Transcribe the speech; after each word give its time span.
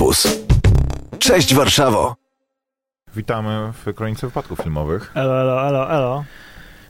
Campus. 0.00 0.40
Cześć 1.18 1.54
Warszawo. 1.54 2.16
Witamy 3.16 3.72
w 3.72 3.94
Kronice 3.94 4.26
Wypadków 4.26 4.58
Filmowych. 4.58 5.12
Elo, 5.14 5.40
elo, 5.40 5.68
elo, 5.68 5.90
elo. 5.90 6.24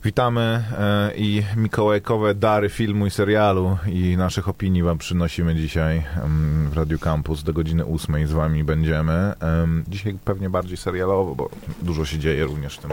Witamy 0.04 0.65
e, 0.79 1.12
i 1.17 1.42
mikołajkowe 1.57 2.34
dary 2.34 2.68
filmu 2.68 3.07
i 3.07 3.10
serialu 3.10 3.76
i 3.86 4.17
naszych 4.17 4.49
opinii 4.49 4.83
wam 4.83 4.99
przynosimy 4.99 5.54
dzisiaj 5.54 6.04
em, 6.25 6.70
w 6.70 6.76
Radio 6.76 6.99
Campus 6.99 7.42
do 7.42 7.52
godziny 7.52 7.84
8 7.86 8.27
z 8.27 8.32
wami 8.32 8.64
będziemy. 8.64 9.32
Em, 9.40 9.84
dzisiaj 9.88 10.18
pewnie 10.24 10.50
bardziej 10.50 10.77
serialowo, 10.77 11.34
bo 11.34 11.50
dużo 11.82 12.04
się 12.04 12.18
dzieje 12.18 12.45
również 12.45 12.77
w 12.77 12.79
tym 12.79 12.90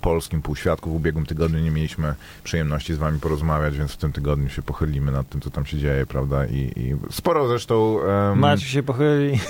polskim 0.00 0.42
półświadku. 0.42 0.90
W 0.90 0.94
ubiegłym 0.94 1.26
tygodniu 1.26 1.58
nie 1.58 1.70
mieliśmy 1.70 2.14
przyjemności 2.44 2.94
z 2.94 2.98
wami 2.98 3.20
porozmawiać, 3.20 3.78
więc 3.78 3.92
w 3.92 3.96
tym 3.96 4.12
tygodniu 4.12 4.48
się 4.48 4.62
pochylimy 4.62 5.12
nad 5.12 5.28
tym, 5.28 5.40
co 5.40 5.50
tam 5.50 5.66
się 5.66 5.78
dzieje, 5.78 6.06
prawda? 6.06 6.46
I, 6.46 6.72
i 6.76 6.96
sporo 7.10 7.48
zresztą... 7.48 8.00
em, 8.02 8.38
Maciek 8.38 8.68
się 8.68 8.82
pochyli. 8.82 9.40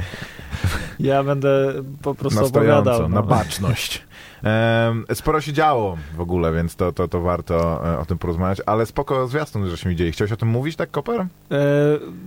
ja 1.00 1.22
będę 1.24 1.72
po 2.02 2.14
prostu 2.14 2.40
na 2.40 2.46
opowiadał. 2.46 3.02
no. 3.02 3.08
na 3.08 3.22
baczność. 3.22 4.02
Sporo 5.14 5.40
się 5.40 5.52
działo 5.52 5.98
w 6.16 6.20
ogóle, 6.20 6.52
więc 6.52 6.76
to, 6.76 6.92
to, 6.92 7.08
to 7.08 7.20
warto 7.20 7.86
e, 7.94 7.98
o 7.98 8.04
tym 8.04 8.18
porozmawiać, 8.18 8.58
ale 8.66 8.86
spoko 8.86 9.28
zwiastun, 9.28 9.70
żeśmy 9.70 9.90
widzieli. 9.90 10.12
Chciałeś 10.12 10.32
o 10.32 10.36
tym 10.36 10.48
mówić, 10.48 10.76
tak, 10.76 10.90
Koper? 10.90 11.20
E, 11.20 11.26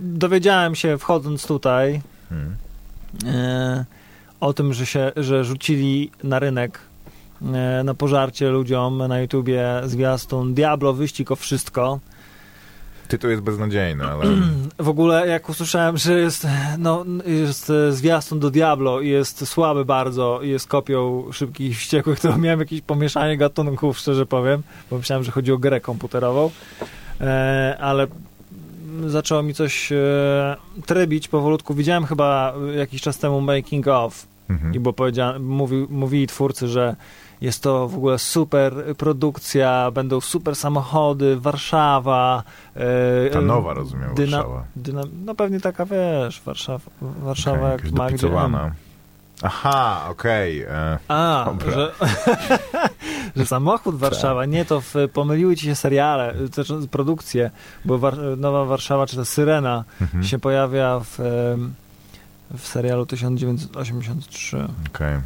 dowiedziałem 0.00 0.74
się 0.74 0.98
wchodząc 0.98 1.46
tutaj 1.46 2.00
Hmm. 2.28 2.56
e, 3.26 3.84
o 4.40 4.52
tym, 4.52 4.72
że, 4.72 4.86
się, 4.86 5.12
że 5.16 5.44
rzucili 5.44 6.10
na 6.24 6.38
rynek 6.38 6.78
na 7.84 7.94
pożarcie 7.94 8.50
ludziom 8.50 9.08
na 9.08 9.20
YouTubie 9.20 9.64
zwiastun 9.84 10.54
Diablo, 10.54 10.92
wyścig 10.92 11.30
o 11.30 11.36
wszystko. 11.36 12.00
Tytuł 13.08 13.30
jest 13.30 13.42
beznadziejny, 13.42 14.04
ale 14.04 14.24
W 14.78 14.88
ogóle 14.88 15.28
jak 15.28 15.48
usłyszałem, 15.48 15.96
że 15.96 16.20
jest, 16.20 16.46
no, 16.78 17.04
jest 17.26 17.70
e, 17.70 17.92
zwiastun 17.92 18.40
do 18.40 18.50
Diablo 18.50 19.00
i 19.00 19.08
jest 19.08 19.48
słaby 19.48 19.84
bardzo 19.84 20.40
i 20.42 20.48
jest 20.48 20.68
kopią 20.68 21.24
szybkich 21.32 21.70
i 21.70 21.74
wściekłych, 21.74 22.20
to 22.20 22.38
miałem 22.38 22.60
jakieś 22.60 22.80
pomieszanie 22.80 23.36
gatunków, 23.36 23.98
szczerze 23.98 24.26
powiem, 24.26 24.62
bo 24.90 24.98
myślałem, 24.98 25.24
że 25.24 25.32
chodzi 25.32 25.52
o 25.52 25.58
grę 25.58 25.80
komputerową, 25.80 26.50
e, 27.20 27.76
ale 27.80 28.06
zaczęło 29.06 29.42
mi 29.42 29.54
coś 29.54 29.92
e, 29.92 29.96
trybić 30.86 31.28
powolutku. 31.28 31.74
Widziałem 31.74 32.06
chyba 32.06 32.54
jakiś 32.76 33.02
czas 33.02 33.18
temu 33.18 33.40
making 33.40 33.88
of 33.88 34.26
mhm. 34.48 34.74
i 34.74 34.80
bo 34.80 34.92
powiedziałem, 34.92 35.44
mówi, 35.44 35.86
mówili 35.90 36.26
twórcy, 36.26 36.68
że 36.68 36.96
jest 37.40 37.62
to 37.62 37.88
w 37.88 37.96
ogóle 37.96 38.18
super 38.18 38.74
produkcja, 38.98 39.90
będą 39.90 40.20
super 40.20 40.56
samochody, 40.56 41.36
Warszawa. 41.36 42.42
E, 42.76 43.30
ta 43.30 43.40
nowa, 43.40 43.74
rozumiem, 43.74 44.14
dyna- 44.14 44.36
Warszawa. 44.36 44.64
Dyna, 44.76 45.02
no 45.24 45.34
pewnie 45.34 45.60
taka, 45.60 45.86
wiesz, 45.86 46.40
Warszawa, 46.40 46.90
Warszawa 47.02 47.74
Okej, 47.74 47.86
jak 47.86 47.90
dopicowana. 47.90 48.72
Aha, 49.42 50.06
okej. 50.10 50.62
e, 50.62 50.98
A, 51.08 51.52
że, 51.74 51.92
że 53.36 53.46
samochód 53.46 53.96
Warszawa, 53.96 54.44
nie, 54.44 54.64
to 54.64 54.80
w, 54.80 54.94
pomyliły 55.12 55.56
ci 55.56 55.66
się 55.66 55.74
seriale, 55.74 56.34
znaczy 56.52 56.88
produkcje, 56.90 57.50
bo 57.84 57.98
War, 57.98 58.16
Nowa 58.36 58.64
Warszawa, 58.64 59.06
czy 59.06 59.16
ta 59.16 59.24
Syrena 59.24 59.84
mhm. 60.00 60.24
się 60.24 60.38
pojawia 60.38 61.00
w, 61.04 61.20
em, 61.20 61.74
w 62.58 62.66
serialu 62.66 63.06
1983. 63.06 64.56
Okej. 64.94 65.20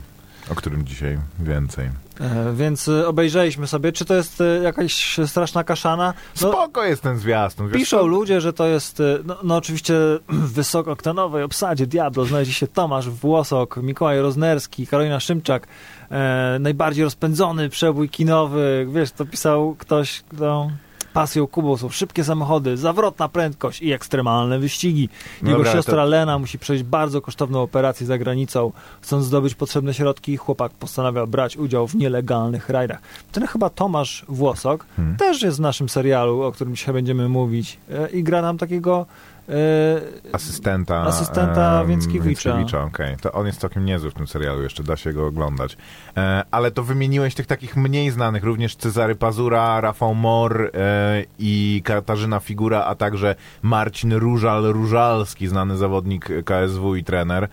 O 0.51 0.55
którym 0.55 0.87
dzisiaj 0.87 1.19
więcej. 1.41 1.91
E, 2.21 2.53
Więc 2.55 2.89
e, 2.89 3.09
obejrzeliśmy 3.09 3.67
sobie, 3.67 3.93
czy 3.93 4.05
to 4.05 4.15
jest 4.15 4.41
e, 4.41 4.45
jakaś 4.63 5.17
straszna 5.27 5.65
kaszana. 5.65 6.15
No, 6.43 6.49
Spoko 6.49 6.85
jest 6.85 7.03
ten 7.03 7.19
zwiastun. 7.19 7.69
wiesz 7.69 7.77
Piszą 7.77 7.99
co? 7.99 8.07
ludzie, 8.07 8.41
że 8.41 8.53
to 8.53 8.67
jest, 8.67 9.01
e, 9.01 9.19
no, 9.25 9.37
no 9.43 9.57
oczywiście 9.57 9.95
w 10.29 10.53
wysokoktanowej 10.53 11.43
obsadzie 11.43 11.87
Diablo 11.87 12.25
znajdzie 12.25 12.53
się 12.53 12.67
Tomasz 12.67 13.11
Włosok, 13.11 13.77
Mikołaj 13.77 14.21
Roznerski, 14.21 14.87
Karolina 14.87 15.21
Szymczak, 15.21 15.67
najbardziej 16.61 17.05
rozpędzony 17.05 17.69
przebój 17.69 18.09
kinowy, 18.09 18.87
wiesz, 18.93 19.13
to 19.13 19.27
pisał 19.27 19.75
ktoś, 19.79 20.23
kto 20.29 20.71
pasją 21.13 21.47
Kubą 21.47 21.77
są 21.77 21.89
szybkie 21.89 22.25
samochody, 22.25 22.77
zawrotna 22.77 23.29
prędkość 23.29 23.83
i 23.83 23.93
ekstremalne 23.93 24.59
wyścigi. 24.59 25.09
Jego 25.43 25.57
Dobra, 25.57 25.73
siostra 25.73 25.97
to- 25.97 26.05
Lena 26.05 26.39
musi 26.39 26.59
przejść 26.59 26.85
bardzo 26.85 27.21
kosztowną 27.21 27.63
operację 27.63 28.07
za 28.07 28.19
granicą. 28.19 28.73
Chcąc 29.01 29.25
zdobyć 29.25 29.55
potrzebne 29.55 29.95
środki, 29.95 30.37
chłopak 30.37 30.73
postanawia 30.73 31.27
brać 31.27 31.57
udział 31.57 31.87
w 31.89 31.95
nielegalnych 31.95 32.69
rajdach. 32.69 32.99
Ten 33.33 33.47
chyba 33.47 33.71
Tomasz 33.71 34.25
Włosok 34.29 34.87
Hmm. 34.97 35.17
też 35.17 35.43
jest 35.43 35.57
w 35.57 35.61
naszym 35.61 35.89
serialu, 35.89 36.43
o 36.43 36.53
którym 36.53 36.77
dzisiaj 36.77 36.95
będziemy 36.95 37.29
mówić 37.29 37.79
e, 37.91 38.11
i 38.11 38.23
gra 38.23 38.43
nam 38.43 38.59
takiego 38.59 39.07
Asystenta, 40.33 41.03
Asystenta 41.03 41.81
em, 41.81 41.89
Więckiewicza. 41.89 42.51
Więckiewicza, 42.51 42.83
okej. 42.85 43.17
To 43.17 43.33
on 43.33 43.47
jest 43.47 43.61
całkiem 43.61 43.85
niezły 43.85 44.11
w 44.11 44.15
tym 44.15 44.27
serialu, 44.27 44.63
jeszcze 44.63 44.83
da 44.83 44.97
się 44.97 45.13
go 45.13 45.27
oglądać. 45.27 45.77
E, 46.17 46.45
ale 46.51 46.71
to 46.71 46.83
wymieniłeś 46.83 47.35
tych 47.35 47.47
takich 47.47 47.77
mniej 47.77 48.11
znanych, 48.11 48.45
również 48.45 48.77
Cezary 48.77 49.15
Pazura, 49.15 49.81
Rafał 49.81 50.15
Mor 50.15 50.71
e, 50.75 51.25
i 51.39 51.83
Katarzyna 51.85 52.41
Figura, 52.41 52.85
a 52.85 52.95
także 52.95 53.35
Marcin 53.63 54.13
Różal-Różalski, 54.13 55.49
znany 55.49 55.77
zawodnik 55.77 56.29
KSW 56.45 56.95
i 56.97 57.05
trener. 57.05 57.49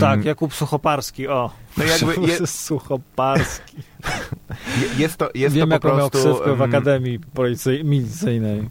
Tak, 0.00 0.24
Jakub 0.24 0.54
Suchoparski, 0.54 1.28
o. 1.28 1.50
No 1.76 1.84
jakby 1.84 2.20
je- 2.32 2.46
Suchoparski. 2.46 3.76
je- 4.80 5.02
jest 5.02 5.16
to, 5.16 5.30
jest 5.34 5.54
Wiem, 5.56 5.70
to 5.70 5.78
po 5.80 5.88
jaką 5.88 5.98
miał 5.98 6.10
prostu... 6.10 6.34
w 6.44 6.48
em, 6.48 6.62
Akademii 6.62 7.20
Policyj- 7.34 7.84
Milicyjnej. 7.84 8.68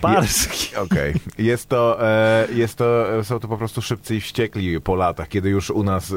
Parski. 0.00 0.76
Okej. 0.76 1.14
Jest 1.38 1.68
to, 1.68 2.08
e, 2.08 2.48
jest 2.52 2.78
to, 2.78 3.06
są 3.24 3.40
to 3.40 3.48
po 3.48 3.58
prostu 3.58 3.82
szybcy 3.82 4.16
i 4.16 4.20
wściekli 4.20 4.80
po 4.80 4.94
latach, 4.94 5.28
kiedy 5.28 5.48
już 5.48 5.70
u 5.70 5.82
nas 5.82 6.14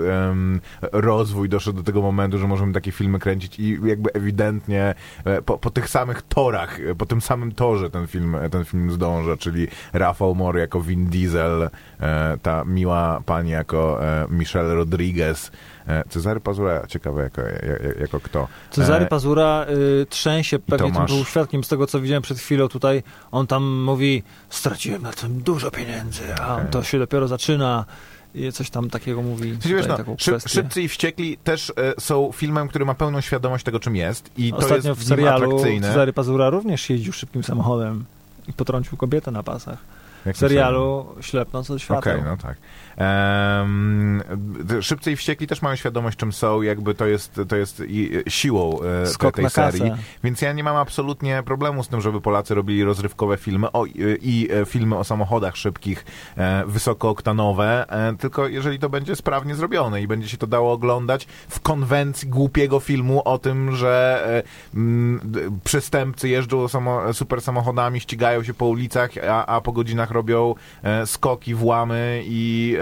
rozwój 0.82 1.50
doszedł 1.50 1.78
do 1.78 1.84
tego 1.84 2.02
momentu, 2.02 2.38
że 2.38 2.48
możemy 2.48 2.74
takie 2.74 2.92
filmy 2.92 3.20
kręcić 3.20 3.60
i 3.60 3.80
jakby 3.84 4.14
ewidentnie 4.14 4.96
e, 5.26 5.42
po, 5.42 5.58
po 5.58 5.70
tych 5.70 5.90
samych 5.90 6.22
torach, 6.22 6.80
e, 6.80 6.96
po 6.96 7.06
tym 7.06 7.22
samym 7.22 7.52
torze 7.52 7.90
ten 7.90 8.08
film, 8.08 8.38
ten 8.52 8.66
film 8.66 8.92
zdąża, 8.92 9.38
czyli 9.38 9.68
Rafał 9.94 10.36
Mor 10.36 10.58
jako 10.58 10.82
Vin 10.82 11.06
Diesel, 11.06 11.70
e, 12.00 12.38
ta 12.42 12.64
miła 12.66 13.22
pani 13.26 13.50
jako 13.50 14.06
e, 14.06 14.28
Michelle 14.30 14.76
Rodriguez, 14.76 15.48
e, 15.48 15.52
Cezary 16.10 16.40
Pazura, 16.40 16.88
ciekawe 16.88 17.24
jako, 17.24 17.42
jako, 17.42 18.00
jako 18.00 18.20
kto. 18.20 18.48
Cezary 18.72 19.06
E, 19.06 19.08
Pazura 19.08 19.66
y, 20.02 20.06
trzęsie 20.10 20.60
pewnie 20.60 20.86
tym 20.86 20.94
Tomasz. 20.96 21.12
był 21.12 21.26
świadkiem 21.26 21.64
z 21.64 21.68
tego, 21.68 21.88
co 21.88 22.00
widziałem 22.02 22.24
przed 22.24 22.40
chwilą 22.40 22.68
tutaj. 22.68 23.04
On 23.32 23.48
tam 23.48 23.82
mówi, 23.84 24.24
straciłem 24.50 25.02
na 25.02 25.12
tym 25.12 25.42
dużo 25.42 25.72
pieniędzy, 25.72 26.36
a 26.36 26.56
Okej. 26.56 26.68
to 26.72 26.84
się 26.84 27.00
dopiero 27.00 27.28
zaczyna. 27.28 27.86
I 28.36 28.52
coś 28.52 28.70
tam 28.70 28.90
takiego 28.90 29.22
mówi. 29.22 29.58
Wiesz, 29.66 29.88
no, 29.88 29.98
szyb. 30.18 30.36
Szybcy 30.48 30.82
i 30.82 30.88
Wściekli 30.88 31.38
też 31.38 31.70
e, 31.70 31.74
są 32.02 32.32
filmem, 32.32 32.68
który 32.68 32.86
ma 32.86 32.94
pełną 32.94 33.22
świadomość 33.22 33.64
tego, 33.66 33.80
czym 33.80 33.96
jest 33.96 34.30
i 34.38 34.52
to 34.52 34.58
Ostatnio 34.58 34.90
jest 34.90 35.02
w 35.02 35.08
serialu 35.08 35.46
atrakcyjne. 35.46 35.88
Cezary 35.88 36.14
Pazura 36.14 36.50
również 36.50 36.90
jeździł 36.90 37.14
szybkim 37.14 37.44
samochodem 37.44 38.06
i 38.48 38.54
potrącił 38.54 38.98
kobietę 38.98 39.32
na 39.32 39.44
pasach. 39.44 39.78
Jak 40.26 40.36
W 40.36 40.40
serialu 40.40 41.06
Ślepnąc 41.22 41.72
od 41.72 41.82
świateł. 41.82 42.14
Okej, 42.14 42.24
no 42.26 42.38
tak. 42.38 42.58
Szybcy 44.82 45.12
i 45.12 45.16
Wściekli 45.16 45.48
też 45.48 45.62
mają 45.62 45.76
świadomość, 45.76 46.18
czym 46.18 46.32
są, 46.32 46.62
jakby 46.62 46.94
to 46.94 47.06
jest, 47.06 47.42
to 47.50 47.56
jest 47.56 47.84
siłą 48.28 48.80
e, 49.04 49.08
Skok 49.08 49.36
tej 49.36 49.46
kasę. 49.46 49.72
serii. 49.72 49.92
Więc 50.24 50.42
ja 50.42 50.54
nie 50.54 50.64
mam 50.64 50.76
absolutnie 50.76 51.44
problemu 51.46 51.84
z 51.84 51.88
tym, 51.88 52.02
żeby 52.02 52.22
Polacy 52.22 52.56
robili 52.56 52.84
rozrywkowe 52.84 53.38
filmy 53.38 53.72
o, 53.72 53.86
i, 53.86 54.50
e, 54.52 54.66
filmy 54.66 54.98
o 54.98 55.04
samochodach 55.04 55.58
szybkich, 55.58 56.06
e, 56.38 56.64
wysokooktanowe, 56.66 57.86
tylko 58.20 58.48
jeżeli 58.48 58.80
to 58.80 58.90
będzie 58.90 59.16
sprawnie 59.16 59.56
zrobione 59.56 60.02
i 60.02 60.08
będzie 60.08 60.30
się 60.30 60.38
to 60.38 60.48
dało 60.48 60.74
oglądać 60.74 61.26
w 61.50 61.60
konwencji 61.60 62.28
głupiego 62.28 62.80
filmu 62.80 63.22
o 63.26 63.38
tym, 63.38 63.76
że 63.76 64.24
mm, 64.76 65.32
przestępcy 65.64 66.30
jeżdżą 66.30 66.68
samo, 66.68 67.14
super 67.14 67.42
samochodami, 67.42 68.00
ścigają 68.00 68.44
się 68.44 68.54
po 68.54 68.66
ulicach, 68.66 69.12
a, 69.30 69.46
a 69.46 69.62
po 69.62 69.72
godzinach 69.72 70.12
robią 70.12 70.56
skoki, 71.06 71.56
włamy 71.56 72.24
i 72.26 72.78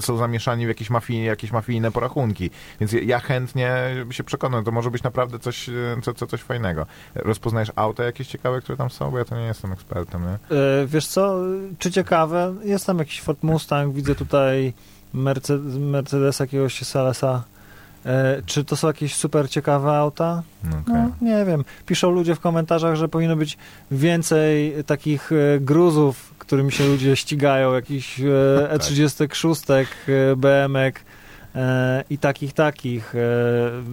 są 0.00 0.16
zamieszani 0.16 0.64
w 0.64 0.68
jakieś, 0.68 0.90
mafii, 0.90 1.24
jakieś 1.24 1.52
mafijne 1.52 1.90
porachunki. 1.90 2.50
Więc 2.80 2.92
ja, 2.92 3.18
chętnie 3.20 3.76
się 4.10 4.24
przekonam, 4.24 4.64
to 4.64 4.72
może 4.72 4.90
być 4.90 5.02
naprawdę 5.02 5.38
coś, 5.38 5.68
e, 5.68 5.72
co, 6.02 6.14
co, 6.14 6.26
coś 6.26 6.40
fajnego. 6.40 6.86
Rozpoznajesz 7.14 7.72
auta 7.76 8.04
jakieś 8.04 8.28
ciekawe, 8.28 8.60
które 8.60 8.78
tam 8.78 8.90
są? 8.90 9.10
Bo 9.10 9.18
ja 9.18 9.24
to 9.24 9.36
nie 9.36 9.46
jestem 9.46 9.72
ekspertem, 9.72 10.22
nie? 10.22 10.56
E, 10.56 10.86
Wiesz 10.86 11.06
co, 11.06 11.36
czy 11.78 11.90
ciekawe, 11.90 12.54
jest 12.64 12.86
tam 12.86 12.98
jakiś 12.98 13.20
Ford 13.20 13.42
Mustang, 13.42 13.94
widzę 13.94 14.14
tutaj 14.14 14.72
Mercedes, 15.14 15.74
Mercedes 15.76 16.40
jakiegoś 16.40 16.82
Salesa. 16.82 17.44
E, 18.06 18.42
Czy 18.46 18.64
to 18.64 18.76
są 18.76 18.86
jakieś 18.86 19.14
super 19.14 19.50
ciekawe 19.50 19.92
auta? 19.92 20.42
No, 20.64 20.70
okej. 20.70 20.94
No, 20.94 21.10
nie 21.28 21.44
wiem. 21.44 21.64
Piszą 21.86 22.10
ludzie 22.10 22.34
w 22.34 22.40
komentarzach, 22.40 22.96
że 22.96 23.08
powinno 23.08 23.36
być 23.36 23.58
więcej 23.90 24.74
takich 24.86 25.32
e, 25.32 25.60
gruzów, 25.60 26.34
którymi 26.38 26.72
się 26.72 26.86
ludzie 26.86 27.16
ścigają, 27.16 27.74
jakichś 27.74 28.20
e, 28.20 28.68
Tak. 28.70 28.80
E36, 28.80 29.72
e, 29.72 29.86
BM-ek, 30.36 31.00
e, 31.54 32.04
i 32.10 32.18
takich, 32.18 32.52
takich 32.52 33.14
e, 33.14 33.18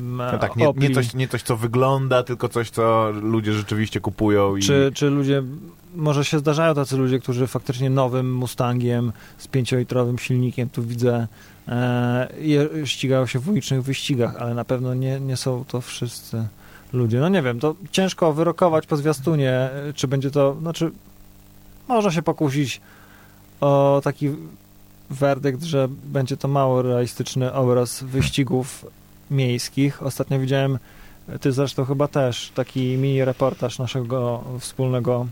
no 0.03 0.37
tak, 0.37 0.55
nie, 0.55 0.73
nie, 0.77 0.91
coś, 0.91 1.13
nie 1.13 1.27
coś, 1.27 1.43
co 1.43 1.57
wygląda, 1.57 2.23
tylko 2.23 2.49
coś, 2.49 2.69
co 2.69 3.11
ludzie 3.11 3.53
rzeczywiście 3.53 3.99
kupują. 3.99 4.55
I... 4.55 4.61
Czy, 4.61 4.91
czy 4.93 5.09
ludzie, 5.09 5.43
może 5.95 6.25
się 6.25 6.39
zdarzają 6.39 6.75
tacy 6.75 6.97
ludzie, 6.97 7.19
którzy 7.19 7.47
faktycznie 7.47 7.89
nowym 7.89 8.33
Mustangiem 8.33 9.11
z 9.37 9.47
pięciolitrowym 9.47 10.17
silnikiem, 10.17 10.69
tu 10.69 10.83
widzę, 10.83 11.27
e, 11.69 12.27
ścigają 12.85 13.25
się 13.25 13.39
w 13.39 13.49
ulicznych 13.49 13.83
wyścigach, 13.83 14.35
ale 14.35 14.53
na 14.53 14.65
pewno 14.65 14.93
nie, 14.93 15.19
nie 15.19 15.37
są 15.37 15.65
to 15.67 15.81
wszyscy 15.81 16.47
ludzie. 16.93 17.19
No 17.19 17.29
nie 17.29 17.41
wiem, 17.41 17.59
to 17.59 17.75
ciężko 17.91 18.33
wyrokować 18.33 18.87
po 18.87 18.97
zwiastunie, 18.97 19.69
czy 19.95 20.07
będzie 20.07 20.31
to, 20.31 20.57
znaczy 20.61 20.91
można 21.87 22.11
się 22.11 22.21
pokusić 22.21 22.81
o 23.61 24.01
taki 24.03 24.29
werdykt, 25.09 25.63
że 25.63 25.87
będzie 26.03 26.37
to 26.37 26.47
mało 26.47 26.81
realistyczny 26.81 27.53
obraz 27.53 28.03
wyścigów 28.03 28.85
miejskich. 29.31 30.03
Ostatnio 30.03 30.39
widziałem, 30.39 30.79
ty 31.41 31.51
zresztą 31.51 31.85
chyba 31.85 32.07
też, 32.07 32.51
taki 32.55 32.97
mini 32.97 33.25
reportaż 33.25 33.79
naszego 33.79 34.43
wspólnego 34.59 35.27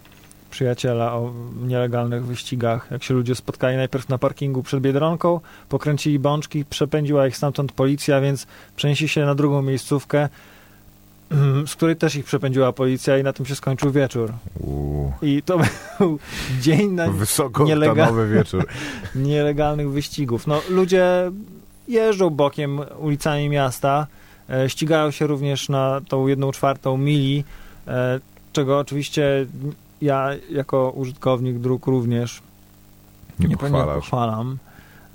przyjaciela 0.57 1.13
o 1.13 1.33
nielegalnych 1.68 2.25
wyścigach. 2.25 2.88
Jak 2.92 3.04
się 3.04 3.13
ludzie 3.13 3.36
spotkali 3.36 3.77
najpierw 3.77 4.09
na 4.09 4.18
parkingu 4.18 4.63
przed 4.63 4.80
Biedronką, 4.80 5.39
pokręcili 5.69 6.19
bączki, 6.19 6.65
przepędziła 6.65 7.27
ich 7.27 7.38
stamtąd 7.38 7.71
policja, 7.71 8.21
więc 8.21 8.48
przenieśli 8.75 9.07
się 9.07 9.25
na 9.25 9.36
drugą 9.36 9.62
miejscówkę, 9.62 10.30
z 11.71 11.75
której 11.75 11.95
też 11.95 12.15
ich 12.15 12.25
przepędziła 12.25 12.74
policja 12.74 13.18
i 13.18 13.24
na 13.24 13.33
tym 13.33 13.45
się 13.45 13.56
skończył 13.56 13.92
wieczór. 13.92 14.33
Uu. 14.59 15.13
I 15.21 15.44
to 15.45 15.59
był 16.00 16.19
dzień 16.65 16.92
na 16.92 17.07
nielegal... 17.65 18.13
wieczór. 18.33 18.65
nielegalnych 19.15 19.89
wyścigów. 19.92 20.48
No, 20.48 20.62
ludzie 20.69 21.31
jeżdżą 21.88 22.30
bokiem 22.30 22.80
ulicami 23.00 23.50
miasta, 23.50 24.07
e, 24.50 24.69
ścigają 24.69 25.12
się 25.12 25.27
również 25.27 25.69
na 25.69 26.01
tą 26.07 26.27
jedną 26.27 26.51
czwartą 26.51 26.98
mili, 26.98 27.44
e, 27.88 28.19
czego 28.54 28.80
oczywiście 28.80 29.45
ja 30.01 30.29
jako 30.49 30.91
użytkownik 30.91 31.59
dróg 31.59 31.88
również 31.88 32.41
nie, 33.39 33.47
nie 33.47 33.57
pochwalam. 33.57 34.57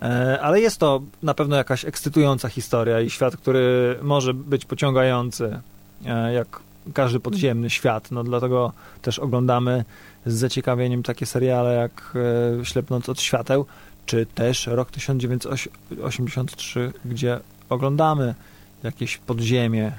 E, 0.03 0.39
ale 0.43 0.61
jest 0.61 0.79
to 0.79 1.03
na 1.23 1.35
pewno 1.35 1.57
jakaś 1.57 1.85
ekscytująca 1.85 2.49
historia 2.49 3.01
i 3.01 3.11
świat, 3.11 3.37
który 3.37 3.99
może 4.03 4.35
być 4.35 4.65
pociągający 4.65 5.61
E, 6.07 6.33
jak 6.33 6.61
każdy 6.95 7.21
podziemny 7.21 7.71
świat. 7.71 8.11
No 8.11 8.25
dlatego 8.25 8.73
też 9.03 9.19
oglądamy 9.19 9.85
z 10.27 10.35
zaciekawieniem 10.35 11.03
takie 11.03 11.27
seriale 11.27 11.75
jak 11.75 12.13
e, 12.61 12.65
Ślepnąc 12.65 13.09
od 13.09 13.21
świateł, 13.21 13.67
czy 14.07 14.27
też 14.27 14.67
rok 14.67 14.91
1983, 14.91 16.93
gdzie 17.05 17.41
oglądamy 17.69 18.35
jakieś 18.83 19.19
podziemie 19.19 19.93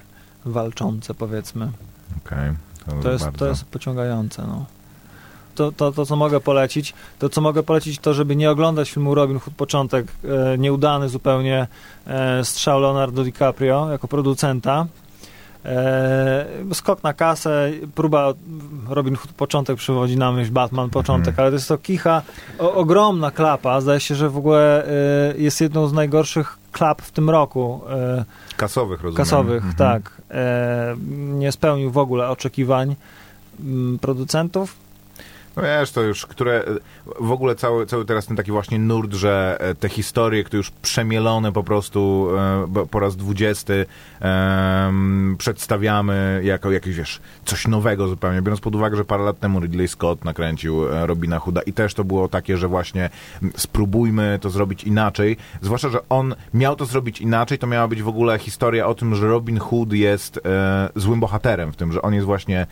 walczące, 0.46 1.14
powiedzmy. 1.14 1.72
Okay, 2.26 2.56
to, 3.04 3.12
jest, 3.12 3.26
to 3.38 3.46
jest 3.46 3.66
pociągające. 3.66 4.44
No. 4.48 4.66
To, 5.56 5.72
to, 5.72 5.92
to, 5.92 6.06
co 6.06 6.16
mogę 6.16 6.40
polecić, 6.40 6.94
to 7.20 7.30
co 7.30 7.42
mogę 7.42 7.64
polecić, 7.64 8.00
to 8.00 8.14
żeby 8.14 8.36
nie 8.36 8.52
oglądać 8.52 8.92
filmu 8.92 9.16
Robin 9.16 9.40
Hood 9.40 9.56
Początek, 9.56 10.08
e, 10.24 10.58
nieudany 10.58 11.10
zupełnie 11.10 11.68
e, 12.08 12.46
strzał 12.46 12.80
Leonardo 12.80 13.24
DiCaprio 13.24 13.92
jako 13.92 14.08
producenta, 14.08 14.88
E, 15.66 16.46
skok 16.74 17.04
na 17.04 17.14
kasę, 17.14 17.72
próba 17.96 18.34
Robin 18.90 19.16
Hood 19.16 19.32
początek 19.32 19.78
przywodzi 19.78 20.18
na 20.18 20.32
myśl 20.32 20.52
Batman 20.52 20.90
początek, 20.90 21.30
mhm. 21.30 21.44
ale 21.44 21.52
to 21.52 21.56
jest 21.56 21.68
to 21.68 21.78
kicha, 21.78 22.22
o, 22.60 22.74
ogromna 22.74 23.32
klapa, 23.32 23.82
zdaje 23.82 24.00
się, 24.00 24.16
że 24.16 24.30
w 24.30 24.38
ogóle 24.38 24.88
e, 24.88 24.92
jest 25.38 25.62
jedną 25.62 25.88
z 25.88 25.94
najgorszych 25.94 26.58
klap 26.74 27.02
w 27.02 27.12
tym 27.12 27.30
roku. 27.30 27.82
E, 27.90 28.26
kasowych, 28.58 29.02
rozumiem. 29.02 29.18
Kasowych, 29.18 29.64
mhm. 29.66 29.76
tak. 29.76 30.22
E, 30.32 30.96
nie 31.16 31.52
spełnił 31.52 31.92
w 31.92 31.98
ogóle 31.98 32.30
oczekiwań 32.30 32.96
m, 33.60 33.98
producentów. 34.02 34.76
No 35.56 35.64
wiesz, 35.64 35.92
to 35.92 36.02
już, 36.02 36.26
które 36.26 36.64
w 37.20 37.32
ogóle 37.32 37.56
cały, 37.56 37.86
cały 37.86 38.06
teraz 38.06 38.26
ten 38.26 38.38
taki 38.38 38.52
właśnie 38.52 38.80
nurt, 38.80 39.14
że 39.14 39.58
e, 39.60 39.76
te 39.76 39.90
historie, 39.90 40.44
które 40.44 40.58
już 40.58 40.70
przemielone 40.72 41.52
po 41.52 41.64
prostu 41.64 42.30
e, 42.78 42.88
po 42.92 43.00
raz 43.00 43.16
dwudziesty 43.16 43.86
przedstawiamy 45.38 46.42
jako 46.44 46.72
jakieś, 46.72 46.96
wiesz, 46.96 47.22
coś 47.46 47.68
nowego 47.68 48.08
zupełnie, 48.08 48.42
biorąc 48.42 48.62
pod 48.62 48.76
uwagę, 48.76 48.98
że 48.98 49.06
parę 49.06 49.24
lat 49.24 49.40
temu 49.40 49.60
Ridley 49.60 49.88
Scott 49.88 50.26
nakręcił 50.26 50.94
e, 50.94 51.08
Robina 51.08 51.40
Hooda 51.40 51.62
i 51.62 51.74
też 51.74 51.94
to 51.94 52.04
było 52.04 52.28
takie, 52.28 52.58
że 52.58 52.68
właśnie 52.68 53.10
spróbujmy 53.56 54.40
to 54.42 54.50
zrobić 54.50 54.84
inaczej, 54.84 55.38
zwłaszcza, 55.62 55.90
że 55.90 56.00
on 56.10 56.36
miał 56.54 56.76
to 56.76 56.86
zrobić 56.86 57.22
inaczej, 57.22 57.58
to 57.58 57.68
miała 57.68 57.88
być 57.88 58.02
w 58.02 58.08
ogóle 58.08 58.40
historia 58.40 58.88
o 58.88 58.96
tym, 58.96 59.16
że 59.16 59.28
Robin 59.28 59.60
Hood 59.60 59.94
jest 59.94 60.40
złym 60.96 61.20
bohaterem 61.20 61.72
w 61.72 61.76
tym, 61.76 61.92
że 61.92 62.02
on 62.02 62.14
jest 62.14 62.26
właśnie 62.26 62.68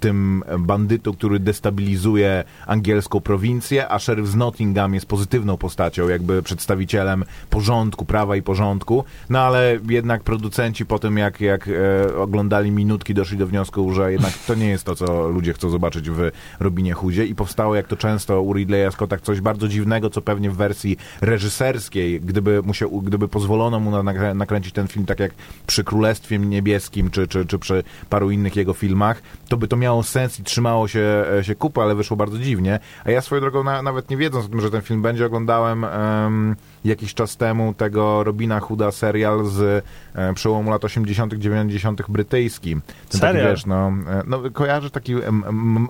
tym 0.00 0.44
bandytą, 0.58 1.12
który 1.12 1.40
destabilizuje 1.48 2.44
angielską 2.66 3.20
prowincję, 3.20 3.88
a 3.88 3.98
szeryf 3.98 4.28
z 4.28 4.34
Nottingham 4.34 4.94
jest 4.94 5.06
pozytywną 5.06 5.56
postacią, 5.56 6.08
jakby 6.08 6.42
przedstawicielem 6.42 7.24
porządku, 7.50 8.04
prawa 8.04 8.36
i 8.36 8.42
porządku, 8.42 9.04
no 9.30 9.38
ale 9.38 9.78
jednak 9.88 10.22
producenci 10.22 10.86
po 10.86 10.98
tym, 10.98 11.18
jak, 11.18 11.40
jak 11.40 11.68
e, 11.68 12.16
oglądali 12.16 12.70
minutki, 12.70 13.14
doszli 13.14 13.38
do 13.38 13.46
wniosku, 13.46 13.92
że 13.92 14.12
jednak 14.12 14.32
to 14.46 14.54
nie 14.54 14.68
jest 14.68 14.84
to, 14.84 14.94
co 14.94 15.28
ludzie 15.28 15.52
chcą 15.52 15.70
zobaczyć 15.70 16.10
w 16.10 16.30
Robinie 16.60 16.92
Chudzie 16.92 17.24
i 17.24 17.34
powstało, 17.34 17.74
jak 17.74 17.86
to 17.86 17.96
często 17.96 18.42
u 18.42 18.52
Ridleya 18.52 18.92
Scotta, 18.92 19.18
coś 19.18 19.40
bardzo 19.40 19.68
dziwnego, 19.68 20.10
co 20.10 20.22
pewnie 20.22 20.50
w 20.50 20.56
wersji 20.56 20.96
reżyserskiej, 21.20 22.20
gdyby, 22.20 22.62
musiał, 22.62 23.02
gdyby 23.02 23.28
pozwolono 23.28 23.80
mu 23.80 23.90
na, 23.90 24.34
nakręcić 24.34 24.72
ten 24.72 24.88
film 24.88 25.06
tak 25.06 25.20
jak 25.20 25.32
przy 25.66 25.84
Królestwie 25.84 26.38
Niebieskim, 26.38 27.10
czy, 27.10 27.28
czy, 27.28 27.46
czy 27.46 27.58
przy 27.58 27.84
paru 28.08 28.30
innych 28.30 28.56
jego 28.56 28.74
filmach, 28.74 29.22
to 29.48 29.56
by 29.56 29.68
to 29.68 29.76
miało 29.76 30.02
sens 30.02 30.40
i 30.40 30.42
trzymało 30.42 30.88
się, 30.88 31.24
e, 31.37 31.37
się 31.44 31.54
kupy, 31.54 31.80
ale 31.80 31.94
wyszło 31.94 32.16
bardzo 32.16 32.38
dziwnie. 32.38 32.78
A 33.04 33.10
ja 33.10 33.20
swoją 33.20 33.40
drogą, 33.40 33.64
na, 33.64 33.82
nawet 33.82 34.10
nie 34.10 34.16
wiedząc 34.16 34.46
o 34.46 34.48
tym, 34.48 34.60
że 34.60 34.70
ten 34.70 34.80
film 34.80 35.02
będzie, 35.02 35.26
oglądałem 35.26 35.84
um, 35.84 36.56
jakiś 36.84 37.14
czas 37.14 37.36
temu 37.36 37.74
tego 37.74 38.24
Robina 38.24 38.60
Hooda 38.60 38.90
serial 38.90 39.46
z 39.46 39.84
e, 40.14 40.34
przełomu 40.34 40.70
lat 40.70 40.84
80 40.84 41.34
90 41.34 42.02
brytyjski. 42.08 42.76
Ten 43.08 43.20
Serial? 43.20 43.34
taki, 43.34 43.48
wiesz, 43.48 43.66
no, 43.66 43.92
e, 44.10 44.22
no 44.26 44.50
kojarzę 44.52 44.90
taki 44.90 45.14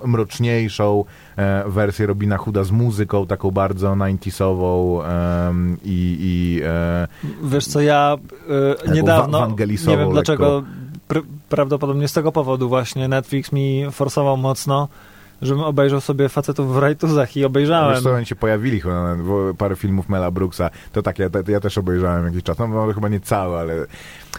mroczniejszą 0.03 1.05
e, 1.37 1.63
wersję 1.67 2.05
Robina 2.05 2.37
Hooda 2.37 2.63
z 2.63 2.71
muzyką 2.71 3.27
taką 3.27 3.51
bardzo 3.51 3.89
90sową 3.89 4.99
i, 5.83 6.17
i 6.19 6.61
e, 6.65 7.07
Wiesz 7.43 7.67
co, 7.67 7.81
ja 7.81 8.17
e, 8.87 8.91
niedawno, 8.91 9.55
nie 9.87 9.97
wiem 9.97 10.11
dlaczego, 10.11 10.55
lekko. 10.55 10.69
pr 11.07 11.21
prawdopodobnie 11.49 12.07
z 12.07 12.13
tego 12.13 12.31
powodu 12.31 12.69
właśnie 12.69 13.07
Netflix 13.07 13.51
mi 13.51 13.85
forsował 13.91 14.37
mocno 14.37 14.87
żebym 15.41 15.63
obejrzał 15.63 16.01
sobie 16.01 16.29
facetów 16.29 16.73
w 16.73 16.77
rajtuzach 16.77 17.37
i 17.37 17.45
obejrzałem. 17.45 17.93
Wiesz 17.93 18.03
co, 18.03 18.11
oni 18.11 18.25
się 18.25 18.35
pojawili 18.35 18.81
chyba 18.81 19.15
parę 19.57 19.75
filmów 19.75 20.09
Mela 20.09 20.31
Brooksa, 20.31 20.69
to 20.91 21.01
tak, 21.01 21.19
ja, 21.19 21.29
ja 21.47 21.59
też 21.59 21.77
obejrzałem 21.77 22.25
jakiś 22.25 22.43
czas, 22.43 22.57
no 22.59 22.93
chyba 22.93 23.09
nie 23.09 23.19
cały, 23.19 23.57
ale 23.57 23.85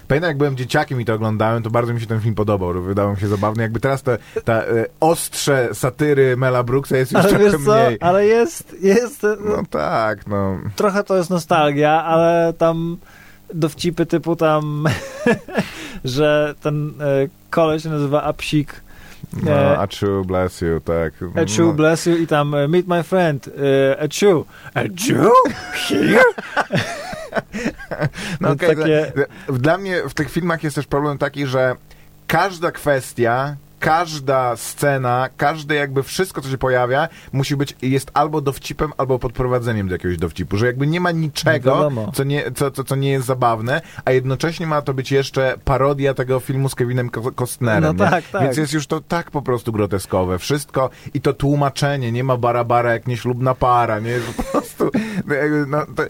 pamiętam 0.08 0.28
jak 0.28 0.38
byłem 0.38 0.56
dzieciakiem 0.56 1.00
i 1.00 1.04
to 1.04 1.14
oglądałem, 1.14 1.62
to 1.62 1.70
bardzo 1.70 1.94
mi 1.94 2.00
się 2.00 2.06
ten 2.06 2.20
film 2.20 2.34
podobał, 2.34 2.82
wydawał 2.82 3.14
mi 3.14 3.20
się 3.20 3.28
zabawny, 3.28 3.62
jakby 3.62 3.80
teraz 3.80 4.02
te, 4.02 4.18
ta 4.44 4.62
e, 4.62 4.86
ostrze 5.00 5.68
satyry 5.72 6.36
Mela 6.36 6.62
Brooksa 6.62 6.96
jest 6.96 7.12
już 7.12 7.20
ale 7.20 7.28
trochę 7.28 7.44
wiesz 7.44 7.64
co? 7.64 7.74
mniej. 7.74 7.98
Ale 8.00 8.26
jest, 8.26 8.76
jest... 8.80 9.22
No, 9.22 9.56
no 9.56 9.62
tak, 9.70 10.26
no. 10.26 10.58
Trochę 10.76 11.04
to 11.04 11.16
jest 11.16 11.30
nostalgia, 11.30 12.04
ale 12.04 12.54
tam 12.58 12.96
dowcipy 13.54 14.06
typu 14.06 14.36
tam, 14.36 14.84
że 16.04 16.54
ten 16.60 16.92
e, 17.00 17.28
koleś 17.50 17.82
się 17.82 17.88
nazywa 17.88 18.22
Apsik, 18.22 18.82
no, 19.32 19.50
e, 19.50 19.78
Achu, 19.78 20.24
bless 20.24 20.60
you, 20.60 20.80
tak. 20.80 21.14
Achu, 21.36 21.62
no. 21.66 21.72
bless 21.72 22.06
you 22.06 22.16
i 22.16 22.26
tam 22.26 22.54
uh, 22.54 22.68
meet 22.68 22.88
my 22.88 23.02
friend, 23.02 23.48
uh, 23.48 24.04
Achu. 24.04 24.46
Achu? 24.74 25.32
Here? 25.72 26.24
no 28.40 28.50
okay, 28.50 28.76
takie... 28.76 29.12
Dla 29.48 29.78
mnie 29.78 30.02
w 30.08 30.14
tych 30.14 30.30
filmach 30.30 30.64
jest 30.64 30.76
też 30.76 30.86
problem 30.86 31.18
taki, 31.18 31.46
że 31.46 31.76
każda 32.26 32.72
kwestia, 32.72 33.56
każda 33.80 34.56
scena, 34.56 35.28
każde 35.36 35.74
jakby 35.74 36.02
wszystko, 36.02 36.40
co 36.40 36.48
się 36.48 36.58
pojawia, 36.58 37.08
musi 37.32 37.56
być, 37.56 37.76
jest 37.82 38.10
albo 38.14 38.40
dowcipem, 38.40 38.92
albo 38.96 39.18
podprowadzeniem 39.18 39.88
do 39.88 39.94
jakiegoś 39.94 40.16
dowcipu, 40.18 40.56
że 40.56 40.66
jakby 40.66 40.86
nie 40.86 41.00
ma 41.00 41.10
niczego, 41.10 41.90
co 42.14 42.24
nie, 42.24 42.52
co, 42.52 42.70
co, 42.70 42.84
co 42.84 42.96
nie 42.96 43.10
jest 43.10 43.26
zabawne, 43.26 43.80
a 44.04 44.10
jednocześnie 44.10 44.66
ma 44.66 44.82
to 44.82 44.94
być 44.94 45.12
jeszcze 45.12 45.54
parodia 45.64 46.14
tego 46.14 46.40
filmu 46.40 46.68
z 46.68 46.74
Kevinem 46.74 47.10
Costnerem, 47.40 47.96
no 47.96 48.10
tak, 48.10 48.24
tak. 48.28 48.42
Więc 48.42 48.56
jest 48.56 48.72
już 48.72 48.86
to 48.86 49.00
tak 49.00 49.30
po 49.30 49.42
prostu 49.42 49.72
groteskowe. 49.72 50.38
Wszystko 50.38 50.90
i 51.14 51.20
to 51.20 51.32
tłumaczenie, 51.32 52.12
nie 52.12 52.24
ma 52.24 52.36
barabara 52.36 52.92
jak 52.92 53.06
nieślubna 53.06 53.54
para, 53.54 54.00
nie? 54.00 54.18
Po 54.36 54.42
prostu 54.42 54.90
no, 55.66 55.86
to, 55.96 56.02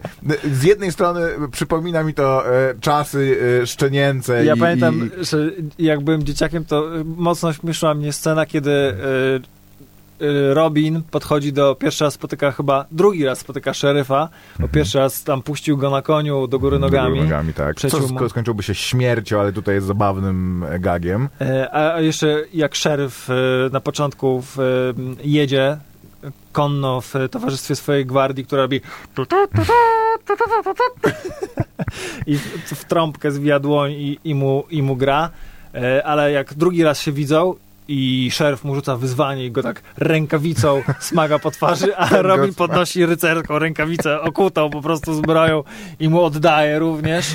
z 0.51 0.63
jednej 0.63 0.91
strony 0.91 1.21
przypomina 1.51 2.03
mi 2.03 2.13
to 2.13 2.55
e, 2.55 2.75
czasy 2.79 3.37
e, 3.61 3.67
szczenięce. 3.67 4.45
Ja 4.45 4.55
i, 4.55 4.59
pamiętam, 4.59 5.09
i... 5.21 5.25
że 5.25 5.37
jak 5.79 6.01
byłem 6.01 6.23
dzieciakiem, 6.23 6.65
to 6.65 6.83
mocno 7.05 7.53
śmieszyła 7.61 7.93
mnie 7.93 8.13
scena, 8.13 8.45
kiedy 8.45 8.71
y, 8.71 10.25
y, 10.25 10.53
Robin 10.53 11.01
podchodzi 11.11 11.53
do, 11.53 11.75
pierwszy 11.75 12.03
raz 12.03 12.13
spotyka 12.13 12.51
chyba, 12.51 12.85
drugi 12.91 13.25
raz 13.25 13.39
spotyka 13.39 13.73
szeryfa, 13.73 14.29
bo 14.59 14.67
pierwszy 14.67 14.97
raz 14.99 15.23
tam 15.23 15.41
puścił 15.41 15.77
go 15.77 15.89
na 15.89 16.01
koniu 16.01 16.47
do 16.47 16.59
góry 16.59 16.79
nogami. 16.79 17.09
Do 17.09 17.15
góry 17.15 17.23
nogami, 17.23 17.53
tak. 17.53 17.75
Co 17.75 17.87
Przeciął 17.87 18.07
mu- 18.07 18.19
sk- 18.19 18.29
skończyłoby 18.29 18.63
się 18.63 18.75
śmiercią, 18.75 19.39
ale 19.39 19.53
tutaj 19.53 19.75
jest 19.75 19.87
zabawnym 19.87 20.63
e, 20.63 20.79
gagiem. 20.79 21.29
E, 21.41 21.75
A 21.75 21.99
jeszcze 22.01 22.43
jak 22.53 22.75
szeryf 22.75 23.29
e, 23.29 23.33
na 23.71 23.79
początku 23.79 24.43
e, 24.57 24.61
jedzie 25.27 25.77
konno 26.51 27.01
w 27.01 27.13
towarzystwie 27.31 27.75
swojej 27.75 28.05
gwardii, 28.05 28.45
która 28.45 28.61
robi 28.61 28.81
i 32.27 32.37
w, 32.37 32.41
w 32.75 32.85
trąbkę 32.85 33.31
zwija 33.31 33.59
dłoń 33.59 33.91
i, 33.91 34.19
i, 34.23 34.35
mu, 34.35 34.63
i 34.69 34.83
mu 34.83 34.95
gra, 34.95 35.29
E, 35.29 35.50
ale 36.03 36.31
jak 36.31 36.53
drugi 36.53 36.83
raz 36.83 37.01
się 37.01 37.11
widzą 37.11 37.55
i 37.87 38.29
szeryf 38.31 38.63
mu 38.63 38.75
rzuca 38.75 38.95
wyzwanie 38.95 39.45
i 39.45 39.51
go 39.51 39.63
tak 39.63 39.81
rękawicą 39.97 40.81
smaga 40.99 41.39
po 41.39 41.51
twarzy, 41.51 41.95
a 41.95 42.21
Robin 42.21 42.53
podnosi 42.53 43.05
rycerską 43.05 43.59
rękawicę 43.59 44.21
okutą 44.21 44.69
po 44.69 44.81
prostu 44.81 45.13
zbroją 45.13 45.63
i 45.99 46.09
mu 46.09 46.23
oddaje 46.23 46.79
również 46.79 47.25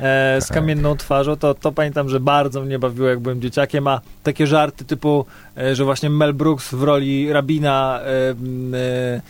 e, 0.00 0.40
z 0.40 0.48
kamienną 0.48 0.96
twarzą, 0.96 1.36
to, 1.36 1.54
to 1.54 1.72
pamiętam, 1.72 2.08
że 2.08 2.20
bardzo 2.20 2.60
mnie 2.60 2.78
bawiło, 2.78 3.08
jak 3.08 3.20
byłem 3.20 3.40
dzieciakiem, 3.40 3.88
a 3.88 4.00
takie 4.22 4.46
żarty 4.46 4.84
typu, 4.84 5.26
e, 5.58 5.74
że 5.74 5.84
właśnie 5.84 6.10
Mel 6.10 6.34
Brooks 6.34 6.74
w 6.74 6.82
roli 6.82 7.32
rabina 7.32 8.00
e, 8.00 8.30
e, 8.78 9.20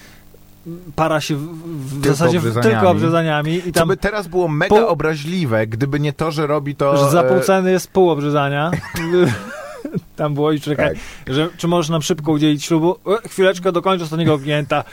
para 0.97 1.21
się 1.21 1.37
w, 1.37 1.93
Tylko 2.03 2.17
zasadzie 2.17 2.39
obrzezaniami. 2.39 2.71
tylko 2.75 2.91
obrzezaniami 2.91 3.55
i 3.55 3.63
Co 3.63 3.73
tam 3.73 3.89
by 3.89 3.97
teraz 3.97 4.27
było 4.29 4.49
mega 4.49 4.77
pół- 4.77 4.87
obraźliwe, 4.87 5.67
gdyby 5.67 6.01
nie 6.01 6.13
to, 6.13 6.31
że 6.31 6.47
robi 6.47 6.77
to... 6.77 6.97
że 6.97 7.11
za 7.11 7.23
e, 7.23 7.29
pół 7.29 7.41
ceny 7.41 7.71
jest 7.73 7.91
pół 7.91 8.11
obrzezania. 8.11 8.71
Tam 10.17 10.35
było 10.35 10.53
i 10.53 10.61
czekaj, 10.61 10.95
Tak. 11.25 11.35
że 11.35 11.49
czy 11.57 11.69
możesz 11.69 11.89
nam 11.89 12.03
szybko 12.03 12.33
udzielić 12.33 12.65
ślubu? 12.65 12.97
E, 13.25 13.29
chwileczkę, 13.29 13.73
dokończę 13.73 14.05
ostatniego 14.05 14.39
klienta. 14.39 14.85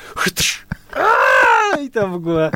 I 1.86 1.90
to 1.92 2.08
w 2.08 2.14
ogóle, 2.14 2.52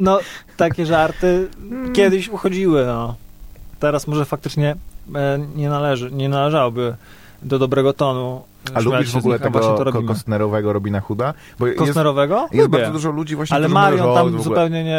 no, 0.00 0.18
takie 0.56 0.86
żarty 0.86 1.48
kiedyś 1.92 2.28
uchodziły, 2.28 2.86
no. 2.86 3.14
Teraz 3.80 4.06
może 4.06 4.24
faktycznie 4.24 4.76
e, 5.14 5.38
nie 5.56 5.68
należy, 5.68 6.10
nie 6.10 6.28
należałoby 6.28 6.94
do 7.42 7.58
dobrego 7.58 7.92
tonu 7.92 8.42
A 8.74 8.80
lubisz 8.80 9.12
w 9.12 9.16
ogóle 9.16 9.38
tego 9.38 9.60
to. 9.60 10.02
Kostnerowego 10.02 10.72
Robina 10.72 11.00
Hooda? 11.00 11.34
Bo 11.58 11.66
jest, 11.66 11.78
Kostnerowego? 11.78 12.40
jest 12.40 12.54
Lubię. 12.54 12.78
bardzo 12.78 12.92
dużo 12.92 13.10
ludzi 13.10 13.36
właśnie, 13.36 13.56
Ale 13.56 13.68
Marion 13.68 14.14
tam 14.14 14.42
zupełnie 14.42 14.84
nie, 14.84 14.98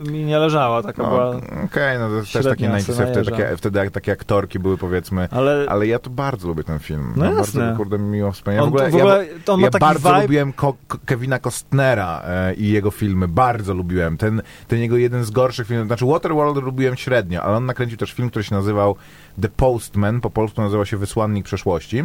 mi 0.00 0.24
nie 0.24 0.38
leżała, 0.38 0.82
taka 0.82 1.02
No, 1.02 1.08
była, 1.08 1.36
Okej, 1.64 1.98
no 1.98 2.08
to 2.08 2.32
też 2.32 2.44
takie 2.44 2.56
90 2.56 2.98
wtedy, 2.98 3.30
takie, 3.30 3.56
wtedy 3.56 3.78
jak, 3.78 3.90
takie 3.90 4.12
aktorki 4.12 4.58
były 4.58 4.78
powiedzmy, 4.78 5.28
ale... 5.30 5.66
ale 5.68 5.86
ja 5.86 5.98
to 5.98 6.10
bardzo 6.10 6.48
lubię 6.48 6.64
ten 6.64 6.78
film. 6.78 7.12
No 7.16 7.24
bardzo 7.24 7.38
jasne. 7.38 7.74
kurde 7.76 7.98
miło. 7.98 8.28
On, 8.28 8.56
w 8.56 8.62
ogóle, 8.62 8.90
w 8.90 8.94
ogóle 8.94 9.26
to 9.44 9.52
on 9.52 9.60
ja, 9.60 9.66
ma 9.66 9.70
taki 9.70 9.80
bardzo 9.80 10.08
vibe, 10.08 10.22
lubiłem 10.22 10.52
Ko- 10.52 10.76
Kevina 11.04 11.38
Costnera 11.38 12.22
e, 12.24 12.54
i 12.54 12.70
jego 12.70 12.90
filmy, 12.90 13.28
bardzo 13.28 13.74
lubiłem. 13.74 14.16
Ten, 14.16 14.42
ten 14.68 14.78
jego 14.78 14.96
jeden 14.96 15.24
z 15.24 15.30
gorszych 15.30 15.66
filmów, 15.66 15.86
znaczy 15.86 16.06
Waterworld 16.06 16.64
lubiłem 16.64 16.96
średnio, 16.96 17.42
ale 17.42 17.56
on 17.56 17.66
nakręcił 17.66 17.98
też 17.98 18.12
film, 18.12 18.30
który 18.30 18.44
się 18.44 18.54
nazywał 18.54 18.96
The 19.42 19.48
Postman, 19.48 20.20
po 20.20 20.30
polsku 20.30 20.60
nazywał 20.60 20.86
się 20.86 20.96
Wysłannik 20.96 21.44
Przeszłości. 21.44 22.04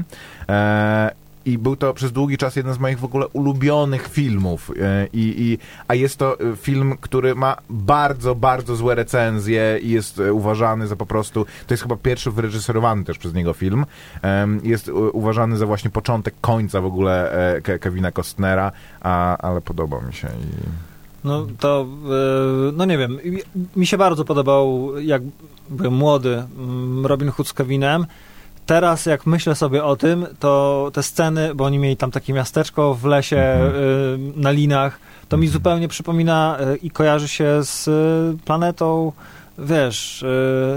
E, 0.49 1.22
i 1.45 1.57
był 1.57 1.75
to 1.75 1.93
przez 1.93 2.11
długi 2.11 2.37
czas 2.37 2.55
jeden 2.55 2.73
z 2.73 2.79
moich 2.79 2.99
w 2.99 3.05
ogóle 3.05 3.27
ulubionych 3.27 4.07
filmów. 4.07 4.71
E, 4.81 5.07
I, 5.13 5.35
i, 5.37 5.57
a 5.87 5.95
jest 5.95 6.17
to 6.17 6.39
e, 6.39 6.55
film, 6.55 6.97
który 7.01 7.35
ma 7.35 7.55
bardzo, 7.69 8.35
bardzo 8.35 8.75
złe 8.75 8.95
recenzje 8.95 9.79
i 9.81 9.89
jest 9.89 10.19
e, 10.19 10.33
uważany 10.33 10.87
za 10.87 10.95
po 10.95 11.05
prostu. 11.05 11.45
To 11.67 11.73
jest 11.73 11.83
chyba 11.83 11.95
pierwszy 11.95 12.31
wyreżyserowany 12.31 13.03
też 13.03 13.17
przez 13.17 13.33
niego 13.33 13.53
film. 13.53 13.85
Jest 14.63 14.89
uważany 15.13 15.57
za 15.57 15.65
właśnie 15.65 15.89
początek 15.89 16.33
końca 16.41 16.81
w 16.81 16.85
ogóle 16.85 17.31
Ke- 17.63 17.79
Kevina 17.79 18.11
Costnera, 18.11 18.71
a, 19.01 19.37
ale 19.37 19.61
podobał 19.61 20.01
mi 20.01 20.13
się. 20.13 20.27
I... 20.27 20.67
No 21.23 21.47
to, 21.59 21.85
no 22.73 22.85
nie 22.85 22.97
wiem, 22.97 23.19
mi- 23.25 23.41
mi 23.75 23.87
się 23.87 23.97
bardzo 23.97 24.25
podobał, 24.25 24.91
jak 24.99 25.21
byłem 25.69 25.93
młody, 25.93 26.43
mm, 26.57 27.05
Robin 27.05 27.29
Hood 27.29 27.47
z 27.47 27.53
Kevinem. 27.53 28.05
Teraz, 28.65 29.05
jak 29.05 29.25
myślę 29.25 29.55
sobie 29.55 29.83
o 29.83 29.95
tym, 29.95 30.25
to 30.39 30.89
te 30.93 31.03
sceny, 31.03 31.55
bo 31.55 31.65
oni 31.65 31.79
mieli 31.79 31.97
tam 31.97 32.11
takie 32.11 32.33
miasteczko 32.33 32.93
w 32.95 33.05
lesie 33.05 33.37
Mhm. 33.37 33.73
e, 34.35 34.39
na 34.41 34.51
linach, 34.51 34.99
to 35.29 35.37
mi 35.37 35.47
zupełnie 35.47 35.87
przypomina 35.87 36.57
e, 36.59 36.75
i 36.75 36.89
kojarzy 36.91 37.27
się 37.27 37.63
z 37.63 37.87
e, 37.87 38.43
planetą, 38.45 39.11
wiesz, 39.59 40.25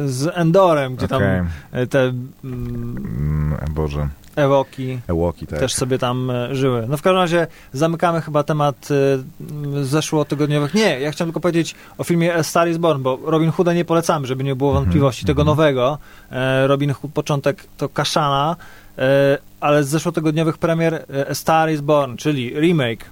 z 0.07 0.31
Endorem, 0.35 0.97
gdzie 0.97 1.07
Okej. 1.07 1.19
tam 1.19 1.49
te 1.89 2.13
Mm, 2.45 3.57
Boże, 3.71 4.09
ewoki 4.37 4.99
Ewoki, 5.09 5.47
tak. 5.47 5.59
też 5.59 5.75
sobie 5.75 5.99
tam 5.99 6.31
e, 6.31 6.55
żyły. 6.55 6.87
No 6.89 6.97
w 6.97 7.03
każdym 7.03 7.21
razie 7.21 7.47
zamykamy 7.73 8.21
chyba 8.21 8.43
temat 8.43 8.89
e, 8.91 9.85
zeszłotygodniowych. 9.85 10.75
Nie, 10.75 11.01
ja 11.01 11.11
chciałem 11.13 11.29
tylko 11.29 11.41
powiedzieć 11.41 11.75
o 11.99 12.05
filmie 12.05 12.35
A 12.35 12.43
Star 12.43 12.69
is 12.69 12.77
Born, 12.77 13.03
bo 13.03 13.19
Robin 13.25 13.51
Hooda 13.51 13.73
nie 13.73 13.85
polecamy, 13.85 14.27
żeby 14.27 14.45
nie 14.45 14.57
było 14.57 14.73
wątpliwości. 14.73 15.23
Mhm, 15.23 15.27
Tego 15.27 15.43
mhm. 15.43 15.57
nowego, 15.57 15.99
e, 16.31 16.67
Robin 16.67 16.93
Hood 16.93 17.13
początek 17.13 17.65
to 17.77 17.89
Kaszana, 17.89 18.57
e, 18.99 19.39
ale 19.61 19.85
z 19.85 19.89
zeszłotygodniowych 19.89 20.59
premier 20.59 21.07
A 21.31 21.35
Star 21.35 21.71
is 21.71 21.81
Born, 21.81 22.17
czyli 22.17 22.61
remake 22.61 23.05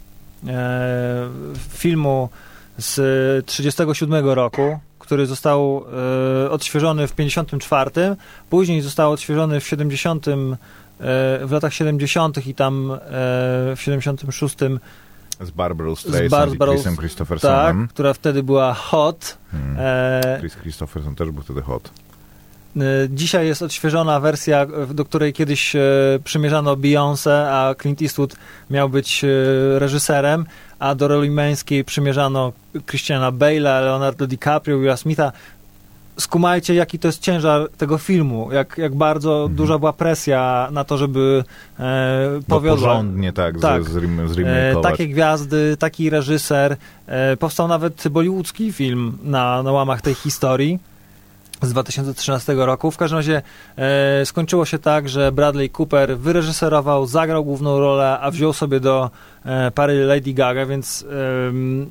e, 0.47 1.29
filmu 1.69 2.29
z 2.79 2.95
1937 3.47 4.29
roku, 4.29 4.79
który 4.99 5.27
został 5.27 5.85
odświeżony 6.51 7.07
w 7.07 7.13
54, 7.13 7.91
później 8.51 8.81
został 8.81 9.13
odświeżony 9.13 9.61
w 9.61 9.67
70 9.67 10.29
e, 10.29 10.37
w 11.45 11.49
latach 11.51 11.75
70. 11.75 12.47
i 12.47 12.55
tam 12.55 12.91
e, 12.93 12.97
w 13.77 13.77
76 13.77 14.57
Z 15.41 15.51
Barbarą 15.51 15.97
z 15.97 15.99
Streisand 15.99 16.27
i 16.27 16.29
Barbarą, 16.31 16.73
Chrisem 16.73 16.93
tak, 16.93 17.01
Christophersonem. 17.01 17.89
która 17.89 18.15
wtedy 18.15 18.43
była 18.43 18.75
hot. 18.75 19.39
Hmm. 19.51 19.77
E, 19.79 20.37
Chris 20.41 20.57
Christopherson 20.57 21.15
też 21.15 21.31
był 21.31 21.43
wtedy 21.43 21.63
hot. 21.63 21.91
e, 22.77 22.81
dzisiaj 23.11 23.47
jest 23.47 23.63
odświeżona 23.63 24.21
wersja, 24.21 24.63
e, 24.63 24.95
do 24.95 25.05
której 25.05 25.33
kiedyś 25.33 25.77
e, 25.77 25.81
przymierzano 26.25 26.77
Beyoncé, 26.77 27.31
a 27.31 27.75
Clint 27.83 28.03
Eastwood 28.03 28.37
miał 28.71 28.89
być 28.89 29.25
e, 29.25 29.29
reżyserem, 29.79 30.47
a 30.79 30.95
do 30.95 31.09
roli 31.09 31.31
męskiej 31.31 31.85
przymierzano 31.85 32.53
Christiana 32.87 33.33
Bale'a, 33.33 33.81
Leonardo 33.85 34.27
DiCaprio, 34.27 34.79
Willa 34.79 34.97
Smitha. 34.97 35.33
Skumajcie, 36.19 36.75
jaki 36.75 36.99
to 36.99 37.09
jest 37.09 37.21
ciężar 37.21 37.69
tego 37.79 37.99
filmu, 37.99 38.53
jak, 38.53 38.79
jak 38.79 38.95
bardzo 38.95 39.37
Mhm. 39.37 39.55
duża 39.55 39.79
była 39.79 39.93
presja 39.93 40.69
na 40.73 40.85
to, 40.85 40.99
żeby 40.99 41.45
e, 41.79 42.31
No, 42.49 42.55
powiodła, 42.57 42.89
porządnie, 42.89 43.33
tak, 43.33 43.61
Tak. 43.61 43.85
z, 43.85 43.89
z, 44.33 44.39
E, 44.39 44.81
takie 44.83 45.09
gwiazdy, 45.09 45.77
taki 45.79 46.11
reżyser. 46.11 46.77
E, 47.07 47.37
powstał 47.37 47.69
nawet 47.69 48.09
bollywoodzki 48.11 48.73
film 48.73 49.19
na, 49.23 49.63
na 49.63 49.73
łamach 49.73 50.03
tej 50.03 50.15
historii 50.15 50.79
z 51.63 51.71
2013 51.71 52.55
roku. 52.55 52.91
W 52.91 52.97
każdym 52.97 53.17
razie 53.19 53.43
e, 53.77 54.27
skończyło 54.27 54.65
się 54.65 54.79
tak, 54.79 55.09
że 55.09 55.33
Bradley 55.33 55.71
Cooper 55.79 56.19
wyreżyserował, 56.19 57.07
zagrał 57.07 57.45
główną 57.45 57.79
rolę, 57.79 58.19
a 58.21 58.31
wziął 58.31 58.53
sobie 58.53 58.81
do 58.81 59.11
e, 59.45 59.71
pary 59.71 60.05
Lady 60.05 60.33
Gaga, 60.33 60.67
więc 60.67 61.05
em, 61.49 61.87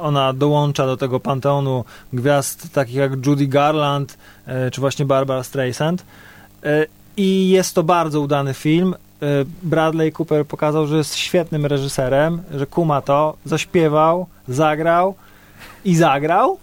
ona 0.00 0.32
dołącza 0.32 0.86
do 0.86 0.96
tego 0.96 1.20
panteonu 1.20 1.84
gwiazd 2.12 2.72
takich 2.72 2.94
jak 2.94 3.26
Judy 3.26 3.46
Garland 3.46 4.18
e, 4.46 4.70
czy 4.70 4.80
właśnie 4.80 5.04
Barbara 5.04 5.42
Streisand. 5.42 6.04
E, 6.64 6.86
I 7.16 7.48
jest 7.48 7.74
to 7.74 7.82
bardzo 7.82 8.20
udany 8.20 8.54
film. 8.54 8.94
E, 8.94 9.26
Bradley 9.62 10.12
Cooper 10.12 10.46
pokazał, 10.46 10.86
że 10.86 10.96
jest 10.96 11.16
świetnym 11.16 11.66
reżyserem, 11.66 12.42
że 12.54 12.66
kuma 12.66 13.00
to, 13.00 13.36
zaśpiewał, 13.44 14.26
zagrał 14.48 15.14
i 15.84 15.96
zagrał. 15.96 16.58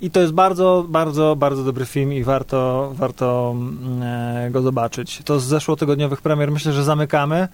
I 0.00 0.10
to 0.10 0.20
jest 0.20 0.32
bardzo, 0.32 0.84
bardzo, 0.88 1.36
bardzo 1.36 1.64
dobry 1.64 1.86
film 1.86 2.12
i 2.12 2.24
warto, 2.24 2.92
warto 2.94 3.54
mm, 3.56 4.52
go 4.52 4.62
zobaczyć. 4.62 5.22
To 5.24 5.40
z 5.40 5.44
zeszłotygodniowych 5.44 6.20
premier 6.20 6.50
myślę, 6.50 6.72
że 6.72 6.84
zamykamy 6.84 7.48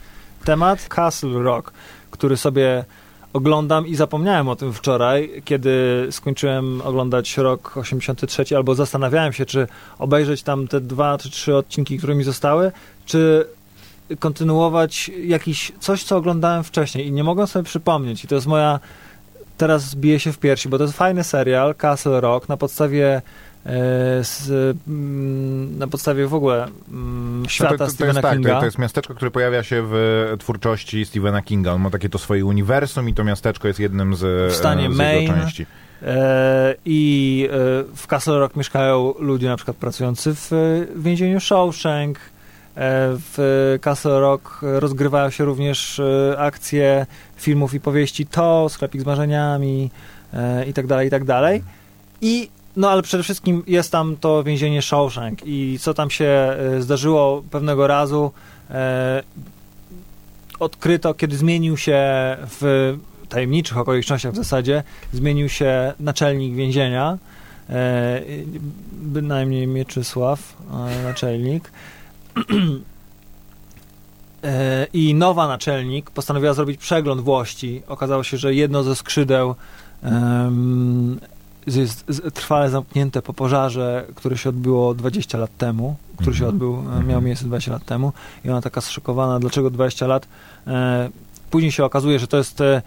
temat. 0.44 0.88
Castle 0.88 1.42
Rock, 1.42 1.72
który 2.10 2.36
sobie 2.36 2.84
oglądam 3.32 3.86
i 3.86 3.94
zapomniałem 3.94 4.48
o 4.48 4.56
tym 4.56 4.72
wczoraj, 4.72 5.42
kiedy 5.44 6.06
skończyłem 6.10 6.80
oglądać 6.80 7.38
rok 7.38 7.76
83, 7.76 8.56
albo 8.56 8.74
zastanawiałem 8.74 9.32
się, 9.32 9.46
czy 9.46 9.66
obejrzeć 9.98 10.42
tam 10.42 10.68
te 10.68 10.80
dwa 10.80 11.18
czy 11.18 11.30
trzy 11.30 11.56
odcinki, 11.56 11.98
które 11.98 12.14
mi 12.14 12.24
zostały, 12.24 12.72
czy 13.06 13.46
kontynuować 14.18 15.10
jakiś 15.24 15.72
coś, 15.80 16.04
co 16.04 16.16
oglądałem 16.16 16.64
wcześniej 16.64 17.06
i 17.06 17.12
nie 17.12 17.24
mogę 17.24 17.46
sobie 17.46 17.64
przypomnieć. 17.64 18.24
I 18.24 18.28
to 18.28 18.34
jest 18.34 18.46
moja 18.46 18.80
teraz 19.56 19.82
zbije 19.82 20.20
się 20.20 20.32
w 20.32 20.38
piersi, 20.38 20.68
bo 20.68 20.78
to 20.78 20.84
jest 20.84 20.96
fajny 20.96 21.24
serial, 21.24 21.74
Castle 21.74 22.20
Rock, 22.20 22.48
na 22.48 22.56
podstawie 22.56 23.22
z, 24.22 24.76
mm, 24.88 25.78
na 25.78 25.86
podstawie 25.86 26.26
w 26.26 26.34
ogóle 26.34 26.68
mm, 26.90 27.44
świata 27.48 27.72
No 27.72 27.78
to, 27.78 27.84
to, 27.84 27.90
to 27.90 27.90
Stephena 27.90 28.12
jest, 28.18 28.22
tak, 28.22 28.32
Kinga. 28.34 28.54
to, 28.54 28.58
to 28.60 28.64
jest 28.64 28.78
miasteczko, 28.78 29.14
które 29.14 29.30
pojawia 29.30 29.62
się 29.62 29.82
w 29.86 30.34
twórczości 30.38 31.04
Stephena 31.04 31.42
Kinga. 31.42 31.72
On 31.72 31.82
ma 31.82 31.90
takie 31.90 32.08
to 32.08 32.18
swoje 32.18 32.44
uniwersum 32.44 33.08
i 33.08 33.14
to 33.14 33.24
miasteczko 33.24 33.68
jest 33.68 33.80
jednym 33.80 34.14
z, 34.14 34.52
W 34.52 34.56
stanie 34.56 34.92
z 34.92 34.96
Maine. 34.96 35.22
jego 35.22 35.34
części. 35.34 35.66
E, 36.02 36.74
I 36.84 37.48
e, 37.50 37.56
w 37.96 38.06
Castle 38.06 38.38
Rock 38.38 38.56
mieszkają 38.56 39.14
ludzie 39.18 39.48
na 39.48 39.56
przykład 39.56 39.76
pracujący 39.76 40.34
w 40.34 40.52
e, 40.52 40.56
więzieniu 41.00 41.40
Shawshank, 41.40 42.18
w 42.76 43.78
Castle 43.82 44.20
Rock 44.20 44.58
rozgrywają 44.62 45.30
się 45.30 45.44
również 45.44 45.98
e, 46.00 46.34
akcje 46.38 47.06
filmów 47.36 47.74
i 47.74 47.80
powieści 47.80 48.26
To, 48.26 48.68
Sklepik 48.68 49.00
z 49.02 49.04
marzeniami 49.04 49.90
e, 50.34 50.66
i 50.66 50.72
tak 50.72 50.86
dalej, 50.86 51.08
i 51.08 51.10
tak 51.10 51.24
dalej. 51.24 51.62
I 52.20 52.50
no 52.76 52.90
ale 52.90 53.02
przede 53.02 53.22
wszystkim 53.22 53.62
jest 53.66 53.92
tam 53.92 54.16
to 54.16 54.44
więzienie 54.44 54.82
Shawshank 54.82 55.38
i 55.46 55.78
co 55.80 55.94
tam 55.94 56.10
się 56.10 56.24
e, 56.24 56.82
zdarzyło 56.82 57.42
pewnego 57.50 57.86
razu 57.86 58.32
e, 58.70 59.22
odkryto, 60.58 61.14
kiedy 61.14 61.36
zmienił 61.36 61.76
się 61.76 62.00
w 62.60 62.94
tajemniczych 63.28 63.78
okolicznościach 63.78 64.32
w 64.32 64.36
zasadzie, 64.36 64.82
zmienił 65.12 65.48
się 65.48 65.92
naczelnik 66.00 66.54
więzienia, 66.54 67.18
e, 67.70 68.20
bynajmniej 68.92 69.66
Mieczysław, 69.66 70.56
e, 70.70 71.02
naczelnik. 71.02 71.70
E, 74.44 74.86
I 74.92 75.14
nowa 75.14 75.48
naczelnik 75.48 76.10
postanowiła 76.10 76.54
zrobić 76.54 76.80
przegląd 76.80 77.20
Włości. 77.20 77.82
Okazało 77.86 78.22
się, 78.22 78.36
że 78.36 78.54
jedno 78.54 78.82
ze 78.82 78.96
skrzydeł 78.96 79.54
em, 80.02 81.20
jest 81.66 82.22
trwale 82.34 82.70
zamknięte 82.70 83.22
po 83.22 83.32
pożarze, 83.32 84.04
które 84.14 84.38
się 84.38 84.48
odbyło 84.48 84.94
20 84.94 85.38
lat 85.38 85.56
temu, 85.58 85.96
który 86.16 86.36
się 86.36 86.44
Mhm. 86.44 86.48
odbył, 86.54 86.74
e, 86.74 86.78
Mhm. 86.78 87.06
miał 87.06 87.22
miejsce 87.22 87.44
20 87.44 87.72
lat 87.72 87.84
temu 87.84 88.12
i 88.44 88.50
ona 88.50 88.60
taka 88.62 88.80
zszokowana, 88.80 89.40
dlaczego 89.40 89.70
20 89.70 90.06
lat. 90.06 90.26
E, 90.66 91.10
później 91.50 91.72
się 91.72 91.84
okazuje, 91.84 92.18
że 92.18 92.26
to 92.26 92.36
jest 92.36 92.60
e, 92.60 92.82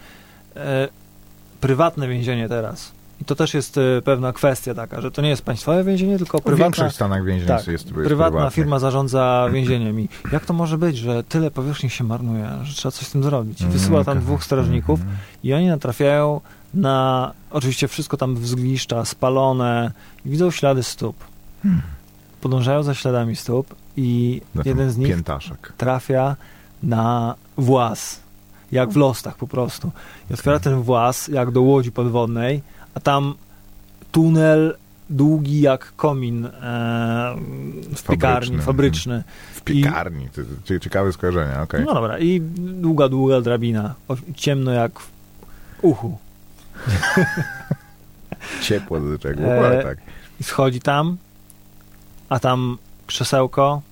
prywatne 1.60 2.08
więzienie 2.08 2.48
teraz. 2.48 2.92
I 3.20 3.24
to 3.24 3.34
też 3.34 3.54
jest 3.54 3.78
e, 3.78 4.02
pewna 4.02 4.32
kwestia 4.32 4.74
taka, 4.74 5.00
że 5.00 5.10
to 5.10 5.22
nie 5.22 5.28
jest 5.28 5.42
państwowe 5.42 5.84
więzienie, 5.84 6.18
tylko 6.18 6.38
W 6.38 6.42
prywatna, 6.42 6.64
większość 6.64 6.94
Stanach 6.94 7.24
więzień 7.24 7.48
tak, 7.48 7.56
jest, 7.56 7.68
jest, 7.68 7.84
prywatna 7.84 8.30
prywatnych. 8.30 8.54
firma 8.54 8.78
zarządza 8.78 9.48
więzieniem. 9.52 10.00
I 10.00 10.08
jak 10.32 10.46
to 10.46 10.52
może 10.52 10.78
być, 10.78 10.96
że 10.96 11.24
tyle 11.24 11.50
powierzchni 11.50 11.90
się 11.90 12.04
marnuje, 12.04 12.48
że 12.62 12.74
trzeba 12.74 12.92
coś 12.92 13.06
z 13.06 13.12
tym 13.12 13.22
zrobić? 13.22 13.60
I 13.60 13.66
wysyła 13.66 14.04
tam 14.04 14.20
dwóch 14.20 14.44
strażników 14.44 15.00
mhm. 15.00 15.18
i 15.44 15.54
oni 15.54 15.66
natrafiają 15.66 16.40
na, 16.74 17.32
oczywiście 17.50 17.88
wszystko 17.88 18.16
tam 18.16 18.36
wzgliszcza, 18.36 19.04
spalone 19.04 19.92
i 20.24 20.30
widzą 20.30 20.50
ślady 20.50 20.82
stóp. 20.82 21.16
Hmm. 21.62 21.82
Podążają 22.40 22.82
za 22.82 22.94
śladami 22.94 23.36
stóp 23.36 23.74
i 23.96 24.40
jeden 24.64 24.90
z 24.90 24.96
nich 24.96 25.08
Piętaszek. 25.08 25.72
trafia 25.76 26.36
na 26.82 27.34
włas, 27.56 28.20
jak 28.72 28.90
w 28.90 28.96
lostach 28.96 29.36
po 29.36 29.46
prostu. 29.46 29.90
I 30.30 30.34
otwiera 30.34 30.58
ten 30.58 30.82
włas, 30.82 31.28
jak 31.28 31.50
do 31.50 31.62
łodzi 31.62 31.92
podwodnej, 31.92 32.62
a 32.96 33.00
tam 33.00 33.34
tunel 34.12 34.76
długi 35.10 35.60
jak 35.60 35.92
komin 35.96 36.46
e, 36.46 36.50
w 37.96 38.02
piekarni, 38.02 38.58
Fabryczny. 38.58 39.24
W 39.54 39.60
piekarni. 39.60 40.28
To, 40.28 40.42
to, 40.64 40.78
ciekawe 40.78 41.12
skojarzenie, 41.12 41.60
okej. 41.62 41.84
No 41.84 41.94
dobra, 41.94 42.18
i 42.18 42.40
długa, 42.56 43.08
długa 43.08 43.40
drabina, 43.40 43.94
ciemno 44.34 44.70
jak 44.70 45.00
w 45.00 45.10
uchu. 45.82 46.18
Ciepło 48.62 48.98
czego, 49.20 49.42
E, 49.42 49.82
tak. 49.82 49.98
I 50.40 50.44
schodzi 50.44 50.80
tam, 50.80 51.16
a 52.28 52.38
tam 52.38 52.78
krzesełko, 53.06 53.82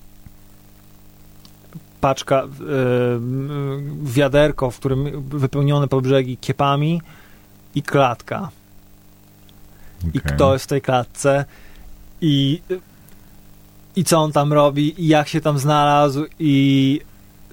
paczka, 2.00 2.42
m, 2.42 4.00
wiaderko, 4.02 4.70
w 4.70 4.78
którym 4.78 5.23
wypełnione 5.28 5.88
po 5.88 6.00
brzegi 6.00 6.37
kiepami 6.37 7.02
i 7.75 7.82
klatka. 7.82 8.50
I 10.14 10.20
kto 10.20 10.52
jest 10.52 10.64
w 10.64 10.68
tej 10.68 10.82
klatce 10.82 11.44
i, 12.20 12.61
i 13.96 14.04
co 14.04 14.18
on 14.18 14.32
tam 14.32 14.52
robi 14.52 15.02
i 15.02 15.06
jak 15.06 15.28
się 15.28 15.40
tam 15.40 15.58
znalazł 15.58 16.25
i 16.38 17.00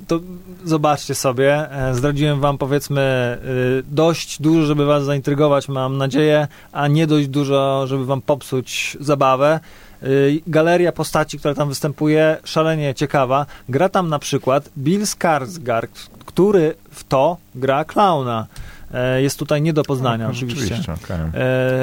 to 0.08 0.20
zobaczcie 0.66 1.16
sobie. 1.16 1.72
E, 1.72 1.96
Zdradziłem 1.96 2.40
wam 2.40 2.58
powiedzmy 2.58 3.38
y, 3.80 3.84
dość 3.92 4.42
dużo, 4.42 4.66
żeby 4.66 4.86
was 4.86 5.04
zaintrygować, 5.04 5.70
mam 5.70 5.98
nadzieję, 5.98 6.48
a 6.72 6.88
nie 6.88 7.08
dość 7.08 7.28
dużo, 7.28 7.88
żeby 7.88 8.06
wam 8.06 8.22
popsuć 8.22 8.98
zabawę. 9.00 9.60
Y, 10.04 10.42
Galeria 10.48 10.92
postaci, 10.92 11.40
która 11.40 11.54
tam 11.54 11.70
występuje, 11.70 12.38
szalenie 12.44 12.96
ciekawa. 12.96 13.46
Gra 13.70 13.90
tam 13.90 14.10
na 14.10 14.20
przykład 14.20 14.70
Bill 14.78 15.02
Skarsgård, 15.02 16.10
który 16.26 16.74
w 16.92 17.04
to 17.04 17.38
gra 17.56 17.86
klauna. 17.86 18.48
E, 18.94 19.22
Jest 19.22 19.40
tutaj 19.40 19.62
nie 19.62 19.74
do 19.74 19.84
poznania, 19.84 20.26
No, 20.26 20.32
oczywiście. 20.32 20.76
Rzeczywiście, 20.76 20.94
okej. 20.94 21.18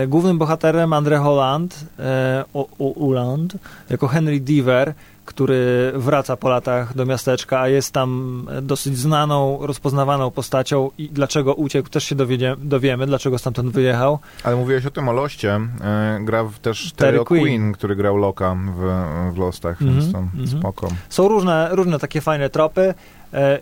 E, 0.02 0.06
głównym 0.06 0.38
bohaterem 0.38 0.90
André 0.90 1.22
Holland, 1.22 1.84
e, 1.98 2.44
Uland, 2.78 3.56
jako 3.90 4.08
Henry 4.08 4.40
Deaver, 4.40 4.94
który 5.24 5.92
wraca 5.94 6.36
po 6.36 6.48
latach 6.48 6.94
do 6.96 7.06
miasteczka, 7.06 7.60
a 7.60 7.68
jest 7.68 7.92
tam 7.92 8.46
dosyć 8.62 8.98
znaną, 8.98 9.58
rozpoznawaną 9.60 10.30
postacią 10.30 10.90
i 10.98 11.08
dlaczego 11.08 11.54
uciekł, 11.54 11.88
też 11.88 12.04
się 12.04 12.14
dowiemy, 12.58 13.06
dlaczego 13.06 13.38
stamtąd 13.38 13.72
wyjechał. 13.72 14.18
Ale 14.44 14.56
mówiłeś 14.56 14.86
o 14.86 14.90
tym 14.90 15.08
o 15.08 15.12
Loście. 15.12 15.60
E, 15.80 16.18
gra 16.24 16.44
też 16.62 16.92
Terry 16.92 17.24
Quinn. 17.24 17.42
Quinn, 17.44 17.72
który 17.72 17.96
grał 17.96 18.16
Loka 18.16 18.56
w, 18.76 19.34
w 19.34 19.38
Lostach, 19.38 19.82
Mhm, 19.82 20.00
więc 20.00 20.12
to 20.12 20.18
mhm. 20.18 20.48
spoko. 20.48 20.88
Są 21.08 21.28
różne, 21.28 21.68
różne 21.72 21.98
takie 21.98 22.20
fajne 22.20 22.50
tropy. 22.50 22.94
E, 23.34 23.58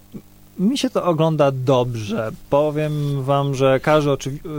mi 0.59 0.79
się 0.79 0.91
to 0.91 1.05
ogląda 1.05 1.51
dobrze. 1.51 2.31
Powiem 2.51 3.23
wam, 3.23 3.55
że 3.55 3.81
każdy 3.81 4.11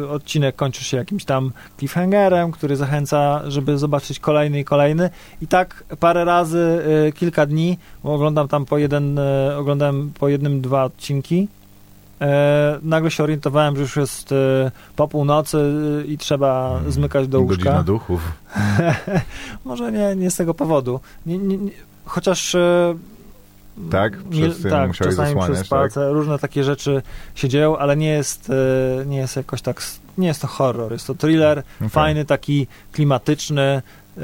odcinek 0.09 0.55
kończy 0.55 0.83
się 0.83 0.97
jakimś 0.97 1.25
tam 1.25 1.51
cliffhangerem, 1.77 2.51
który 2.51 2.75
zachęca, 2.75 3.41
żeby 3.47 3.77
zobaczyć 3.77 4.19
kolejny 4.19 4.59
i 4.59 4.65
kolejny. 4.65 5.09
I 5.41 5.47
tak 5.47 5.83
parę 5.99 6.25
razy, 6.25 6.83
e, 7.07 7.11
kilka 7.11 7.45
dni, 7.45 7.77
bo 8.03 8.13
oglądam 8.13 8.47
tam 8.47 8.65
po 8.65 8.77
jeden, 8.77 9.19
e, 9.19 9.57
oglądałem 9.57 10.11
po 10.19 10.27
jednym, 10.27 10.61
dwa 10.61 10.83
odcinki. 10.83 11.47
E, 12.21 12.79
nagle 12.81 13.11
się 13.11 13.23
orientowałem, 13.23 13.75
że 13.75 13.81
już 13.81 13.95
jest 13.95 14.31
e, 14.31 14.71
po 14.95 15.07
północy 15.07 15.57
i 16.07 16.17
trzeba 16.17 16.77
Mm, 16.79 16.91
zmykać 16.91 17.27
do 17.27 17.39
łóżka. 17.39 17.55
Godzina 17.55 17.83
duchów. 17.83 18.31
Może 19.65 19.91
nie, 19.91 20.15
nie 20.15 20.31
z 20.31 20.35
tego 20.35 20.53
powodu. 20.53 20.99
Nie, 21.25 21.37
nie, 21.37 21.57
nie, 21.57 21.71
chociaż. 22.05 22.55
Tak? 23.91 24.23
Przez 24.29 24.61
tym 24.61 24.71
tak, 24.71 24.91
czasami 24.91 25.15
zasłaniać, 25.15 25.45
przez 25.57 25.69
tak? 25.69 25.79
palce. 25.79 26.09
Różne 26.09 26.39
takie 26.39 26.63
rzeczy 26.63 27.01
się 27.35 27.49
dzieją, 27.49 27.77
ale 27.77 27.97
nie 27.97 28.09
jest, 28.09 28.49
e, 29.01 29.05
nie 29.05 29.17
jest 29.17 29.35
jakoś 29.35 29.61
tak. 29.61 29.81
Nie 30.17 30.27
jest 30.27 30.41
to 30.41 30.47
horror. 30.47 30.91
Jest 30.91 31.07
to 31.07 31.15
thriller, 31.15 31.63
Okej. 31.77 31.89
fajny, 31.89 32.25
taki 32.25 32.67
klimatyczny. 32.91 33.81
e, 34.17 34.21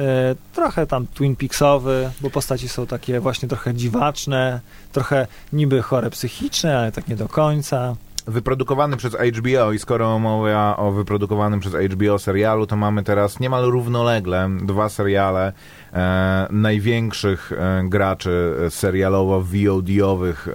Trochę 0.53 0.87
tam 0.87 1.07
Twin 1.07 1.35
Peaksowy, 1.35 2.09
bo 2.21 2.29
postaci 2.29 2.69
są 2.69 2.87
takie 2.87 3.19
właśnie 3.19 3.49
trochę 3.49 3.73
dziwaczne, 3.73 4.59
trochę 4.91 5.27
niby 5.53 5.81
chore 5.81 6.09
psychiczne, 6.09 6.77
ale 6.77 6.91
tak 6.91 7.07
nie 7.07 7.15
do 7.15 7.27
końca. 7.27 7.95
Wyprodukowany 8.27 8.97
przez 8.97 9.15
HBO 9.15 9.71
i 9.71 9.79
skoro 9.79 10.19
mowa 10.19 10.77
o 10.77 10.91
wyprodukowanym 10.91 11.59
przez 11.59 11.73
HBO 11.73 12.19
serialu, 12.19 12.67
to 12.67 12.75
mamy 12.75 13.03
teraz 13.03 13.39
niemal 13.39 13.63
równolegle 13.63 14.49
dwa 14.61 14.89
seriale 14.89 15.53
e, 15.93 16.47
największych 16.51 17.51
e, 17.51 17.83
graczy 17.89 18.55
serialowo-VOD-owych, 18.69 20.47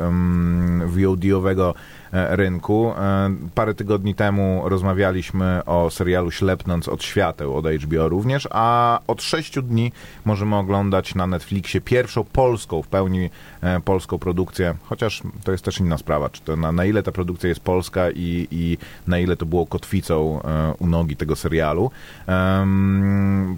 VOD-owego 0.86 1.74
rynku. 2.12 2.92
E, 2.98 3.30
parę 3.54 3.74
tygodni 3.74 4.14
temu 4.14 4.62
rozmawialiśmy 4.64 5.64
o 5.66 5.90
serialu 5.90 6.30
Ślepnąc 6.30 6.88
od 6.88 7.02
świateł 7.02 7.56
od 7.56 7.66
HBO 7.66 8.08
również, 8.08 8.48
a 8.50 9.00
od 9.06 9.22
sześciu 9.22 9.62
dni 9.62 9.92
możemy 10.24 10.56
oglądać 10.56 11.14
na 11.14 11.26
Netflixie 11.26 11.80
pierwszą 11.80 12.24
polską, 12.24 12.82
w 12.82 12.88
pełni 12.88 13.30
e, 13.60 13.80
polską 13.80 14.18
produkcję, 14.18 14.74
chociaż 14.84 15.22
to 15.44 15.52
jest 15.52 15.64
też 15.64 15.80
inna 15.80 15.98
sprawa, 15.98 16.28
czy 16.28 16.42
to 16.42 16.56
na, 16.56 16.72
na 16.72 16.84
ile 16.84 17.02
ta 17.02 17.12
produkcja 17.12 17.48
jest 17.48 17.60
polska 17.60 18.10
i, 18.10 18.48
i 18.50 18.78
na 19.06 19.18
ile 19.18 19.36
to 19.36 19.46
było 19.46 19.66
kotwicą 19.66 20.42
e, 20.42 20.72
u 20.78 20.86
nogi 20.86 21.16
tego 21.16 21.36
serialu. 21.36 21.90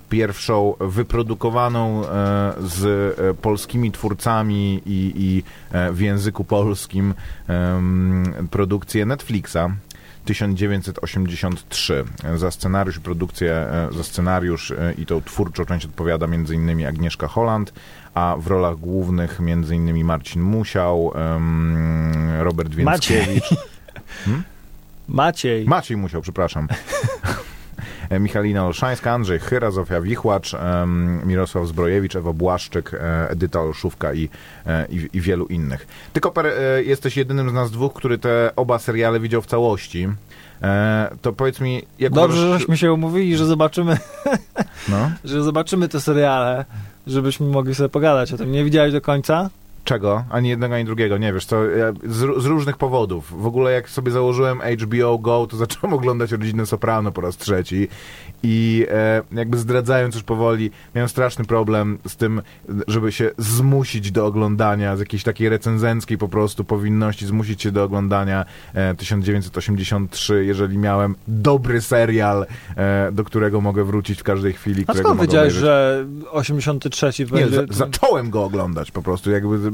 Pierwszą 0.08 0.74
wyprodukowaną 0.80 2.04
e, 2.04 2.52
z 2.60 2.84
e, 3.18 3.34
polskimi 3.34 3.92
twórcami 3.92 4.82
i, 4.86 5.12
i 5.16 5.42
e, 5.72 5.92
w 5.92 6.00
języku 6.00 6.44
polskim 6.44 7.14
produkcję 8.50 9.06
Netflixa. 9.06 9.58
1983. 10.24 12.04
Za 12.36 12.50
scenariusz 12.50 12.96
i 12.96 13.00
produkcję, 13.00 13.52
e, 13.52 13.88
za 13.92 14.04
scenariusz 14.04 14.70
e, 14.70 14.94
i 14.98 15.06
tą 15.06 15.22
twórczą 15.22 15.64
część 15.64 15.86
odpowiada 15.86 16.26
m.in. 16.26 16.86
Agnieszka 16.86 17.28
Holland, 17.28 17.72
a 18.14 18.36
w 18.38 18.46
rolach 18.46 18.76
głównych 18.76 19.40
m.in. 19.40 20.04
Marcin 20.04 20.42
Musiał, 20.42 21.12
Robert 22.38 22.74
Więckiewicz. 22.74 23.48
Hmm? 24.24 24.42
Maciej. 25.08 25.66
Maciej 25.66 25.96
Musiał, 25.96 26.22
przepraszam. 26.22 26.68
E, 28.10 28.18
Michalina 28.20 28.66
Olszańska, 28.66 29.12
Andrzej 29.12 29.38
Chyra, 29.38 29.70
Zofia 29.70 30.00
Wichłacz, 30.00 30.56
Mirosław 31.24 31.66
Zbrojewicz, 31.68 32.16
Ewa 32.16 32.32
Błaszczyk, 32.32 32.94
e, 32.94 33.30
Edyta 33.30 33.60
Olszówka 33.60 34.14
i, 34.14 34.28
e, 34.66 34.86
i, 34.90 35.08
i 35.12 35.20
wielu 35.20 35.46
innych. 35.46 35.86
Ty, 36.12 36.20
Koper, 36.20 36.46
jesteś 36.84 37.16
jedynym 37.16 37.50
z 37.50 37.52
nas 37.52 37.70
dwóch, 37.70 37.92
który 37.94 38.18
te 38.18 38.50
oba 38.56 38.78
seriale 38.78 39.20
widział 39.20 39.42
w 39.42 39.46
całości. 39.46 40.08
E, 40.62 41.10
to 41.22 41.32
powiedz 41.32 41.60
mi, 41.60 41.82
jak 41.98 42.12
Dobrze, 42.12 42.38
uważasz- 42.38 42.58
żeśmy 42.58 42.76
się 42.76 42.92
umówili, 42.92 43.36
że 43.36 43.46
zobaczymy, 43.46 43.98
No? 44.88 45.10
że 45.24 45.42
zobaczymy 45.42 45.88
te 45.88 46.00
seriale, 46.00 46.64
żebyśmy 47.06 47.46
mogli 47.46 47.74
sobie 47.74 47.88
pogadać 47.88 48.32
o 48.32 48.36
tym. 48.36 48.52
Nie 48.52 48.64
widziałeś 48.64 48.92
do 48.92 49.00
końca? 49.00 49.50
Czego? 49.84 50.24
Ani 50.30 50.48
jednego, 50.48 50.74
ani 50.74 50.84
drugiego, 50.84 51.18
nie 51.18 51.32
wiesz 51.32 51.46
co, 51.46 51.64
ja 51.64 51.92
z, 52.04 52.42
z 52.42 52.46
różnych 52.46 52.76
powodów. 52.76 53.42
W 53.42 53.46
ogóle 53.46 53.72
jak 53.72 53.90
sobie 53.90 54.12
założyłem 54.12 54.60
HBO 54.80 55.18
Go, 55.18 55.46
to 55.50 55.56
zacząłem 55.66 55.94
oglądać 55.94 56.32
Rodzinę 56.32 56.66
Soprano 56.66 57.12
po 57.12 57.20
raz 57.20 57.36
trzeci 57.36 57.88
i 58.42 58.86
e, 58.90 59.22
jakby 59.32 59.58
zdradzając 59.58 60.14
już 60.14 60.24
powoli, 60.24 60.70
miałem 60.94 61.08
straszny 61.08 61.44
problem 61.44 61.98
z 62.08 62.16
tym, 62.16 62.42
żeby 62.88 63.12
się 63.12 63.30
zmusić 63.38 64.12
do 64.12 64.26
oglądania, 64.26 64.96
z 64.96 65.00
jakiejś 65.00 65.22
takiej 65.22 65.48
recenzenckiej 65.48 66.18
po 66.18 66.28
prostu 66.28 66.64
powinności 66.64 67.26
zmusić 67.26 67.62
się 67.62 67.72
do 67.72 67.84
oglądania 67.84 68.44
e, 68.74 68.94
1983, 68.94 70.44
jeżeli 70.44 70.78
miałem 70.78 71.14
dobry 71.28 71.80
serial, 71.80 72.46
e, 72.76 73.12
do 73.12 73.24
którego 73.24 73.60
mogę 73.60 73.84
wrócić 73.84 74.20
w 74.20 74.24
każdej 74.24 74.52
chwili, 74.52 74.84
A 74.86 74.94
skąd 74.94 75.20
wiedziałeś, 75.20 75.52
że 75.52 76.06
83 76.30 77.10
Nie, 77.18 77.26
będzie... 77.26 77.56
za, 77.56 77.62
zacząłem 77.70 78.30
go 78.30 78.44
oglądać 78.44 78.90
po 78.90 79.02
prostu, 79.02 79.30
jakby 79.30 79.69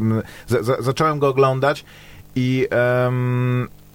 za, 0.46 0.62
za, 0.62 0.82
zacząłem 0.82 1.18
go 1.18 1.28
oglądać 1.28 1.84
i 2.36 2.68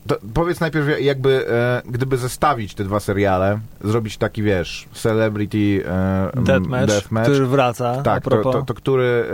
to 0.08 0.18
powiedz 0.34 0.60
najpierw 0.60 1.02
jakby, 1.02 1.48
e, 1.50 1.82
gdyby 1.86 2.18
zestawić 2.18 2.74
te 2.74 2.84
dwa 2.84 3.00
seriale, 3.00 3.60
zrobić 3.84 4.18
taki, 4.18 4.44
wiesz, 4.44 4.88
Celebrity 4.94 5.84
e, 5.88 6.42
Deathmatch, 6.42 6.88
Deathmatch. 6.88 7.30
który 7.30 7.46
wraca, 7.46 8.02
tak, 8.02 8.24
to, 8.24 8.42
to, 8.42 8.62
to 8.62 8.74
który 8.74 9.26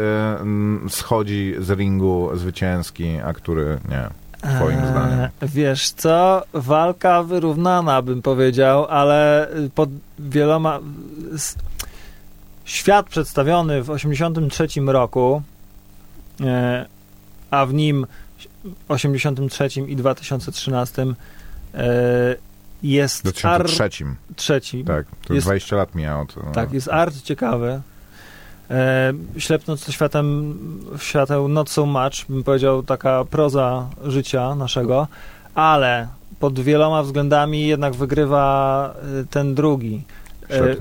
e, 0.86 0.90
schodzi 0.90 1.56
z 1.60 1.70
ringu 1.70 2.30
zwycięski, 2.34 3.18
a 3.26 3.34
który 3.34 3.78
nie, 3.90 4.10
twoim 4.56 4.80
Eee, 4.80 4.88
zdaniem? 4.88 5.30
Wiesz 5.42 5.90
co, 5.90 6.44
walka 6.54 7.24
wyrównana 7.24 8.02
bym 8.02 8.22
powiedział, 8.22 8.86
ale 8.86 9.48
pod 9.76 9.90
wieloma... 10.20 10.80
Świat 12.66 13.06
przedstawiony 13.06 13.84
w 13.84 13.90
83 13.90 14.68
roku, 14.86 15.42
a 17.52 17.66
w 17.66 17.74
nim 17.74 18.06
83 18.88 19.68
i 19.88 19.96
2013 19.96 21.02
e, 21.02 21.06
W 21.74 22.38
jest 22.84 23.46
ar... 23.46 23.64
2003, 23.64 24.06
trzeci. 24.36 24.84
tak, 24.84 25.06
to 25.28 25.34
Jest- 25.34 25.48
20 25.48 25.76
lat 25.76 25.96
mijało. 25.96 26.26
To, 26.26 26.42
no. 26.46 26.52
Tak, 26.52 26.72
jest 26.74 26.88
art 26.88 27.22
ciekawy. 27.22 27.82
E, 28.70 29.14
ślepnąc 29.38 29.86
to 29.86 29.92
światem, 29.92 30.58
świateł 30.98 31.48
not 31.48 31.70
so 31.70 31.86
much, 31.86 32.26
bym 32.30 32.44
powiedział, 32.44 32.84
taka 32.84 33.26
proza 33.26 33.90
życia 34.06 34.56
naszego, 34.56 35.08
ale 35.56 36.08
pod 36.40 36.60
wieloma 36.60 37.04
względami 37.04 37.68
jednak 37.68 37.96
wygrywa 37.96 38.94
e, 39.22 39.26
ten 39.30 39.56
drugi. 39.56 40.04
E, 40.50 40.76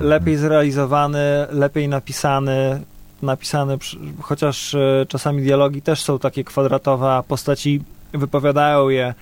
lepiej 0.00 0.36
zrealizowany, 0.36 1.46
lepiej 1.50 1.88
napisany, 1.88 2.80
napisany, 3.22 3.78
przy- 3.78 3.98
chociaż 4.20 4.74
e, 4.74 5.06
czasami 5.08 5.42
dialogi 5.42 5.82
też 5.82 6.02
są 6.02 6.18
takie 6.18 6.44
kwadratowe, 6.44 7.12
a 7.12 7.22
postaci 7.22 7.80
wypowiadają 8.12 8.88
je 8.88 9.14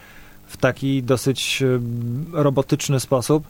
w 0.46 0.56
taki 0.56 1.02
dosyć 1.02 1.62
e, 1.62 1.66
robotyczny 2.42 3.00
sposób, 3.00 3.44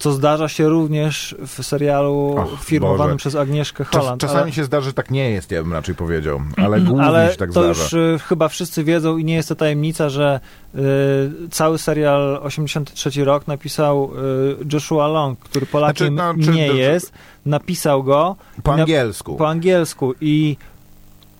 co 0.00 0.12
zdarza 0.12 0.48
się 0.48 0.68
również 0.68 1.36
w 1.46 1.64
serialu 1.66 2.34
Och, 2.38 2.64
firmowanym 2.64 3.06
Boże. 3.06 3.16
przez 3.16 3.34
Agnieszkę 3.34 3.84
Czas, 3.84 3.94
Holland. 4.02 4.20
czasami 4.20 4.40
ale- 4.42 4.52
się 4.52 4.64
zdarza, 4.64 4.84
że 4.84 4.92
tak 4.92 5.10
nie 5.10 5.30
jest, 5.30 5.50
ja 5.50 5.62
bym 5.62 5.72
raczej 5.72 5.94
powiedział, 5.94 6.40
ale 6.64 6.80
głównie 6.80 7.04
ale 7.06 7.30
się 7.30 7.36
tak 7.36 7.52
to 7.52 7.62
zdarza. 7.62 7.82
już 7.82 7.92
y, 7.92 8.18
chyba 8.28 8.48
wszyscy 8.48 8.84
wiedzą 8.84 9.16
i 9.18 9.24
nie 9.24 9.34
jest 9.34 9.48
to 9.48 9.54
tajemnica, 9.54 10.08
że 10.08 10.40
y, 10.74 10.78
cały 11.50 11.78
serial 11.78 12.38
83 12.42 13.24
rok 13.24 13.46
napisał 13.48 14.10
y, 14.62 14.64
Joshua 14.72 15.06
Long, 15.08 15.38
który 15.38 15.66
Polakiem 15.66 16.14
Znaczy, 16.14 16.38
no, 16.38 16.44
czy- 16.44 16.50
nie 16.50 16.66
jest. 16.66 17.12
Napisał 17.46 18.04
go 18.04 18.36
Po 18.62 18.76
na- 18.76 18.82
angielsku. 18.82 19.36
po 19.36 19.48
angielsku 19.48 20.14
i 20.20 20.56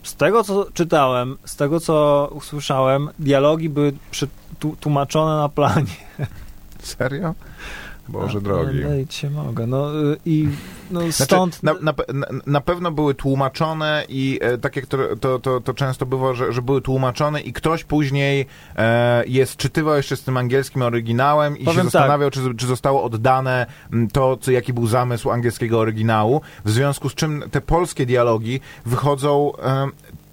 z 0.02 0.14
tego, 0.14 0.44
co 0.44 0.66
czytałem, 0.74 1.36
z 1.44 1.56
tego, 1.56 1.80
co 1.80 2.28
usłyszałem, 2.34 3.08
dialogi 3.18 3.68
były 3.68 3.92
tłumaczone 4.80 5.36
na 5.36 5.48
planie. 5.48 5.96
Serio? 6.82 7.34
Boże 8.10 8.38
A, 8.38 8.40
drogi. 8.40 8.84
ale 8.84 9.06
cię 9.06 9.30
mogę. 9.30 9.66
No 9.66 10.00
y, 10.12 10.16
i 10.26 10.48
no, 10.90 11.00
Znaczy, 11.00 11.24
stąd... 11.24 11.62
na, 11.62 11.74
na, 11.74 11.94
na, 12.14 12.26
na 12.46 12.60
pewno 12.60 12.90
były 12.92 13.14
tłumaczone 13.14 14.04
i 14.08 14.38
e, 14.42 14.58
tak 14.58 14.76
jak 14.76 14.86
to, 14.86 14.98
to, 15.20 15.38
to, 15.38 15.60
to 15.60 15.74
często 15.74 16.06
bywa, 16.06 16.34
że, 16.34 16.52
że 16.52 16.62
były 16.62 16.82
tłumaczone 16.82 17.40
i 17.40 17.52
ktoś 17.52 17.84
później 17.84 18.46
e, 18.76 19.24
jest 19.26 19.56
czytywał 19.56 19.96
jeszcze 19.96 20.16
z 20.16 20.22
tym 20.22 20.36
angielskim 20.36 20.82
oryginałem 20.82 21.56
i 21.56 21.60
się 21.60 21.64
Powiem 21.64 21.82
tak. 21.82 21.92
zastanawiał, 21.92 22.30
czy, 22.30 22.54
czy 22.54 22.66
zostało 22.66 23.02
oddane 23.02 23.66
m, 23.92 24.08
to, 24.08 24.36
co, 24.36 24.50
jaki 24.50 24.72
był 24.72 24.86
zamysł 24.86 25.30
angielskiego 25.30 25.78
oryginału, 25.78 26.40
w 26.64 26.70
związku 26.70 27.08
z 27.08 27.14
czym 27.14 27.44
te 27.50 27.60
polskie 27.60 28.06
dialogi 28.06 28.60
wychodzą 28.86 29.52
e, 29.56 29.88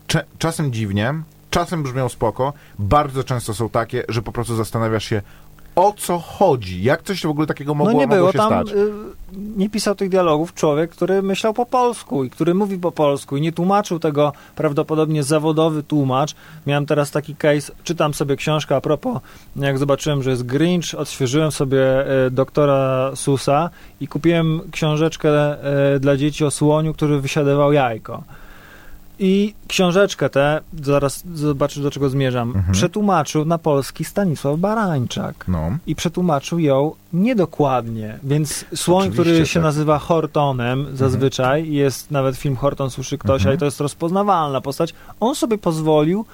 cze, 0.08 0.24
czasem 0.40 0.74
dziwnie, 0.74 1.14
czasem 1.50 1.84
brzmią 1.84 2.10
spoko, 2.10 2.54
bardzo 2.80 3.24
często 3.24 3.54
są 3.54 3.70
takie, 3.70 4.04
że 4.10 4.22
po 4.22 4.32
prostu 4.32 4.56
zastanawiasz 4.56 5.06
się, 5.06 5.22
o 5.78 5.94
co 5.98 6.20
chodzi, 6.20 6.84
jak 6.84 7.04
coś 7.04 7.22
w 7.22 7.30
ogóle 7.30 7.48
takiego 7.48 7.74
mogło, 7.74 7.94
no 7.94 8.00
nie 8.00 8.08
było 8.08 8.32
się 8.32 8.38
tam, 8.38 8.48
stać. 8.48 8.78
y, 8.78 8.92
nie 9.58 9.70
pisał 9.70 9.96
tych 9.96 10.10
dialogów 10.10 10.54
człowiek, 10.54 10.92
który 10.92 11.22
myślał 11.22 11.54
po 11.54 11.66
polsku 11.66 12.24
i 12.24 12.30
który 12.30 12.54
mówi 12.54 12.78
po 12.78 12.92
polsku 12.92 13.38
i 13.38 13.42
nie 13.42 13.52
tłumaczył 13.52 14.00
tego 14.00 14.34
prawdopodobnie 14.56 15.24
zawodowy 15.24 15.84
tłumacz. 15.84 16.36
Miałem 16.68 16.86
teraz 16.86 17.12
taki 17.12 17.36
case, 17.36 17.74
czytam 17.84 18.14
sobie 18.14 18.36
książkę 18.36 18.76
a 18.76 18.82
propos, 18.82 19.22
jak 19.56 19.78
zobaczyłem, 19.78 20.24
że 20.24 20.30
jest 20.30 20.46
Grinch, 20.46 20.96
odświeżyłem 20.98 21.52
sobie 21.52 22.06
y, 22.28 22.32
doktora 22.32 23.12
Susa 23.16 23.70
i 24.02 24.08
kupiłem 24.08 24.62
książeczkę 24.72 25.58
y, 25.96 26.00
dla 26.00 26.18
dzieci 26.18 26.46
o 26.46 26.52
słoniu, 26.52 26.94
który 26.94 27.22
wysiadywał 27.22 27.74
jajko. 27.74 28.24
I 29.20 29.54
książeczkę 29.68 30.30
tę, 30.30 30.62
zaraz 30.84 31.24
zobaczysz 31.34 31.84
do 31.84 31.92
czego 31.92 32.10
zmierzam, 32.10 32.50
Mhm. 32.56 32.74
przetłumaczył 32.74 33.46
na 33.46 33.58
polski 33.58 34.04
Stanisław 34.06 34.60
Barańczak 34.60 35.46
No. 35.48 35.78
i 35.88 35.96
przetłumaczył 35.96 36.60
ją 36.60 36.92
niedokładnie. 37.14 38.20
Więc 38.24 38.66
słoń, 38.76 39.02
Oczywiście, 39.08 39.22
który 39.32 39.46
się 39.46 39.54
tak. 39.54 39.64
nazywa 39.64 40.00
Hortonem 40.00 40.88
zazwyczaj, 40.94 41.72
jest 41.72 42.12
nawet 42.12 42.38
film 42.38 42.56
Horton 42.56 42.90
słyszy 42.90 43.18
ktoś, 43.18 43.42
Mhm. 43.42 43.56
i 43.56 43.60
to 43.60 43.66
jest 43.66 43.80
rozpoznawalna 43.82 44.62
postać, 44.62 44.94
on 45.20 45.36
sobie 45.36 45.58
pozwolił 45.58 46.26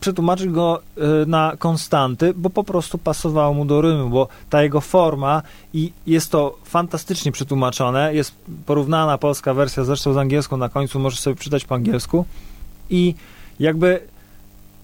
przetłumaczyć 0.00 0.48
go 0.48 0.80
y, 1.22 1.26
na 1.26 1.56
konstanty, 1.58 2.34
bo 2.36 2.50
po 2.50 2.64
prostu 2.64 2.98
pasowało 2.98 3.54
mu 3.54 3.64
do 3.64 3.80
rymu, 3.80 4.10
bo 4.10 4.28
ta 4.50 4.62
jego 4.62 4.80
forma 4.80 5.42
i 5.74 5.92
jest 6.06 6.30
to 6.30 6.58
fantastycznie 6.64 7.32
przetłumaczone, 7.32 8.14
jest 8.14 8.32
porównana 8.66 9.18
polska 9.18 9.54
wersja 9.54 9.84
zresztą 9.84 10.12
z 10.12 10.16
angielską, 10.16 10.56
na 10.56 10.68
końcu 10.68 10.98
możesz 10.98 11.20
sobie 11.20 11.36
czytać 11.36 11.64
po 11.64 11.74
angielsku. 11.74 12.24
I 12.90 13.14
jakby 13.60 14.00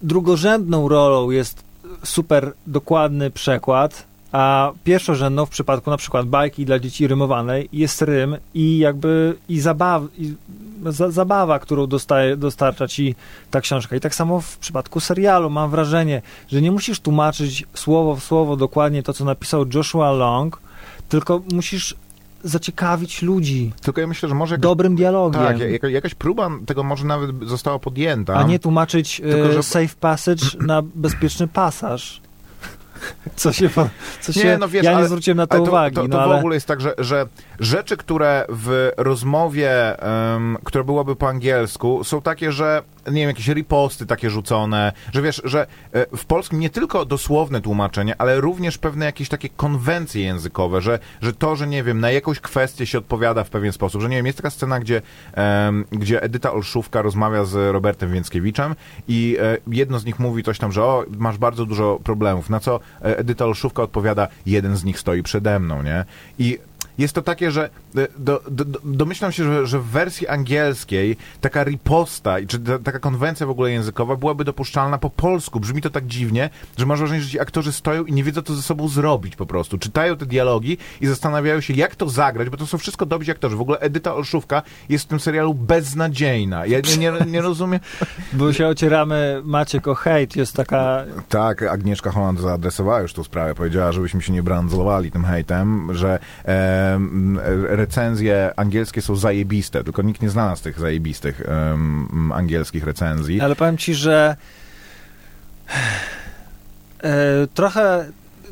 drugorzędną 0.02 0.88
rolą 0.88 1.30
jest 1.30 1.62
super 2.04 2.52
dokładny 2.66 3.30
przekład, 3.30 4.11
a 4.32 4.72
pierwszorzędną 4.84 5.46
w 5.46 5.50
przypadku 5.50 5.90
na 5.90 5.96
przykład 5.96 6.26
bajki 6.26 6.64
dla 6.64 6.78
dzieci 6.78 7.06
rymowanej 7.06 7.68
jest 7.72 8.02
rym 8.02 8.36
i 8.54 8.78
jakby 8.78 9.36
i, 9.48 9.60
zabaw, 9.60 10.02
i 10.18 10.34
za, 10.86 11.10
zabawa, 11.10 11.58
którą 11.58 11.86
dostaje, 11.86 12.36
dostarcza 12.36 12.88
ci 12.88 13.14
ta 13.50 13.60
książka. 13.60 13.96
I 13.96 14.00
tak 14.00 14.14
samo 14.14 14.40
w 14.40 14.58
przypadku 14.58 15.00
serialu 15.00 15.50
mam 15.50 15.70
wrażenie, 15.70 16.22
że 16.48 16.62
nie 16.62 16.72
musisz 16.72 17.00
tłumaczyć 17.00 17.64
słowo 17.74 18.16
w 18.16 18.24
słowo 18.24 18.56
dokładnie 18.56 19.02
to, 19.02 19.12
co 19.12 19.24
napisał 19.24 19.64
Joshua 19.74 20.12
Long, 20.12 20.60
tylko 21.08 21.42
musisz 21.52 21.94
zaciekawić 22.44 23.22
ludzi 23.22 23.72
Tylko 23.82 24.00
ja 24.00 24.06
myślę, 24.06 24.28
że 24.28 24.34
może 24.34 24.54
jakaś, 24.54 24.62
dobrym 24.62 24.96
dialogiem. 24.96 25.42
tak, 25.42 25.60
jaka, 25.60 25.88
jakaś 25.88 26.14
próba 26.14 26.50
tego 26.66 26.82
może 26.82 27.04
nawet 27.04 27.30
została 27.48 27.78
podjęta. 27.78 28.34
A 28.34 28.42
nie 28.42 28.58
tłumaczyć 28.58 29.16
Tylko, 29.16 29.48
e, 29.48 29.52
że- 29.52 29.62
safe 29.62 29.94
passage 30.00 30.46
na 30.60 30.82
bezpieczny 30.94 31.48
pasaż. 31.48 32.20
Co 33.36 33.52
się, 33.52 33.70
co 34.20 34.32
się 34.32 34.44
Nie, 34.44 34.58
no 34.58 34.68
wiesz, 34.68 34.84
ja 34.84 35.00
nie 35.00 35.06
zwróciłem 35.06 35.36
na 35.36 35.46
to, 35.46 35.56
to, 35.56 35.62
uwagi, 35.62 35.96
to, 35.96 36.02
to 36.02 36.08
no 36.08 36.16
w 36.16 36.20
ale 36.20 36.34
ogóle 36.34 36.56
jest 36.56 36.66
tak, 36.66 36.80
że, 36.80 36.94
że 36.98 37.26
rzeczy, 37.60 37.96
które 37.96 38.46
w 38.48 38.92
rozmowie, 38.96 39.96
um, 40.32 40.58
która 40.64 40.84
byłaby 40.84 41.16
po 41.16 41.28
angielsku, 41.28 42.04
są 42.04 42.22
takie, 42.22 42.52
że 42.52 42.82
nie 43.06 43.20
wiem, 43.20 43.28
jakieś 43.28 43.48
riposty 43.48 44.06
takie 44.06 44.30
rzucone, 44.30 44.92
że 45.12 45.22
wiesz, 45.22 45.42
że 45.44 45.66
e, 45.92 46.16
w 46.16 46.24
polskim 46.24 46.60
nie 46.60 46.70
tylko 46.70 47.04
dosłowne 47.04 47.60
tłumaczenie, 47.60 48.14
ale 48.18 48.40
również 48.40 48.78
pewne 48.78 49.04
jakieś 49.06 49.28
takie 49.28 49.48
konwencje 49.48 50.22
językowe, 50.22 50.80
że, 50.80 50.98
że 51.22 51.32
to, 51.32 51.56
że 51.56 51.66
nie 51.66 51.82
wiem, 51.82 52.00
na 52.00 52.10
jakąś 52.10 52.40
kwestię 52.40 52.86
się 52.86 52.98
odpowiada 52.98 53.44
w 53.44 53.50
pewien 53.50 53.72
sposób, 53.72 54.02
że 54.02 54.08
nie 54.08 54.16
wiem, 54.16 54.26
jest 54.26 54.38
taka 54.38 54.50
scena, 54.50 54.80
gdzie, 54.80 55.02
em, 55.32 55.84
gdzie 55.90 56.22
Edyta 56.22 56.52
Olszówka 56.52 57.02
rozmawia 57.02 57.44
z 57.44 57.72
Robertem 57.72 58.12
Więckiewiczem 58.12 58.74
i 59.08 59.36
e, 59.40 59.58
jedno 59.66 59.98
z 59.98 60.04
nich 60.04 60.18
mówi 60.18 60.42
coś 60.42 60.58
tam, 60.58 60.72
że 60.72 60.84
o, 60.84 61.04
masz 61.18 61.38
bardzo 61.38 61.66
dużo 61.66 62.00
problemów, 62.04 62.50
na 62.50 62.60
co 62.60 62.80
e, 63.00 63.18
Edyta 63.18 63.44
Olszówka 63.44 63.82
odpowiada, 63.82 64.28
jeden 64.46 64.76
z 64.76 64.84
nich 64.84 65.00
stoi 65.00 65.22
przede 65.22 65.58
mną, 65.60 65.82
nie? 65.82 66.04
I 66.38 66.58
jest 66.98 67.14
to 67.14 67.22
takie, 67.22 67.50
że 67.50 67.70
e, 67.96 68.08
do, 68.18 68.42
do, 68.50 68.64
do, 68.64 68.80
domyślam 68.84 69.32
się, 69.32 69.44
że, 69.44 69.66
że 69.66 69.78
w 69.78 69.84
wersji 69.84 70.28
angielskiej 70.28 71.16
taka 71.40 71.64
riposta, 71.64 72.36
czy 72.48 72.58
ta, 72.58 72.78
taka 72.78 72.98
konwencja 72.98 73.46
w 73.46 73.50
ogóle 73.50 73.70
językowa 73.70 74.16
byłaby 74.16 74.44
dopuszczalna 74.44 74.98
po 74.98 75.10
polsku. 75.10 75.60
Brzmi 75.60 75.82
to 75.82 75.90
tak 75.90 76.06
dziwnie, 76.06 76.50
że 76.78 76.86
masz 76.86 76.98
wrażenie, 76.98 77.20
że 77.20 77.30
ci 77.30 77.40
aktorzy 77.40 77.72
stoją 77.72 78.04
i 78.04 78.12
nie 78.12 78.24
wiedzą, 78.24 78.42
co 78.42 78.54
ze 78.54 78.62
sobą 78.62 78.88
zrobić 78.88 79.36
po 79.36 79.46
prostu. 79.46 79.78
Czytają 79.78 80.16
te 80.16 80.26
dialogi 80.26 80.78
i 81.00 81.06
zastanawiają 81.06 81.60
się, 81.60 81.74
jak 81.74 81.96
to 81.96 82.08
zagrać, 82.08 82.48
bo 82.48 82.56
to 82.56 82.66
są 82.66 82.78
wszystko 82.78 83.06
dobrzy 83.06 83.32
aktorzy. 83.32 83.56
W 83.56 83.60
ogóle 83.60 83.78
Edyta 83.78 84.14
Olszówka 84.14 84.62
jest 84.88 85.04
w 85.04 85.08
tym 85.08 85.20
serialu 85.20 85.54
beznadziejna. 85.54 86.66
Ja 86.66 86.78
nie, 86.80 86.96
nie, 86.98 87.12
nie 87.26 87.40
rozumiem. 87.40 87.80
Bo 88.32 88.52
się 88.52 88.66
ocieramy, 88.66 89.40
Maciek, 89.44 89.88
o 89.88 89.94
hejt, 89.94 90.36
jest 90.36 90.56
taka... 90.56 91.04
Tak, 91.28 91.62
Agnieszka 91.62 92.10
Holland 92.10 92.40
zaadresowała 92.40 93.00
już 93.00 93.12
tą 93.12 93.24
sprawę. 93.24 93.54
Powiedziała, 93.54 93.92
żebyśmy 93.92 94.22
się 94.22 94.32
nie 94.32 94.42
brandzlowali 94.42 95.10
tym 95.10 95.24
hejtem, 95.24 95.94
że 95.94 96.18
e, 96.44 96.81
recenzje 97.68 98.52
angielskie 98.56 99.02
są 99.02 99.16
zajebiste, 99.16 99.84
tylko 99.84 100.02
nikt 100.02 100.22
nie 100.22 100.30
znalazł 100.30 100.62
tych 100.62 100.78
zajebistych 100.78 101.40
e, 101.40 101.78
angielskich 102.34 102.84
recenzji. 102.84 103.40
Ale 103.40 103.56
powiem 103.56 103.76
ci, 103.76 103.94
że 103.94 104.36
e, 107.02 107.46
trochę 107.54 108.06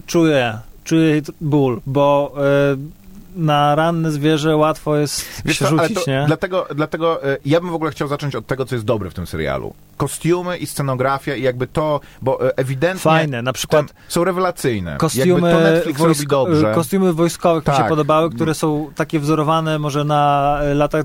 czuję, 0.06 0.58
czuję 0.84 1.22
ból, 1.40 1.80
bo 1.86 2.34
e, 2.36 2.99
na 3.36 3.74
ranne 3.74 4.10
zwierzę 4.10 4.56
łatwo 4.56 4.96
jest 4.96 5.42
Wiesz 5.44 5.58
się 5.58 5.64
co, 5.64 5.70
rzucić, 5.70 6.04
to, 6.04 6.10
nie? 6.10 6.24
Dlatego, 6.26 6.66
dlatego 6.74 7.24
e, 7.24 7.36
ja 7.44 7.60
bym 7.60 7.70
w 7.70 7.74
ogóle 7.74 7.90
chciał 7.90 8.08
zacząć 8.08 8.36
od 8.36 8.46
tego, 8.46 8.64
co 8.64 8.74
jest 8.74 8.84
dobre 8.84 9.10
w 9.10 9.14
tym 9.14 9.26
serialu. 9.26 9.74
Kostiumy 9.96 10.58
i 10.58 10.66
scenografia 10.66 11.34
i 11.34 11.42
jakby 11.42 11.66
to, 11.66 12.00
bo 12.22 12.46
e, 12.46 12.58
ewidentnie... 12.58 13.00
Fajne, 13.00 13.42
na 13.42 13.52
przykład... 13.52 13.94
Są 14.08 14.24
rewelacyjne. 14.24 14.96
Kostiumy, 14.98 15.82
wojsk 15.94 16.28
dobrze. 16.28 16.72
kostiumy 16.74 17.12
wojskowe, 17.12 17.62
tak. 17.62 17.74
mi 17.74 17.76
się 17.76 17.82
tak. 17.82 17.88
podobały, 17.88 18.30
które 18.30 18.54
są 18.54 18.90
takie 18.94 19.20
wzorowane 19.20 19.78
może 19.78 20.04
na 20.04 20.58
e, 20.62 20.74
latach 20.74 21.04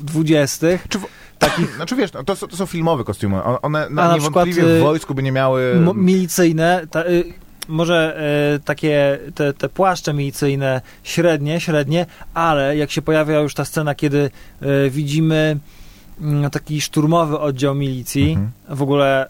dwudziestych. 0.00 0.86
Takich... 1.38 1.74
Znaczy 1.76 1.96
wiesz, 1.96 2.12
no, 2.12 2.24
to, 2.24 2.36
to 2.36 2.56
są 2.56 2.66
filmowe 2.66 3.04
kostiumy. 3.04 3.42
One 3.42 3.86
na, 3.90 4.08
na 4.08 4.14
niewątpliwie 4.14 4.62
przykład, 4.62 4.80
w 4.80 4.82
wojsku 4.82 5.14
by 5.14 5.22
nie 5.22 5.32
miały... 5.32 5.86
Milicyjne. 5.94 6.86
Ta, 6.90 7.06
y 7.06 7.42
może 7.68 8.16
e, 8.54 8.58
takie 8.58 9.18
te, 9.34 9.52
te 9.52 9.68
płaszcze 9.68 10.14
milicyjne 10.14 10.80
średnie, 11.02 11.60
średnie, 11.60 12.06
ale 12.34 12.76
jak 12.76 12.90
się 12.90 13.02
pojawia 13.02 13.40
już 13.40 13.54
ta 13.54 13.64
scena, 13.64 13.94
kiedy 13.94 14.30
e, 14.60 14.90
widzimy 14.90 15.58
mm, 16.20 16.50
taki 16.50 16.80
szturmowy 16.80 17.38
oddział 17.38 17.74
milicji, 17.74 18.30
mhm. 18.30 18.50
w 18.68 18.82
ogóle 18.82 19.26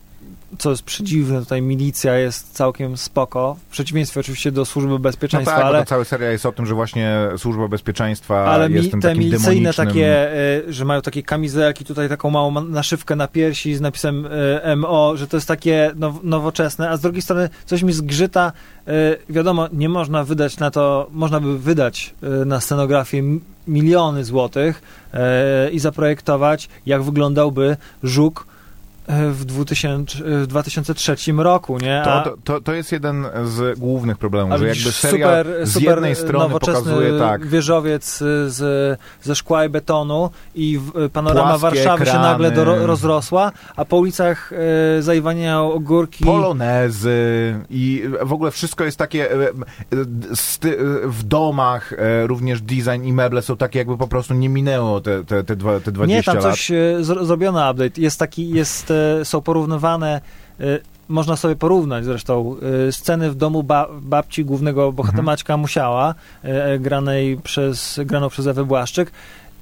co 0.59 0.71
jest 0.71 0.83
przedziwne, 0.83 1.41
tutaj 1.41 1.63
milicja 1.63 2.17
jest 2.17 2.53
całkiem 2.53 2.97
spoko, 2.97 3.57
w 3.69 3.73
przeciwieństwie 3.73 4.21
oczywiście 4.21 4.53
do 4.53 4.65
służby 4.65 4.99
bezpieczeństwa, 4.99 5.57
no 5.57 5.63
tak, 5.63 5.67
ale... 5.67 5.79
to 5.79 5.85
cały 5.85 6.05
seria 6.05 6.31
jest 6.31 6.47
o 6.47 6.53
tym, 6.53 6.67
że 6.67 6.75
właśnie 6.75 7.17
służba 7.37 7.69
bezpieczeństwa 7.69 8.45
ale 8.45 8.71
jest 8.71 8.85
mi, 8.85 8.91
tym 8.91 9.01
te 9.01 9.15
milicyjne 9.15 9.53
demonicznym... 9.53 9.87
takie, 9.87 10.33
y, 10.69 10.73
że 10.73 10.85
mają 10.85 11.03
takie 11.03 11.23
kamizelki, 11.23 11.85
tutaj 11.85 12.09
taką 12.09 12.31
małą 12.31 12.65
naszywkę 12.65 13.17
na 13.17 13.29
piersi 13.29 13.75
z 13.75 13.81
napisem 13.81 14.27
y, 14.27 14.77
MO, 14.77 15.17
że 15.17 15.27
to 15.27 15.37
jest 15.37 15.49
takie 15.49 15.93
now, 15.97 16.25
nowoczesne, 16.25 16.91
a 16.91 16.97
z 16.97 17.01
drugiej 17.01 17.23
strony 17.23 17.49
coś 17.67 17.83
mi 17.83 17.93
zgrzyta, 17.93 18.53
y, 18.89 18.93
wiadomo, 19.29 19.69
nie 19.73 19.89
można 19.89 20.25
wydać 20.25 20.59
na 20.59 20.71
to, 20.71 21.07
można 21.13 21.41
by 21.41 21.59
wydać 21.59 22.15
na 22.47 22.61
scenografię 22.61 23.23
miliony 23.67 24.25
złotych 24.25 24.83
i 25.73 25.79
zaprojektować, 25.79 26.69
jak 26.87 27.03
wyglądał 27.03 27.55
Żuk 28.03 28.47
w, 29.33 29.45
2000, 29.45 30.19
w 30.25 30.47
2003 30.47 31.17
roku, 31.37 31.79
nie? 31.79 32.03
A... 32.03 32.23
To, 32.23 32.37
to, 32.45 32.61
to 32.61 32.73
jest 32.73 32.93
jeden 32.93 33.27
z 33.45 33.79
głównych 33.79 34.19
problemów, 34.19 34.59
że 34.59 34.67
jakby 34.67 34.93
serial 34.93 35.45
super, 35.45 35.67
z 35.67 35.81
jednej 35.81 36.15
strony 36.15 36.53
pokazuje 36.53 37.19
tak. 37.19 37.47
wieżowiec 37.47 38.19
z, 38.47 38.99
ze 39.23 39.35
szkła 39.35 39.65
i 39.65 39.69
betonu 39.69 40.31
i 40.55 40.81
panorama 41.13 41.49
Płaskie 41.49 41.63
Warszawy 41.63 42.03
ekrany. 42.03 42.19
się 42.19 42.19
nagle 42.19 42.51
do, 42.51 42.87
rozrosła, 42.87 43.53
a 43.77 43.85
po 43.85 43.97
ulicach 43.97 44.53
e, 44.99 45.03
zaiwaniają 45.03 45.73
ogórki. 45.73 46.25
Polonezy 46.25 47.55
i 47.71 48.05
w 48.23 48.33
ogóle 48.33 48.51
wszystko 48.51 48.85
jest 48.85 48.99
takie 48.99 49.33
e, 49.33 49.37
w 51.05 51.23
domach 51.25 51.93
e, 51.93 52.27
również 52.27 52.61
design 52.61 53.05
i 53.05 53.13
meble 53.13 53.43
są 53.43 53.57
takie 53.57 53.79
jakby 53.79 53.99
po 53.99 54.09
prostu 54.09 54.35
nie 54.35 54.49
minęło 54.49 55.01
te, 55.01 55.25
te, 55.25 55.45
te, 55.45 55.57
dwa, 55.57 55.81
te 55.81 55.93
20 55.93 56.01
lat. 56.01 56.09
Nie, 56.09 56.23
tam 56.23 56.35
lat. 56.35 56.45
coś 56.45 56.71
e, 56.71 56.77
zrobiono 57.01 57.71
update. 57.71 58.01
Jest 58.01 58.19
taki, 58.19 58.51
jest 58.51 58.93
E, 58.93 59.02
są 59.25 59.41
porównywane 59.41 60.21
e, 60.61 60.65
można 61.09 61.37
sobie 61.37 61.57
porównać 61.57 62.05
zresztą 62.05 62.57
e, 62.89 62.93
sceny 62.93 63.31
w 63.31 63.35
domu 63.35 63.63
ba 63.63 63.89
babci 64.01 64.45
głównego 64.45 64.93
bohatera 64.93 65.19
mhm. 65.19 65.27
Maćka 65.27 65.57
Musiała, 65.57 66.15
granej 66.79 67.37
przez, 67.37 68.01
graną 68.05 68.29
przez 68.29 68.47
Ewę 68.47 68.65
Błaszczyk 68.65 69.13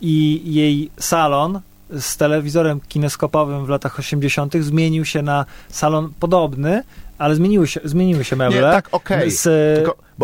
i 0.01 0.43
jej 0.55 0.91
salon 0.99 1.61
z 1.99 2.17
telewizorem 2.17 2.81
kineskopowym 2.89 3.67
w 3.67 3.69
latach 3.69 3.99
80. 3.99 4.55
zmienił 4.61 5.05
się 5.05 5.23
na 5.23 5.45
salon 5.69 6.13
podobny, 6.21 6.83
ale 7.21 7.35
zmieniły 7.35 7.67
się, 7.67 7.81
zmieniły 7.85 8.25
się 8.25 8.37
meble. 8.37 8.57
Nie, 8.57 8.63
tak, 8.63 8.89
okej. 8.93 9.19
Okay. 9.19 9.31
Z, 9.31 9.49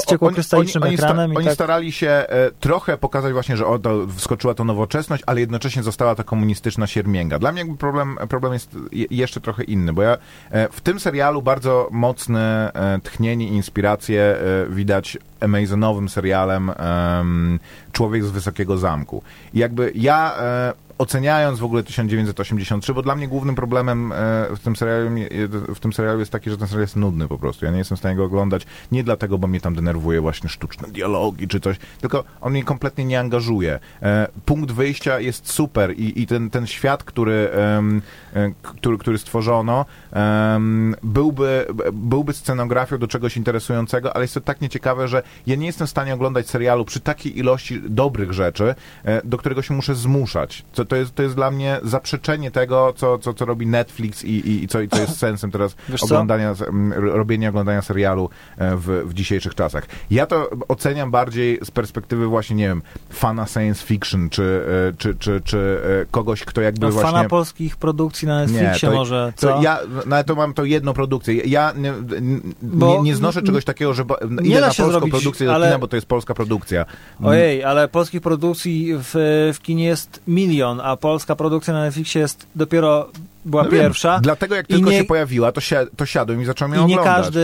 ciekłokrystalicznym 0.08 0.82
oni, 0.82 0.90
oni, 0.90 0.94
ekranem. 0.94 1.30
Sta, 1.30 1.38
oni 1.38 1.46
tak... 1.46 1.54
starali 1.54 1.92
się 1.92 2.08
e, 2.08 2.50
trochę 2.60 2.98
pokazać 2.98 3.32
właśnie, 3.32 3.56
że 3.56 3.66
o, 3.66 3.78
to 3.78 4.06
wskoczyła 4.16 4.54
to 4.54 4.64
nowoczesność, 4.64 5.22
ale 5.26 5.40
jednocześnie 5.40 5.82
została 5.82 6.14
ta 6.14 6.24
komunistyczna 6.24 6.86
siermięga. 6.86 7.38
Dla 7.38 7.52
mnie 7.52 7.60
jakby 7.60 7.76
problem, 7.76 8.18
problem 8.28 8.52
jest 8.52 8.76
je, 8.92 9.06
jeszcze 9.10 9.40
trochę 9.40 9.64
inny, 9.64 9.92
bo 9.92 10.02
ja 10.02 10.18
e, 10.50 10.68
w 10.72 10.80
tym 10.80 11.00
serialu 11.00 11.42
bardzo 11.42 11.88
mocne 11.90 12.72
e, 12.74 12.98
tchnienie 13.00 13.46
i 13.46 13.52
inspiracje 13.52 14.22
e, 14.22 14.66
widać 14.70 15.18
amazonowym 15.40 16.08
serialem 16.08 16.72
Człowiek 17.92 18.24
z 18.24 18.30
Wysokiego 18.30 18.78
Zamku. 18.78 19.22
I 19.54 19.58
jakby 19.58 19.92
ja 19.94 20.36
e, 20.38 20.85
oceniając 20.98 21.58
w 21.58 21.64
ogóle 21.64 21.82
1983, 21.82 22.94
bo 22.94 23.02
dla 23.02 23.16
mnie 23.16 23.28
głównym 23.28 23.54
problemem 23.54 24.12
e, 24.12 24.16
w 24.56 24.60
tym, 24.64 24.76
serialu, 24.76 25.10
w 25.74 25.80
tym 25.80 25.92
serialu 25.92 26.18
jest 26.18 26.32
taki, 26.32 26.50
że 26.50 26.58
ten 26.58 26.66
serial 26.66 26.82
jest 26.82 26.96
nudny 26.96 27.28
po 27.28 27.38
prostu. 27.38 27.64
Ja 27.64 27.70
nie 27.70 27.78
jestem 27.78 27.96
w 27.96 28.00
stanie 28.00 28.16
go 28.16 28.24
oglądać 28.24 28.66
nie 28.92 29.04
dlatego, 29.04 29.38
bo 29.38 29.46
mnie 29.46 29.60
tam 29.60 29.74
denerwuje 29.74 30.20
właśnie 30.20 30.48
sztuczne 30.48 30.88
dialogi 30.88 31.48
czy 31.48 31.60
coś, 31.60 31.76
tylko 32.00 32.24
on 32.40 32.52
mnie 32.52 32.64
kompletnie 32.64 33.04
nie 33.04 33.20
angażuje. 33.20 33.78
E, 34.02 34.28
punkt 34.44 34.72
wyjścia 34.72 35.20
jest 35.20 35.52
super 35.52 35.94
i, 35.98 36.22
i 36.22 36.26
ten, 36.26 36.50
ten 36.50 36.66
świat, 36.66 37.04
który, 37.04 37.48
który, 38.62 38.98
który 38.98 39.18
stworzono, 39.18 39.84
byłby, 41.02 41.66
byłby 41.92 42.32
scenografią 42.32 42.98
do 42.98 43.08
czegoś 43.08 43.36
interesującego, 43.36 44.16
ale 44.16 44.24
jest 44.24 44.34
to 44.34 44.40
tak 44.40 44.60
nieciekawe, 44.60 45.08
że 45.08 45.22
ja 45.46 45.56
nie 45.56 45.66
jestem 45.66 45.86
w 45.86 45.90
stanie 45.90 46.14
oglądać 46.14 46.48
serialu 46.48 46.84
przy 46.84 47.00
takiej 47.00 47.38
ilości 47.38 47.80
dobrych 47.88 48.32
rzeczy, 48.32 48.74
e, 49.04 49.22
do 49.24 49.38
którego 49.38 49.62
się 49.62 49.74
muszę 49.74 49.94
zmuszać. 49.94 50.64
To, 50.74 50.84
to, 50.86 50.96
jest, 50.96 51.14
to 51.14 51.22
jest 51.22 51.34
dla 51.34 51.50
mnie 51.50 51.80
zaprzeczenie 51.82 52.50
tego, 52.50 52.92
co, 52.96 53.18
co, 53.18 53.34
co 53.34 53.44
robi 53.44 53.66
Netflix 53.66 54.24
i, 54.24 54.30
i, 54.30 54.64
i, 54.64 54.68
co, 54.68 54.80
i 54.80 54.88
co 54.88 55.00
jest 55.00 55.18
sensem 55.18 55.50
teraz 55.50 55.76
Wiesz 55.88 56.02
oglądania, 56.02 56.54
co? 56.54 56.64
robienia 56.96 57.48
oglądania 57.48 57.82
serialu 57.82 58.30
e, 58.58 58.76
w, 58.76 59.02
w 59.06 59.14
dzisiejszych 59.14 59.54
czasach. 59.54 59.86
Ja 60.10 60.26
to 60.26 60.50
oceniam 60.68 61.10
bardziej 61.10 61.58
z 61.64 61.70
perspektywy 61.70 62.26
właśnie, 62.26 62.56
nie 62.56 62.68
wiem, 62.68 62.82
fana 63.10 63.46
science 63.46 63.86
fiction, 63.86 64.30
czy, 64.30 64.66
e, 64.90 64.96
czy, 64.98 65.14
czy, 65.14 65.40
czy 65.44 65.80
kogoś, 66.10 66.44
kto 66.44 66.60
jakby 66.60 66.86
no, 66.86 66.92
właśnie... 66.92 67.12
Fana 67.12 67.28
polskich 67.28 67.76
produkcji 67.76 68.28
na 68.28 68.38
Netflixie 68.38 68.88
nie, 68.88 68.94
to, 68.94 68.98
może, 68.98 69.32
co? 69.36 69.48
To 69.48 69.62
ja, 69.62 69.78
no, 70.06 70.24
to 70.24 70.34
mam 70.34 70.54
to 70.54 70.64
jedną 70.64 70.92
produkcję. 70.92 71.34
Ja 71.34 71.72
nie, 71.76 71.92
nie, 72.62 73.02
nie 73.02 73.16
znoszę 73.16 73.42
czegoś 73.42 73.64
takiego, 73.64 73.94
że 73.94 74.04
nie 74.30 74.50
idę 74.50 74.60
na 74.60 74.66
polską 74.66 74.90
zrobić, 74.90 75.10
produkcję 75.10 75.52
ale... 75.52 75.66
do 75.66 75.70
kina, 75.70 75.78
bo 75.78 75.88
to 75.88 75.96
jest 75.96 76.06
polska 76.06 76.34
produkcja. 76.34 76.86
Ojej, 77.24 77.64
ale 77.64 77.88
polskich 77.88 78.20
produkcji 78.20 78.92
w, 78.94 79.12
w 79.54 79.62
kinie 79.62 79.84
jest 79.84 80.22
milion, 80.28 80.75
a 80.80 80.96
polska 80.96 81.36
produkcja 81.36 81.74
na 81.74 81.80
Netflixie 81.80 82.20
jest 82.20 82.46
dopiero 82.54 83.10
była 83.44 83.62
no 83.62 83.70
pierwsza. 83.70 84.12
Wiem. 84.12 84.22
Dlatego 84.22 84.54
jak 84.54 84.66
tylko 84.66 84.90
nie, 84.90 84.98
się 84.98 85.04
pojawiła, 85.04 85.52
to, 85.52 85.60
si 85.60 85.74
to 85.96 86.06
siadłem 86.06 86.42
i 86.42 86.44
zacząłem 86.44 86.74
ją 86.74 86.84
I 86.84 86.86
nie 86.86 87.00
oglądać. 87.00 87.24
każdy 87.24 87.40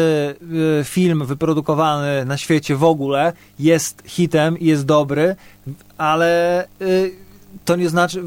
y, 0.81 0.85
film 0.85 1.27
wyprodukowany 1.27 2.25
na 2.25 2.37
świecie 2.37 2.77
w 2.77 2.85
ogóle 2.85 3.33
jest 3.59 4.03
hitem 4.07 4.59
i 4.59 4.67
jest 4.67 4.87
dobry, 4.87 5.37
ale 5.99 6.65
y, 6.83 7.13
to 7.65 7.77
nie 7.77 7.89
znaczy, 7.89 8.23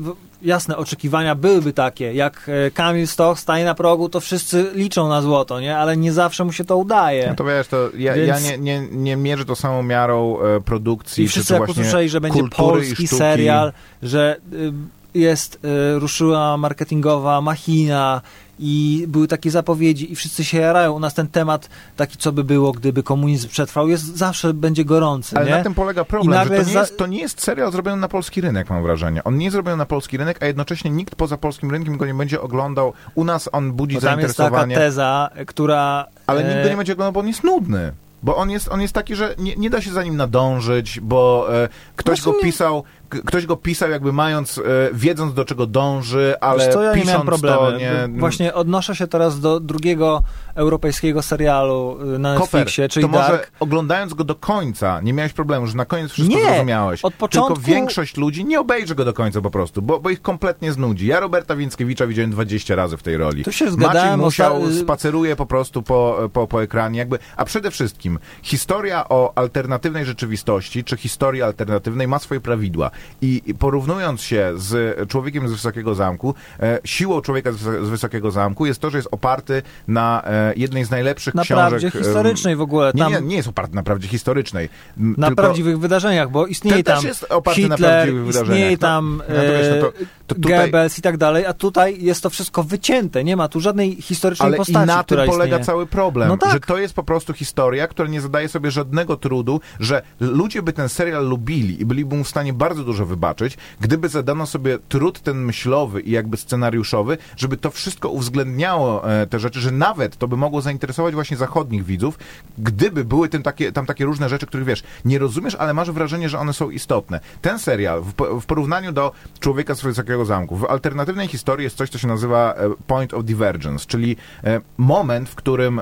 jasne, 0.45 0.77
oczekiwania 0.77 1.35
byłyby 1.35 1.73
takie, 1.73 2.13
jak 2.13 2.49
e, 2.67 2.71
Kamil 2.71 3.07
Stoch 3.07 3.39
staje 3.39 3.65
na 3.65 3.75
progu, 3.75 4.09
to 4.09 4.19
wszyscy 4.19 4.71
liczą 4.73 5.09
na 5.09 5.21
złoto, 5.21 5.59
nie? 5.59 5.77
Ale 5.77 5.97
nie 5.97 6.13
zawsze 6.13 6.45
mu 6.45 6.51
się 6.51 6.65
to 6.65 6.77
udaje. 6.77 7.27
No 7.29 7.35
to 7.35 7.43
wiesz, 7.43 7.67
to 7.67 7.89
ja, 7.97 8.13
Więc... 8.13 8.27
ja 8.27 8.39
nie, 8.39 8.57
nie, 8.57 8.87
nie 8.91 9.15
mierzę 9.15 9.45
to 9.45 9.55
samą 9.55 9.83
miarą 9.83 10.41
e, 10.41 10.61
produkcji. 10.61 11.23
I 11.23 11.27
wszyscy 11.27 11.53
jak 11.53 11.69
usłyszeli, 11.69 12.09
że 12.09 12.21
będzie 12.21 12.43
polski 12.49 13.07
serial, 13.07 13.73
że 14.03 14.37
y, 14.53 14.71
jest, 15.15 15.59
y, 15.95 15.99
ruszyła 15.99 16.57
marketingowa 16.57 17.41
machina, 17.41 18.21
i 18.59 19.05
były 19.07 19.27
takie 19.27 19.51
zapowiedzi 19.51 20.11
i 20.11 20.15
wszyscy 20.15 20.43
się 20.43 20.57
jarają. 20.57 20.93
U 20.93 20.99
nas 20.99 21.13
ten 21.13 21.27
temat, 21.27 21.69
taki 21.95 22.17
co 22.17 22.31
by 22.31 22.43
było, 22.43 22.71
gdyby 22.71 23.03
komunizm 23.03 23.49
przetrwał, 23.49 23.87
jest 23.87 24.17
zawsze 24.17 24.53
będzie 24.53 24.85
gorący. 24.85 25.37
Ale 25.37 25.45
nie? 25.45 25.51
na 25.51 25.63
tym 25.63 25.73
polega 25.73 26.05
problem, 26.05 26.43
że 26.43 26.49
to 26.49 26.63
nie, 26.63 26.73
jest, 26.73 26.97
to 26.97 27.07
nie 27.07 27.19
jest 27.19 27.41
serial 27.41 27.71
zrobiony 27.71 28.01
na 28.01 28.07
polski 28.07 28.41
rynek, 28.41 28.69
mam 28.69 28.83
wrażenie. 28.83 29.23
On 29.23 29.37
nie 29.37 29.45
jest 29.45 29.53
zrobiony 29.53 29.77
na 29.77 29.85
polski 29.85 30.17
rynek, 30.17 30.43
a 30.43 30.45
jednocześnie 30.45 30.91
nikt 30.91 31.15
poza 31.15 31.37
polskim 31.37 31.71
rynkiem 31.71 31.97
go 31.97 32.05
nie 32.05 32.13
będzie 32.13 32.41
oglądał. 32.41 32.93
U 33.15 33.23
nas 33.23 33.49
on 33.51 33.71
budzi 33.71 33.95
bo 33.95 34.01
tam 34.01 34.09
zainteresowanie. 34.09 34.75
Jest 34.75 34.79
taka 34.79 34.85
teza, 34.85 35.29
która... 35.47 36.05
Ale 36.27 36.43
nikt 36.43 36.63
go 36.63 36.69
nie 36.69 36.77
będzie 36.77 36.93
oglądał, 36.93 37.13
bo 37.13 37.19
on 37.19 37.27
jest 37.27 37.43
nudny. 37.43 37.91
bo 38.23 38.35
on 38.35 38.51
jest, 38.51 38.67
on 38.67 38.81
jest 38.81 38.93
taki, 38.93 39.15
że 39.15 39.35
nie, 39.37 39.55
nie 39.55 39.69
da 39.69 39.81
się 39.81 39.91
za 39.91 40.03
nim 40.03 40.17
nadążyć, 40.17 40.99
bo 40.99 41.47
e, 41.63 41.69
ktoś 41.95 42.21
Właśnie 42.21 42.33
go 42.33 42.45
pisał, 42.45 42.83
ktoś 43.25 43.45
go 43.45 43.57
pisał 43.57 43.89
jakby 43.89 44.13
mając, 44.13 44.57
e, 44.57 44.61
wiedząc 44.93 45.33
do 45.33 45.45
czego 45.45 45.65
dąży, 45.67 46.33
ale 46.41 46.69
co, 46.69 46.81
ja 46.83 46.89
nie 46.89 46.95
pisząc 46.95 47.09
miałem 47.13 47.27
problemu. 47.27 47.59
to 47.61 47.77
nie... 47.77 48.07
Właśnie 48.19 48.53
odnoszę 48.53 48.95
się 48.95 49.07
teraz 49.07 49.39
do 49.39 49.59
drugiego 49.59 50.23
europejskiego 50.55 51.21
serialu 51.21 51.97
y, 52.15 52.19
na 52.19 52.35
Koper, 52.35 52.53
Netflixie, 52.59 52.89
czyli 52.89 53.05
to 53.05 53.11
może 53.11 53.27
Dark. 53.31 53.51
oglądając 53.59 54.13
go 54.13 54.23
do 54.23 54.35
końca, 54.35 55.01
nie 55.01 55.13
miałeś 55.13 55.33
problemu, 55.33 55.67
że 55.67 55.75
na 55.75 55.85
koniec 55.85 56.11
wszystko 56.11 56.35
Nie, 56.35 56.45
zrozumiałeś. 56.45 57.05
od 57.05 57.13
początku- 57.13 57.53
Tylko 57.53 57.67
większość 57.67 58.17
ludzi 58.17 58.45
nie 58.45 58.59
obejrzy 58.59 58.95
go 58.95 59.05
do 59.05 59.13
końca 59.13 59.41
po 59.41 59.51
prostu, 59.51 59.81
bo, 59.81 59.99
bo 59.99 60.09
ich 60.09 60.21
kompletnie 60.21 60.71
znudzi. 60.73 61.07
Ja 61.07 61.19
Roberta 61.19 61.55
Więckiewicza 61.55 62.07
widziałem 62.07 62.31
20 62.31 62.75
razy 62.75 62.97
w 62.97 63.03
tej 63.03 63.17
roli. 63.17 63.43
Tu 63.43 63.51
się 63.51 63.65
Maciej 63.65 63.79
zgadałem, 63.79 64.19
musiał, 64.19 64.61
osta- 64.63 64.79
spaceruje 64.81 65.35
po 65.35 65.45
prostu 65.45 65.83
po, 65.83 66.29
po, 66.33 66.47
po 66.47 66.63
ekranie, 66.63 66.99
jakby, 66.99 67.19
a 67.37 67.45
przede 67.45 67.71
wszystkim 67.71 68.19
historia 68.41 69.09
o 69.09 69.31
alternatywnej 69.35 70.05
rzeczywistości, 70.05 70.83
czy 70.83 70.97
historii 70.97 71.41
alternatywnej 71.41 72.07
ma 72.07 72.19
swoje 72.19 72.41
prawidła. 72.41 72.91
I, 73.21 73.41
i 73.45 73.55
porównując 73.55 74.21
się 74.21 74.51
z 74.55 74.97
człowiekiem 75.09 75.47
z 75.47 75.51
Wysokiego 75.51 75.95
Zamku, 75.95 76.35
e, 76.59 76.79
siłą 76.85 77.21
człowieka 77.21 77.51
z, 77.51 77.57
Wysokiego 77.89 78.31
Zamku 78.31 78.65
jest 78.65 78.79
to, 78.79 78.89
że 78.89 78.97
jest 78.97 79.07
oparty 79.11 79.61
na 79.87 80.23
e, 80.25 80.53
jednej 80.55 80.85
z 80.85 80.91
najlepszych 80.91 81.35
Na 81.35 81.43
książek. 81.43 81.67
prawdzie 81.69 81.87
em, 81.87 81.93
historycznej 82.03 82.55
w 82.55 82.61
ogóle. 82.61 82.91
nie, 82.95 83.03
Tam 83.03 83.11
nie, 83.13 83.21
nie 83.21 83.35
jest 83.35 83.47
oparty 83.47 83.75
na 83.75 83.83
prawdzie 83.83 84.07
historycznej. 84.07 84.69
Na 84.97 85.27
tylko 85.27 85.43
prawdziwych 85.43 85.79
wydarzeniach, 85.79 86.31
bo 86.31 86.47
istnieje 86.47 86.83
tam 86.83 86.95
też 86.95 87.03
jest 87.03 87.25
oparty 87.29 87.67
na 87.69 87.75
Hitler, 87.75 87.91
prawdziwych 87.91 88.25
wydarzeniach. 88.25 88.55
istnieje 88.57 88.71
No, 88.71 88.77
tam 88.77 89.21
no 89.29 89.35
to 89.35 89.41
wiesz, 89.41 89.67
no 89.75 89.81
to- 89.81 89.91
to 90.27 90.35
e, 90.35 90.39
tutaj- 90.41 90.57
Goebbels 90.61 90.99
i 90.99 91.01
tak 91.01 91.17
dalej, 91.17 91.45
a 91.45 91.53
tutaj 91.53 91.97
jest 92.03 92.23
to 92.23 92.29
wszystko 92.29 92.63
wycięte. 92.63 93.23
Nie 93.23 93.35
ma 93.35 93.47
tu 93.47 93.59
żadnej 93.59 94.01
historycznej 94.01 94.47
Ale 94.47 94.55
i 94.55 94.57
postaci, 94.57 94.87
na 94.87 95.03
tym 95.03 95.17
polega 95.17 95.43
istnieje. 95.45 95.63
cały 95.65 95.85
problem, 95.85 96.27
No 96.27 96.37
tak. 96.37 96.51
że 96.53 96.59
to 96.59 96.77
jest 96.77 96.93
po 96.93 97.03
prostu 97.03 97.33
historia, 97.33 97.87
która 97.87 98.07
nie 98.09 98.21
zadaje 98.21 98.47
sobie 98.49 98.71
żadnego 98.71 99.17
trudu, 99.17 99.61
że 99.79 100.01
ludzie 100.19 100.61
by 100.61 100.73
ten 100.73 100.89
serial 100.89 101.27
lubili 101.29 101.81
i 101.81 101.85
byliby 101.85 102.15
mu 102.15 102.23
w 102.23 102.27
stanie 102.29 102.53
bardzo 102.53 102.83
dużo 102.85 103.05
wybaczyć, 103.05 103.57
gdyby 103.81 104.09
zadano 104.09 104.45
sobie 104.45 104.79
trud 104.89 105.19
ten 105.19 105.37
myślowy 105.37 106.01
i 106.01 106.11
jakby 106.11 106.37
scenariuszowy, 106.37 107.17
żeby 107.37 107.57
to 107.57 107.71
wszystko 107.71 108.09
uwzględniało 108.09 109.11
e, 109.11 109.27
te 109.27 109.39
rzeczy, 109.39 109.59
że 109.59 109.71
nawet 109.71 110.17
to 110.17 110.27
by 110.27 110.37
mogło 110.37 110.61
zainteresować 110.61 111.13
właśnie 111.13 111.37
zachodnich 111.37 111.85
widzów, 111.85 112.19
gdyby 112.57 113.05
były 113.05 113.29
tym 113.29 113.43
takie, 113.43 113.71
tam 113.71 113.85
takie 113.85 114.05
różne 114.05 114.29
rzeczy, 114.29 114.45
których 114.45 114.65
wiesz, 114.65 114.83
nie 115.05 115.19
rozumiesz, 115.19 115.55
ale 115.55 115.73
masz 115.73 115.91
wrażenie, 115.91 116.29
że 116.29 116.39
one 116.39 116.53
są 116.53 116.69
istotne. 116.69 117.19
Ten 117.41 117.59
serial 117.59 118.01
w, 118.01 118.13
w 118.41 118.45
porównaniu 118.45 118.91
do 118.91 119.11
Człowieka 119.39 119.75
z 119.75 119.81
Wysokiego 119.81 120.25
Zamku, 120.25 120.55
w 120.55 120.65
alternatywnej 120.65 121.27
historii 121.27 121.63
jest 121.63 121.77
coś, 121.77 121.89
co 121.89 121.97
się 121.97 122.07
nazywa 122.07 122.53
e, 122.53 122.69
point 122.87 123.13
of 123.13 123.25
divergence, 123.25 123.85
czyli 123.85 124.17
e, 124.43 124.61
moment, 124.77 125.29
w 125.29 125.35
którym 125.35 125.81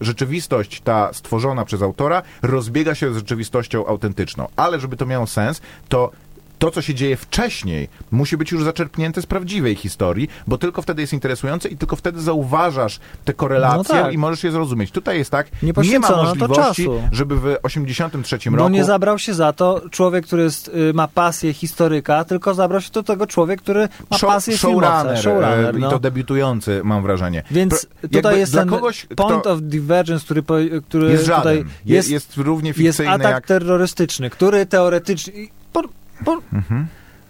rzeczywistość 0.00 0.80
ta 0.80 1.12
stworzona 1.12 1.64
przez 1.64 1.82
autora 1.82 2.22
rozbiega 2.42 2.94
się 2.94 3.12
z 3.12 3.16
rzeczywistością 3.16 3.86
autentyczną. 3.86 4.48
Ale 4.56 4.80
żeby 4.80 4.96
to 4.96 5.06
miało 5.06 5.26
sens, 5.26 5.60
to 5.88 6.10
to, 6.58 6.70
co 6.70 6.82
się 6.82 6.94
dzieje 6.94 7.16
wcześniej, 7.16 7.88
musi 8.10 8.36
być 8.36 8.52
już 8.52 8.64
zaczerpnięte 8.64 9.22
z 9.22 9.26
prawdziwej 9.26 9.74
historii, 9.74 10.28
bo 10.46 10.58
tylko 10.58 10.82
wtedy 10.82 11.00
jest 11.00 11.12
interesujące 11.12 11.68
i 11.68 11.76
tylko 11.76 11.96
wtedy 11.96 12.20
zauważasz 12.20 13.00
te 13.24 13.34
korelacje 13.34 13.96
No 13.96 14.02
tak. 14.02 14.12
i 14.12 14.18
możesz 14.18 14.44
je 14.44 14.50
zrozumieć. 14.52 14.90
Tutaj 14.90 15.18
jest 15.18 15.30
tak, 15.30 15.46
Nie 15.62 15.72
nie, 15.82 15.98
ma 15.98 16.10
możliwości, 16.10 16.84
czasu. 16.84 17.02
żeby 17.12 17.36
w 17.36 17.56
83 17.62 18.38
Bo 18.50 18.56
roku... 18.56 18.68
nie 18.68 18.84
zabrał 18.84 19.18
się 19.18 19.34
za 19.34 19.52
to 19.52 19.82
człowiek, 19.90 20.26
który 20.26 20.42
jest, 20.42 20.68
y, 20.68 20.92
ma 20.94 21.08
pasję 21.08 21.52
historyka, 21.52 22.24
tylko 22.24 22.54
zabrał 22.54 22.80
się 22.80 22.90
do 22.90 23.02
tego 23.02 23.26
człowiek, 23.26 23.60
który 23.62 23.88
ma 24.10 24.18
show, 24.18 24.30
pasję 24.30 24.58
showrunner, 24.58 25.18
Showrunner, 25.18 25.74
e, 25.74 25.78
i 25.78 25.80
no. 25.80 25.90
to 25.90 25.98
debiutujący, 25.98 26.80
mam 26.84 27.02
wrażenie. 27.02 27.42
Więc 27.50 27.86
Pro- 27.86 28.08
tutaj 28.08 28.38
jest 28.38 28.52
ten 28.52 28.68
kogoś, 28.68 29.06
point 29.16 29.46
of 29.46 29.60
divergence, 29.62 30.24
który, 30.24 30.42
który 30.88 31.10
jest 31.10 31.24
tutaj 31.24 31.36
żaden, 31.56 31.56
je- 31.84 31.94
jest, 31.96 32.10
jest, 32.10 32.36
równie 32.36 32.68
jest 32.68 32.78
fikcyjny 32.78 33.12
atak 33.12 33.32
jak... 33.32 33.46
terrorystyczny, 33.46 34.30
który 34.30 34.66
teoretycznie... 34.66 35.32
i 36.20 36.24
Po, 36.24 36.36
po, 36.36 36.42
Mhm. 36.52 36.88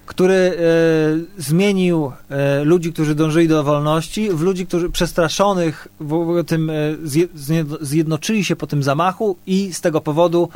Który 0.08 0.34
e, 0.34 0.52
zmienił 1.42 2.12
e, 2.30 2.64
ludzi, 2.64 2.92
którzy 2.92 3.14
dążyli 3.14 3.48
do 3.48 3.64
wolności, 3.64 4.30
w 4.30 4.40
ludzi, 4.40 4.66
którzy 4.66 4.90
przestraszonych 4.90 5.88
w 6.00 6.12
ogóle 6.12 6.44
tym 6.44 6.70
e, 6.70 6.74
zjednoczyli 7.80 8.44
się 8.44 8.56
po 8.56 8.66
tym 8.66 8.82
zamachu 8.82 9.36
i 9.46 9.72
z 9.72 9.80
tego 9.80 10.00
powodu 10.00 10.48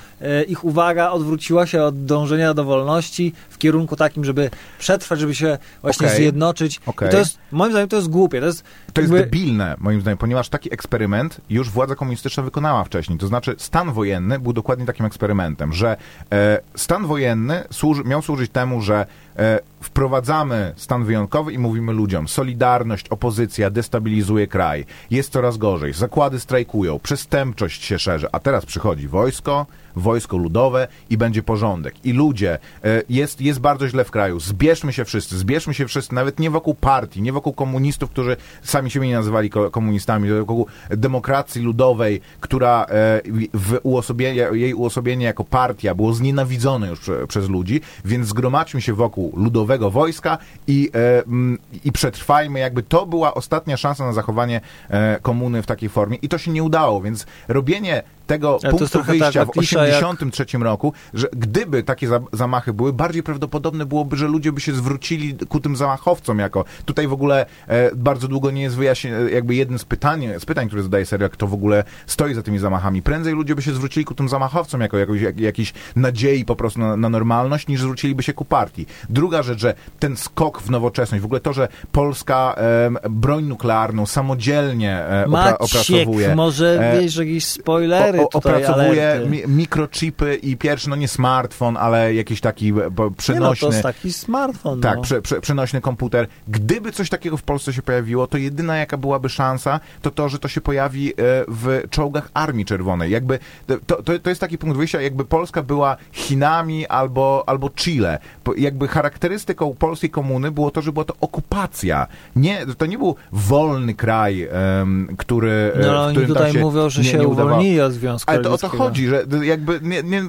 ich 0.48 0.64
uwaga 0.64 1.10
odwróciła 1.10 1.66
się 1.66 1.82
od 1.82 2.04
dążenia 2.04 2.54
do 2.54 2.64
wolności 2.64 3.32
w 3.50 3.58
kierunku 3.58 3.96
takim, 3.96 4.24
żeby 4.24 4.50
przetrwać, 4.78 5.20
żeby 5.20 5.34
się 5.34 5.58
właśnie 5.82 6.06
Okej. 6.06 6.18
zjednoczyć. 6.18 6.80
I 7.06 7.10
to 7.10 7.18
jest, 7.18 7.38
moim 7.52 7.72
zdaniem, 7.72 7.88
to 7.88 7.96
jest 7.96 8.08
głupie. 8.08 8.40
To 8.40 8.46
jest, 8.46 8.64
To 8.92 9.00
jest 9.00 9.12
jakby- 9.12 9.30
debilne, 9.30 9.76
moim 9.78 10.00
zdaniem, 10.00 10.18
ponieważ 10.18 10.48
taki 10.48 10.74
eksperyment 10.74 11.40
już 11.50 11.70
władza 11.70 11.94
komunistyczna 11.94 12.42
wykonała 12.42 12.84
wcześniej. 12.84 13.18
To 13.18 13.26
znaczy, 13.26 13.54
stan 13.58 13.92
wojenny 13.92 14.38
był 14.38 14.52
dokładnie 14.52 14.86
takim 14.86 15.06
eksperymentem, 15.06 15.72
że 15.72 15.96
e, 16.32 16.60
stan 16.74 17.06
wojenny 17.06 17.64
służy, 17.70 18.04
miał 18.04 18.22
służyć 18.22 18.50
temu, 18.50 18.80
że 18.80 19.06
e, 19.36 19.62
wprowadzamy 19.82 20.72
stan 20.76 21.04
wyjątkowy 21.04 21.52
i 21.52 21.58
mówimy 21.58 21.92
ludziom, 21.92 22.28
solidarność, 22.28 23.08
opozycja 23.08 23.70
destabilizuje 23.70 24.46
kraj, 24.46 24.84
jest 25.10 25.32
coraz 25.32 25.56
gorzej, 25.56 25.92
zakłady 25.92 26.40
strajkują, 26.40 26.98
przestępczość 26.98 27.84
się 27.84 27.98
szerzy, 27.98 28.26
a 28.32 28.38
teraz 28.38 28.66
przychodzi 28.66 29.08
wojsko, 29.08 29.66
wojsko 29.96 30.36
ludowe 30.36 30.88
i 31.10 31.16
będzie 31.16 31.42
porządek. 31.42 31.94
I 32.04 32.12
ludzie, 32.12 32.58
e, 32.84 33.02
jest, 33.08 33.40
jest 33.40 33.60
bardzo 33.60 33.88
źle 33.88 34.04
w 34.04 34.10
kraju, 34.10 34.40
zbierzmy 34.40 34.92
się 34.92 35.04
wszyscy, 35.04 35.38
zbierzmy 35.38 35.74
się 35.74 35.86
wszyscy, 35.86 36.14
nawet 36.14 36.38
nie 36.38 36.50
wokół 36.50 36.74
partii, 36.74 37.22
nie 37.22 37.32
wokół 37.32 37.52
komunistów, 37.52 38.10
którzy 38.10 38.36
sami 38.62 38.90
siebie 38.90 39.08
nie 39.08 39.14
nazywali 39.14 39.50
ko- 39.50 39.70
komunistami, 39.70 40.30
wokół 40.30 40.66
demokracji 40.90 41.62
ludowej, 41.62 42.20
która 42.40 42.84
e, 42.88 43.20
w 43.54 43.78
uosobienie, 43.82 44.48
jej 44.52 44.74
uosobienie 44.74 45.26
jako 45.26 45.44
partia 45.44 45.94
było 45.94 46.12
znienawidzone 46.14 46.88
już 46.88 47.00
prze, 47.00 47.26
przez 47.26 47.48
ludzi, 47.48 47.80
więc 48.04 48.26
zgromadźmy 48.26 48.82
się 48.82 48.94
wokół 48.94 49.32
ludowego 49.36 49.71
wojska 49.78 50.38
i, 50.66 50.90
e, 50.94 51.22
mm, 51.22 51.58
i 51.84 51.92
przetrwajmy, 51.92 52.58
jakby 52.60 52.82
to 52.82 53.06
była 53.06 53.34
ostatnia 53.34 53.76
szansa 53.76 54.04
na 54.04 54.12
zachowanie 54.12 54.60
e, 54.88 55.18
komuny 55.22 55.62
w 55.62 55.66
takiej 55.66 55.88
formie 55.88 56.16
i 56.22 56.28
to 56.28 56.38
się 56.38 56.50
nie 56.50 56.62
udało, 56.62 57.00
więc 57.00 57.26
robienie 57.48 58.02
tego 58.32 58.58
jest 58.62 58.76
punktu 58.78 59.02
wyjścia 59.02 59.32
taka 59.32 59.44
w 59.44 59.50
klisza 59.50 59.86
jak- 59.86 59.96
83 59.96 60.62
roku, 60.62 60.92
że 61.14 61.28
gdyby 61.32 61.82
takie 61.82 62.08
za 62.08 62.20
zamachy 62.32 62.72
były, 62.72 62.92
bardziej 62.92 63.22
prawdopodobne 63.22 63.86
byłoby, 63.86 64.16
że 64.16 64.26
ludzie 64.28 64.52
by 64.52 64.60
się 64.60 64.72
zwrócili 64.72 65.34
ku 65.48 65.60
tym 65.60 65.76
zamachowcom 65.76 66.38
jako. 66.38 66.64
Tutaj 66.84 67.06
w 67.08 67.12
ogóle 67.12 67.46
e, 67.68 67.90
bardzo 67.96 68.28
długo 68.28 68.50
nie 68.50 68.62
jest 68.62 68.76
wyjaśnione, 68.76 69.30
jakby 69.30 69.54
jednym 69.54 69.78
z 69.78 69.84
pytań, 69.84 70.28
z 70.38 70.44
pytań, 70.44 70.66
które 70.66 70.82
zadaje 70.82 71.06
serial, 71.06 71.30
kto 71.30 71.46
w 71.46 71.54
ogóle 71.54 71.84
stoi 72.06 72.34
za 72.34 72.42
tymi 72.42 72.58
zamachami. 72.58 73.02
Prędzej 73.02 73.34
ludzie 73.34 73.54
by 73.54 73.62
się 73.62 73.72
zwrócili 73.74 74.04
ku 74.04 74.14
tym 74.14 74.28
zamachowcom 74.28 74.80
jako 74.80 74.98
jakoś, 74.98 75.20
jak, 75.20 75.40
jakiejś 75.40 75.72
nadziei 75.96 76.44
po 76.44 76.56
prostu 76.56 76.80
na, 76.80 76.96
na 76.96 77.08
normalność, 77.08 77.68
niż 77.68 77.80
zwróciliby 77.80 78.22
się 78.22 78.32
ku 78.32 78.44
partii. 78.44 78.86
Druga 79.10 79.42
rzecz, 79.42 79.58
że 79.60 79.74
ten 79.98 80.16
skok 80.16 80.62
w 80.62 80.70
nowoczesność, 80.70 81.22
w 81.22 81.24
ogóle 81.24 81.40
to, 81.40 81.52
że 81.52 81.68
Polska 81.92 82.54
em, 82.86 82.98
broń 83.10 83.44
nuklearną 83.44 84.06
samodzielnie 84.06 84.92
e, 84.98 85.24
opra 85.26 85.40
Maciek, 85.42 85.60
opracowuje. 85.60 86.34
może 86.34 86.92
E, 86.92 87.00
wiesz, 87.00 87.16
jakieś 87.16 87.44
spoilery 87.46 88.21
o, 88.22 88.28
opracowuje 88.38 89.10
alerty. 89.10 89.48
mikrochipy 89.48 90.34
i 90.34 90.56
pierwszy, 90.56 90.90
no 90.90 90.96
nie 90.96 91.08
smartfon, 91.08 91.76
ale 91.76 92.14
jakiś 92.14 92.40
taki 92.40 92.72
bo, 92.72 92.82
Nie 92.84 92.90
no, 92.94 93.10
przenośny. 93.10 93.68
to 93.68 93.72
jest 93.72 93.82
taki 93.82 94.12
smartfon. 94.12 94.80
Tak, 94.80 94.96
no. 94.96 95.02
prze, 95.02 95.22
prze, 95.22 95.40
przenośny 95.40 95.80
komputer. 95.80 96.26
Gdyby 96.48 96.92
coś 96.92 97.08
takiego 97.10 97.36
w 97.36 97.42
Polsce 97.42 97.72
się 97.72 97.82
pojawiło, 97.82 98.26
to 98.26 98.38
jedyna 98.38 98.76
jaka 98.76 98.96
byłaby 98.96 99.28
szansa, 99.28 99.80
to 100.02 100.10
to, 100.10 100.28
że 100.28 100.38
to 100.38 100.48
się 100.48 100.60
pojawi 100.60 101.10
e, 101.10 101.14
w 101.48 101.82
czołgach 101.90 102.30
Armii 102.34 102.64
Czerwonej. 102.64 103.10
Jakby 103.10 103.38
to, 103.86 104.02
to, 104.02 104.18
to 104.18 104.28
jest 104.30 104.40
taki 104.40 104.58
punkt 104.58 104.76
wyjścia, 104.76 105.00
jakby 105.00 105.24
Polska 105.24 105.62
była 105.62 105.96
Chinami 106.12 106.86
albo, 106.86 107.44
albo 107.46 107.70
Chile. 107.70 108.18
Jakby 108.56 108.88
charakterystyką 108.88 109.74
polskiej 109.78 110.10
komuny 110.10 110.50
było 110.50 110.70
to, 110.70 110.82
że 110.82 110.92
była 110.92 111.04
to 111.04 111.14
okupacja. 111.20 112.06
Nie, 112.36 112.66
to 112.78 112.86
nie 112.86 112.98
był 112.98 113.16
wolny 113.32 113.94
kraj, 113.94 114.48
em, 114.52 115.08
który, 115.18 115.72
e, 115.74 115.78
No, 115.80 115.88
ale 115.88 116.00
oni 116.00 116.26
tutaj 116.26 116.52
się 116.52 116.60
mówią, 116.60 116.90
że 116.90 117.02
nie, 117.02 117.08
się 117.08 117.18
nie 117.18 117.28
uwolnili 117.28 117.80
od 117.80 117.92
Związku 118.02 118.30
Ale 118.30 118.42
to 118.42 118.52
o 118.52 118.58
to 118.58 118.68
chodzi, 118.68 119.06
że 119.06 119.24
jakby 119.42 119.80
nie, 119.82 120.02
nie, 120.02 120.22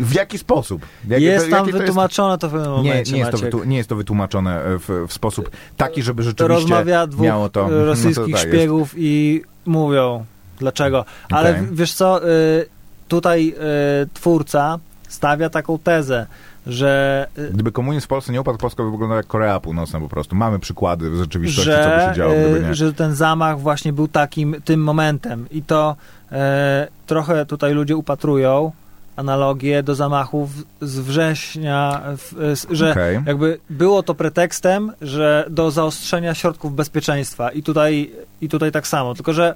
w 0.00 0.14
jaki 0.14 0.38
sposób? 0.38 0.86
Jak, 1.08 1.20
Jest 1.22 1.50
to, 1.50 1.56
tam 1.56 1.66
to 1.66 1.78
wytłumaczone 1.78 2.38
to 2.38 2.48
w 2.48 2.52
pewnym 2.52 2.70
nie, 2.70 2.76
momencie, 2.76 3.12
nie, 3.12 3.18
jest 3.18 3.30
to 3.50 3.64
nie 3.64 3.76
jest 3.76 3.88
to 3.88 3.96
wytłumaczone 3.96 4.64
e, 4.64 4.78
w, 4.78 4.88
w 5.08 5.12
sposób 5.12 5.50
taki, 5.76 6.02
żeby 6.02 6.22
rzeczywiście 6.22 6.54
rozmawia 6.54 7.06
dwóch 7.06 7.26
miało 7.26 7.48
to... 7.48 7.66
e, 7.66 7.84
rosyjskich 7.84 8.16
no 8.16 8.24
to 8.24 8.32
tak, 8.32 8.44
jest. 8.44 8.56
szpiegów 8.56 8.94
i 8.96 9.42
mówią 9.66 10.24
dlaczego. 10.58 11.04
Ale 11.30 11.54
w- 11.54 11.76
wiesz 11.76 11.92
co, 11.92 12.28
y, 12.28 12.66
tutaj 13.08 13.54
y, 14.02 14.08
twórca 14.14 14.78
stawia 15.08 15.50
taką 15.50 15.78
tezę, 15.78 16.26
że 16.66 17.26
Gdyby 17.50 17.72
komunizm 17.72 18.04
w 18.04 18.08
Polsce 18.08 18.32
nie 18.32 18.40
upadł, 18.40 18.58
Polska 18.58 18.82
by 18.82 18.90
wyglądała 18.90 19.16
jak 19.16 19.26
Korea 19.26 19.60
Północna 19.60 20.00
po 20.00 20.08
prostu. 20.08 20.36
Mamy 20.36 20.58
przykłady 20.58 21.10
w 21.10 21.16
rzeczywistości, 21.16 21.70
co 21.70 21.88
by 21.88 22.00
że, 22.00 22.08
się 22.08 22.16
działo, 22.16 22.32
gdyby 22.34 22.66
nie. 22.68 22.74
że 22.74 22.92
ten 22.92 23.14
zamach 23.14 23.60
właśnie 23.60 23.92
był 23.92 24.08
takim 24.08 24.56
tym 24.64 24.82
momentem 24.82 25.46
i 25.50 25.62
to 25.62 25.96
e, 26.32 26.88
trochę 27.06 27.46
tutaj 27.46 27.74
ludzie 27.74 27.96
upatrują 27.96 28.72
analogię 29.16 29.82
do 29.82 29.94
zamachów 29.94 30.50
z 30.80 30.98
września, 30.98 32.02
w, 32.16 32.56
z, 32.56 32.66
że 32.70 32.90
Okej. 32.90 33.20
jakby 33.26 33.58
było 33.70 34.02
to 34.02 34.14
pretekstem, 34.14 34.92
że 35.00 35.46
do 35.50 35.70
zaostrzenia 35.70 36.34
środków 36.34 36.74
bezpieczeństwa 36.74 37.50
i 37.50 37.62
tutaj, 37.62 38.10
i 38.40 38.48
tutaj 38.48 38.72
tak 38.72 38.86
samo, 38.86 39.14
tylko 39.14 39.32
że 39.32 39.54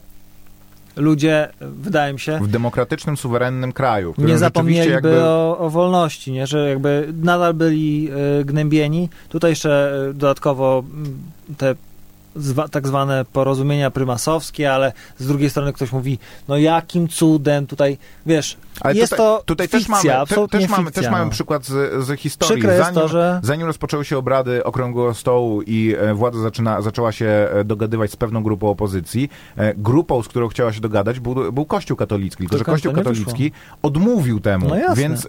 ludzie, 0.96 1.48
wydaje 1.60 2.12
mi 2.12 2.20
się, 2.20 2.38
W 2.38 2.48
demokratycznym, 2.48 3.16
suwerennym 3.16 3.72
kraju. 3.72 4.14
nie 4.18 4.38
zapomnieliby 4.38 4.92
jakby... 4.92 5.24
o, 5.24 5.58
o 5.58 5.70
wolności, 5.70 6.32
nie? 6.32 6.46
że 6.46 6.68
jakby 6.68 7.12
nadal 7.22 7.54
byli 7.54 8.08
y, 8.40 8.44
gnębieni. 8.44 9.08
Tutaj 9.28 9.50
jeszcze 9.50 9.92
y, 10.10 10.14
dodatkowo 10.14 10.84
mm, 10.94 11.18
te 11.58 11.74
zwa, 12.36 12.68
tak 12.68 12.86
zwane 12.86 13.24
porozumienia 13.32 13.90
prymasowskie, 13.90 14.72
ale 14.72 14.92
z 15.18 15.26
drugiej 15.26 15.50
strony 15.50 15.72
ktoś 15.72 15.92
mówi, 15.92 16.18
no 16.48 16.56
jakim 16.56 17.08
cudem 17.08 17.66
tutaj, 17.66 17.98
wiesz, 18.26 18.56
Ale 18.80 18.94
jest 18.94 19.12
tutaj, 19.12 19.26
to 19.26 19.42
tutaj 19.46 19.68
fikcja, 19.68 19.80
też 19.80 19.88
mamy, 19.88 20.02
te, 20.02 20.18
absolutnie 20.18 20.60
też 20.60 20.70
mamy, 20.70 20.84
fikcja, 20.84 21.02
też 21.02 21.10
no. 21.10 21.18
mamy 21.18 21.30
przykład 21.30 21.64
z, 21.64 22.04
z 22.06 22.20
historii. 22.20 22.62
Przykre 22.62 22.78
zanim, 22.78 22.94
to, 22.94 23.08
że 23.08 23.40
zanim 23.42 23.66
rozpoczęły 23.66 24.04
się 24.04 24.18
obrady 24.18 24.64
Okrągłego 24.64 25.14
Stołu 25.14 25.62
i 25.62 25.94
e, 25.98 26.14
władza 26.14 26.40
zaczyna, 26.40 26.82
zaczęła 26.82 27.12
się 27.12 27.26
e, 27.26 27.64
dogadywać 27.64 28.10
z 28.10 28.16
pewną 28.16 28.42
grupą 28.42 28.68
opozycji, 28.68 29.30
e, 29.56 29.74
grupą, 29.74 30.22
z 30.22 30.28
którą 30.28 30.48
chciała 30.48 30.72
się 30.72 30.80
dogadać, 30.80 31.20
był, 31.20 31.52
był 31.52 31.64
Kościół 31.64 31.96
katolicki. 31.96 32.38
Tylko, 32.38 32.54
To 32.54 32.58
że 32.58 32.64
Kościół 32.64 32.92
katolicki 32.92 33.52
odmówił 33.82 34.40
temu. 34.40 34.68
No 34.68 34.76
jasne. 34.76 34.96
Więc 34.96 35.28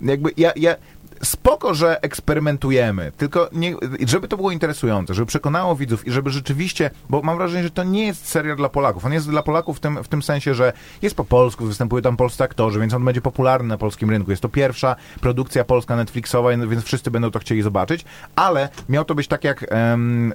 jakby 0.00 0.30
ja... 0.36 0.52
ja 0.56 0.76
Spoko, 1.24 1.74
że 1.74 2.02
eksperymentujemy, 2.02 3.12
tylko 3.16 3.48
nie, 3.52 3.74
żeby 4.06 4.28
to 4.28 4.36
było 4.36 4.50
interesujące, 4.50 5.14
żeby 5.14 5.26
przekonało 5.26 5.76
widzów 5.76 6.06
i 6.06 6.10
żeby 6.10 6.30
rzeczywiście, 6.30 6.90
bo 7.10 7.22
mam 7.22 7.36
wrażenie, 7.36 7.62
że 7.62 7.70
to 7.70 7.84
nie 7.84 8.06
jest 8.06 8.28
serial 8.28 8.56
dla 8.56 8.68
Polaków. 8.68 9.04
On 9.04 9.12
jest 9.12 9.30
dla 9.30 9.42
Polaków 9.42 9.76
w 9.76 9.80
tym, 9.80 10.04
w 10.04 10.08
tym 10.08 10.22
sensie, 10.22 10.54
że 10.54 10.72
jest 11.02 11.16
po 11.16 11.24
polsku, 11.24 11.64
występują 11.64 12.02
tam 12.02 12.16
polscy 12.16 12.44
aktorzy, 12.44 12.80
więc 12.80 12.94
on 12.94 13.04
będzie 13.04 13.20
popularny 13.20 13.68
na 13.68 13.78
polskim 13.78 14.10
rynku. 14.10 14.30
Jest 14.30 14.42
to 14.42 14.48
pierwsza 14.48 14.96
produkcja 15.20 15.64
polska 15.64 15.96
Netflixowa, 15.96 16.50
więc 16.50 16.84
wszyscy 16.84 17.10
będą 17.10 17.30
to 17.30 17.38
chcieli 17.38 17.62
zobaczyć, 17.62 18.04
ale 18.36 18.68
miał 18.88 19.04
to 19.04 19.14
być 19.14 19.28
tak 19.28 19.44
jak 19.44 19.66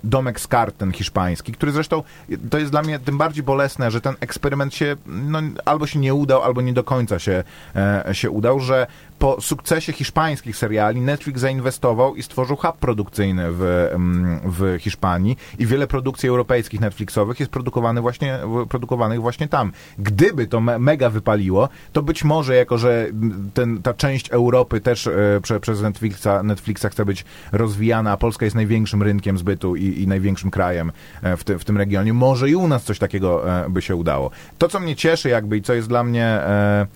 Domek 0.03 0.39
z 0.39 0.47
kart, 0.47 0.77
ten 0.77 0.91
hiszpański, 0.91 1.51
który 1.51 1.71
zresztą, 1.71 2.03
to 2.49 2.57
jest 2.57 2.71
dla 2.71 2.81
mnie 2.81 2.99
tym 2.99 3.17
bardziej 3.17 3.43
bolesne, 3.43 3.91
że 3.91 4.01
ten 4.01 4.15
eksperyment 4.19 4.73
się, 4.73 4.95
no, 5.05 5.39
albo 5.65 5.87
się 5.87 5.99
nie 5.99 6.13
udał, 6.13 6.43
albo 6.43 6.61
nie 6.61 6.73
do 6.73 6.83
końca 6.83 7.19
się, 7.19 7.43
e, 7.75 8.15
się 8.15 8.29
udał, 8.29 8.59
że 8.59 8.87
po 9.19 9.41
sukcesie 9.41 9.93
hiszpańskich 9.93 10.57
seriali 10.57 11.01
Netflix 11.01 11.41
zainwestował 11.41 12.15
i 12.15 12.23
stworzył 12.23 12.55
hub 12.55 12.77
produkcyjny 12.77 13.47
w, 13.51 13.89
em, 13.93 14.39
w 14.45 14.77
Hiszpanii 14.79 15.37
i 15.59 15.65
wiele 15.65 15.87
produkcji 15.87 16.29
europejskich 16.29 16.79
Netflixowych 16.79 17.39
jest 17.39 17.51
produkowane 17.51 18.01
właśnie, 18.01 18.39
produkowanych 18.69 19.21
właśnie 19.21 19.47
tam. 19.47 19.71
Gdyby 19.99 20.47
to 20.47 20.61
me, 20.61 20.79
mega 20.79 21.09
wypaliło, 21.09 21.69
to 21.93 22.03
być 22.03 22.23
może 22.23 22.55
jako, 22.55 22.77
że 22.77 23.07
ten, 23.53 23.81
ta 23.81 23.93
część 23.93 24.29
Europy 24.29 24.81
też 24.81 25.07
e, 25.07 25.13
prze, 25.43 25.59
przez 25.59 25.81
Netflixa, 25.81 26.43
Netflixa 26.43 26.85
chce 26.91 27.05
być 27.05 27.25
rozwijana, 27.51 28.11
a 28.11 28.17
Polska 28.17 28.45
jest 28.45 28.55
największym 28.55 29.03
rynkiem 29.03 29.37
zbytu 29.37 29.75
i, 29.75 30.01
i 30.01 30.07
największym 30.07 30.51
krajem 30.51 30.91
e, 31.21 31.37
w, 31.37 31.43
ty, 31.43 31.59
w 31.59 31.65
tym 31.65 31.77
regionie, 31.77 32.13
może 32.13 32.49
i 32.49 32.55
u 32.55 32.67
nas 32.67 32.83
coś 32.83 32.99
takiego 32.99 33.59
e, 33.65 33.69
by 33.69 33.81
się 33.81 33.95
udało. 33.95 34.31
To, 34.57 34.67
co 34.67 34.79
mnie 34.79 34.95
cieszy 34.95 35.29
jakby 35.29 35.57
i 35.57 35.61
co 35.61 35.73
jest 35.73 35.87
dla 35.87 36.03
mnie... 36.03 36.25
E, 36.25 36.87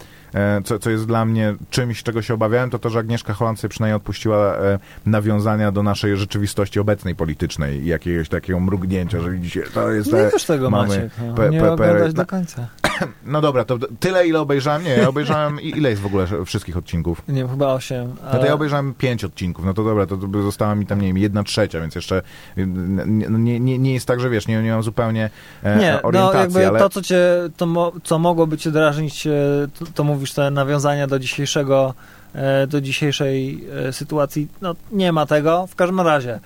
co, 0.63 0.79
co 0.79 0.89
jest 0.89 1.05
dla 1.05 1.25
mnie 1.25 1.55
czymś, 1.69 2.03
czego 2.03 2.21
się 2.21 2.33
obawiałem, 2.33 2.69
to 2.69 2.79
to, 2.79 2.89
że 2.89 2.99
Agnieszka 2.99 3.33
Holland 3.33 3.59
sobie 3.59 3.69
przynajmniej 3.69 3.95
odpuściła 3.95 4.55
e, 4.55 4.79
nawiązania 5.05 5.71
do 5.71 5.83
naszej 5.83 6.17
rzeczywistości 6.17 6.79
obecnej 6.79 7.15
politycznej 7.15 7.81
i 7.81 7.85
jakiegoś 7.85 8.29
takiego 8.29 8.59
mrugnięcia, 8.59 9.21
że 9.21 9.31
widzicie, 9.31 9.63
to 9.73 9.91
jest... 9.91 10.13
nie 10.13 10.19
e, 10.19 10.31
wiesz 10.31 10.45
tego, 10.45 10.69
mamy 10.69 10.87
Maciek. 10.87 11.11
No, 11.27 11.33
pe- 11.33 11.51
nie 11.51 11.71
oglądać 11.71 12.13
do 12.13 12.25
końca. 12.25 12.67
No 13.25 13.41
dobra, 13.41 13.65
to 13.65 13.77
tyle, 13.99 14.27
ile 14.27 14.39
obejrzałem? 14.39 14.83
Nie, 14.83 14.89
ja 14.89 15.09
obejrzałem... 15.09 15.61
Ile 15.61 15.89
jest 15.89 16.01
w 16.01 16.05
ogóle 16.05 16.27
wszystkich 16.45 16.77
odcinków? 16.77 17.21
Nie 17.27 17.35
wiem, 17.35 17.49
chyba 17.49 17.73
osiem. 17.73 18.15
No 18.33 18.39
to 18.39 18.45
ja 18.45 18.53
obejrzałem 18.53 18.93
pięć 18.93 19.23
odcinków, 19.23 19.65
no 19.65 19.73
to 19.73 19.83
dobra, 19.83 20.05
to, 20.05 20.17
została 20.43 20.75
mi 20.75 20.85
tam, 20.85 21.01
nie 21.01 21.07
wiem, 21.07 21.17
jedna 21.17 21.43
trzecia, 21.43 21.81
więc 21.81 21.95
jeszcze 21.95 22.21
y, 22.57 22.67
nie, 23.07 23.59
nie, 23.59 23.79
nie, 23.79 23.93
jest 23.93 24.05
tak, 24.05 24.19
że 24.19 24.29
wiesz, 24.29 24.47
nie, 24.47 24.63
nie 24.63 24.71
mam 24.71 24.83
zupełnie 24.83 25.29
e, 25.63 25.77
Nie, 25.77 25.91
no 25.91 26.01
orientacji, 26.01 26.39
jakby 26.41 26.67
ale... 26.67 26.79
to, 26.79 26.89
co 26.89 27.01
cię, 27.01 27.23
to 27.57 27.65
mo, 27.65 27.91
co 28.03 28.19
mogłoby 28.19 28.57
cię 28.57 28.71
drażnić, 28.71 29.27
e, 29.27 29.31
to, 29.79 29.85
to 29.93 30.03
mówisz 30.21 30.33
te 30.33 30.51
nawiązania 30.51 31.07
do 31.07 31.19
dzisiejszego, 31.19 31.93
e, 32.33 32.67
do 32.67 32.81
dzisiejszej 32.81 33.63
e, 33.87 33.93
sytuacji, 33.93 34.47
no 34.61 34.75
nie 34.91 35.11
ma 35.11 35.25
tego. 35.25 35.67
W 35.67 35.75
każdym 35.75 36.01
razie, 36.01 36.39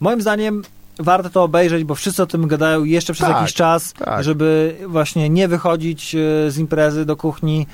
moim 0.00 0.20
zdaniem 0.20 0.62
warto 0.98 1.30
to 1.30 1.42
obejrzeć, 1.42 1.84
bo 1.84 1.94
wszyscy 1.94 2.22
o 2.22 2.26
tym 2.26 2.48
gadają 2.48 2.84
jeszcze 2.84 3.12
przez 3.12 3.26
Tak, 3.26 3.36
jakiś 3.36 3.54
czas, 3.54 3.92
tak. 3.92 4.24
żeby 4.24 4.76
właśnie 4.86 5.28
nie 5.28 5.48
wychodzić 5.48 6.14
e, 6.14 6.50
z 6.50 6.58
imprezy 6.58 7.04
do 7.04 7.16
kuchni, 7.16 7.66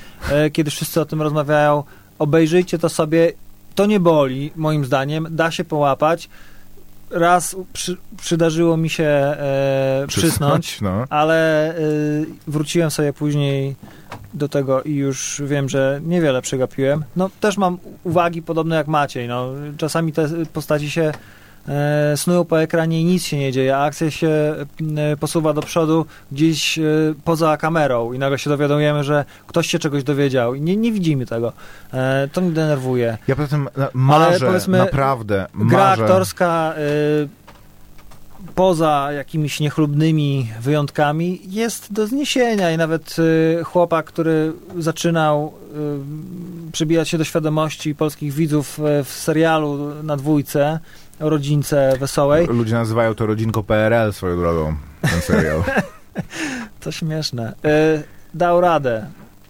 kiedy 0.53 0.71
wszyscy 0.71 1.01
o 1.01 1.05
tym 1.05 1.21
rozmawiają. 1.21 1.83
Obejrzyjcie 2.19 2.79
to 2.79 2.89
sobie. 2.89 3.33
To 3.75 3.85
nie 3.85 3.99
boli, 3.99 4.51
moim 4.55 4.85
zdaniem. 4.85 5.27
Da 5.31 5.51
się 5.51 5.63
połapać. 5.63 6.29
Raz 7.11 7.55
przy, 7.73 7.97
przydarzyło 8.17 8.77
mi 8.77 8.89
się 8.89 9.03
e, 9.03 10.05
przysnąć, 10.07 10.81
No. 10.81 11.05
ale 11.09 11.73
y, 11.79 12.25
wróciłem 12.47 12.91
sobie 12.91 13.13
później 13.13 13.75
do 14.33 14.49
tego 14.49 14.81
i 14.83 14.95
już 14.95 15.41
wiem, 15.45 15.69
że 15.69 16.01
niewiele 16.03 16.41
przegapiłem. 16.41 17.03
No 17.15 17.29
też 17.39 17.57
mam 17.57 17.77
uwagi 18.03 18.41
podobne 18.41 18.75
jak 18.75 18.87
Maciej. 18.87 19.27
No, 19.27 19.49
czasami 19.77 20.13
te 20.13 20.27
postaci 20.53 20.91
się 20.91 21.01
e, 21.01 21.13
snują 22.15 22.45
po 22.45 22.61
ekranie 22.61 23.01
i 23.01 23.05
nic 23.05 23.25
się 23.25 23.37
nie 23.37 23.51
dzieje, 23.51 23.77
a 23.77 23.83
akcja 23.83 24.11
się 24.11 24.27
e, 24.97 25.17
posuwa 25.19 25.53
do 25.53 25.61
przodu 25.61 26.05
gdzieś 26.31 26.79
e, 26.79 26.83
poza 27.23 27.57
kamerą 27.57 28.13
i 28.13 28.19
nagle 28.19 28.39
się 28.39 28.49
dowiadujemy, 28.49 29.03
że 29.03 29.25
ktoś 29.47 29.67
się 29.67 29.79
czegoś 29.79 30.03
dowiedział 30.03 30.55
i 30.55 30.61
nie, 30.61 30.77
nie 30.77 30.91
widzimy 30.91 31.25
tego. 31.25 31.53
E, 31.93 32.27
to 32.33 32.41
mnie 32.41 32.51
denerwuje. 32.51 33.17
Ja 33.27 33.35
poza 33.35 33.47
tym 33.47 33.69
marzę, 33.93 34.45
powiedzmy, 34.45 34.77
naprawdę, 34.77 35.47
Gra 35.55 35.79
marzę. 35.79 36.03
aktorska 36.03 36.73
y, 37.23 37.27
poza 38.55 39.09
jakimiś 39.11 39.59
niechlubnymi 39.59 40.51
wyjątkami 40.61 41.41
jest 41.49 41.93
do 41.93 42.07
zniesienia 42.07 42.71
i 42.71 42.77
nawet 42.77 43.15
chłopak, 43.63 44.05
który 44.05 44.53
zaczynał 44.77 45.53
przybijać 46.71 47.09
się 47.09 47.17
do 47.17 47.23
świadomości 47.23 47.95
polskich 47.95 48.33
widzów 48.33 48.79
w 49.03 49.09
serialu 49.09 50.03
na 50.03 50.17
dwójce 50.17 50.79
rodzince 51.19 51.93
wesołej, 51.99 52.47
Ludzie 52.47 52.73
nazywają 52.73 53.15
to 53.15 53.25
rodzinko 53.25 53.63
PRL 53.63 54.13
swoją 54.13 54.37
drogą, 54.37 54.75
ten 55.01 55.21
serial. 55.21 55.63
to 56.81 56.91
śmieszne, 56.91 57.53
y, 57.65 58.03
dał 58.33 58.61
radę. 58.61 59.07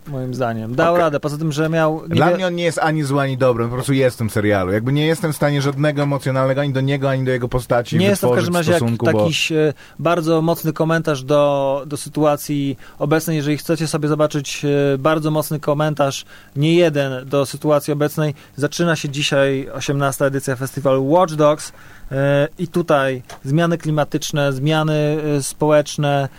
Moim 0.08 0.34
zdaniem. 0.36 0.76
Dał 0.76 0.94
Okej. 0.94 1.02
radę. 1.04 1.20
Poza 1.20 1.38
tym, 1.38 1.52
że 1.52 1.70
miał. 1.70 2.04
Dla 2.08 2.26
niewie- 2.26 2.36
mnie 2.36 2.48
on 2.48 2.56
nie 2.56 2.64
jest 2.64 2.80
ani 2.80 3.04
zły, 3.04 3.22
ani 3.22 3.38
dobry, 3.38 3.66
po 3.66 3.74
prostu 3.74 3.94
jest 3.94 4.16
w 4.16 4.20
tym 4.20 4.30
serialu. 4.30 4.72
Jakby 4.72 4.94
nie 4.94 5.06
jestem 5.06 5.34
w 5.34 5.36
stanie 5.36 5.62
żadnego 5.62 6.02
emocjonalnego 6.02 6.62
ani 6.62 6.74
do 6.74 6.82
niego, 6.82 7.10
ani 7.10 7.26
do 7.26 7.32
jego 7.32 7.48
postaci 7.48 7.98
Nie 7.98 8.06
jest 8.06 8.22
to 8.22 8.32
w 8.32 8.36
każdym 8.36 8.56
razie 8.56 8.72
jak 8.72 8.80
stosunku, 8.80 9.06
bo... 9.12 9.28
e, 9.52 9.74
bardzo 10.00 10.42
mocny 10.42 10.74
komentarz 10.74 11.24
do, 11.24 11.84
do 11.88 11.98
sytuacji 11.98 12.78
obecnej. 13.00 13.38
Jeżeli 13.38 13.58
chcecie 13.58 13.88
sobie 13.88 14.08
zobaczyć 14.08 14.66
e, 14.66 14.98
bardzo 14.98 15.32
mocny 15.32 15.60
komentarz, 15.60 16.26
nie 16.56 16.76
jeden 16.76 17.30
do 17.30 17.46
sytuacji 17.46 17.94
obecnej, 17.94 18.34
zaczyna 18.56 18.96
się 18.96 19.10
dzisiaj 19.10 19.70
18. 19.74 20.26
edycja 20.26 20.56
festiwalu 20.56 21.10
Watch 21.10 21.34
Dogs. 21.34 21.72
e, 22.12 22.48
I 22.60 22.68
tutaj 22.68 23.22
zmiany 23.44 23.78
klimatyczne, 23.78 24.54
zmiany 24.54 25.18
społeczne 25.42 26.30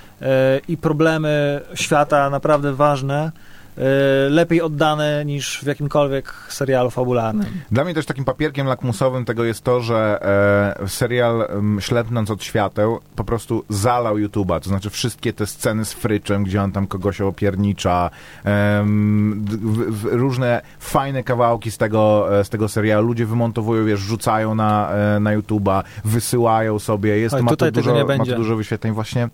i 0.68 0.76
problemy 0.76 1.60
świata 1.74 2.30
naprawdę 2.30 2.72
ważne, 2.74 3.32
lepiej 4.30 4.62
oddane 4.62 5.24
niż 5.24 5.60
w 5.62 5.66
jakimkolwiek 5.66 6.34
serialu 6.48 6.90
fabularnym. 6.90 7.46
Dla 7.70 7.84
mnie 7.84 7.94
też 7.94 8.06
takim 8.06 8.24
papierkiem 8.24 8.66
lakmusowym 8.66 9.24
tego 9.24 9.44
jest 9.44 9.64
to, 9.64 9.80
że 9.80 10.18
e, 10.82 10.88
serial 10.88 11.48
Ślepnąc 11.80 12.30
od 12.30 12.44
świateł 12.44 13.00
po 13.16 13.24
prostu 13.24 13.64
zalał 13.68 14.16
YouTube'a, 14.16 14.60
to 14.60 14.68
znaczy 14.68 14.90
wszystkie 14.90 15.32
te 15.32 15.46
sceny 15.46 15.84
z 15.84 15.92
fryczem, 15.92 16.44
gdzie 16.44 16.62
on 16.62 16.72
tam 16.72 16.86
kogoś 16.86 17.20
opiernicza, 17.20 18.10
w, 18.44 20.04
różne 20.04 20.62
fajne 20.78 21.22
kawałki 21.22 21.70
z 21.70 21.78
tego, 21.78 22.28
e, 22.40 22.44
z 22.44 22.48
tego 22.48 22.68
serialu, 22.68 23.06
ludzie 23.06 23.26
wymontowują, 23.26 23.84
wiesz, 23.84 24.00
rzucają 24.00 24.54
na, 24.54 24.90
e, 24.90 25.20
na 25.20 25.38
YouTube'a, 25.38 25.82
wysyłają 26.04 26.78
sobie, 26.78 27.18
jest, 27.18 27.34
Oj, 27.34 27.42
ma, 27.42 27.52
dużo, 27.72 27.94
ma 27.94 28.04
będzie. 28.04 28.36
dużo 28.36 28.56
wyświetleń 28.56 28.94
właśnie 28.94 29.28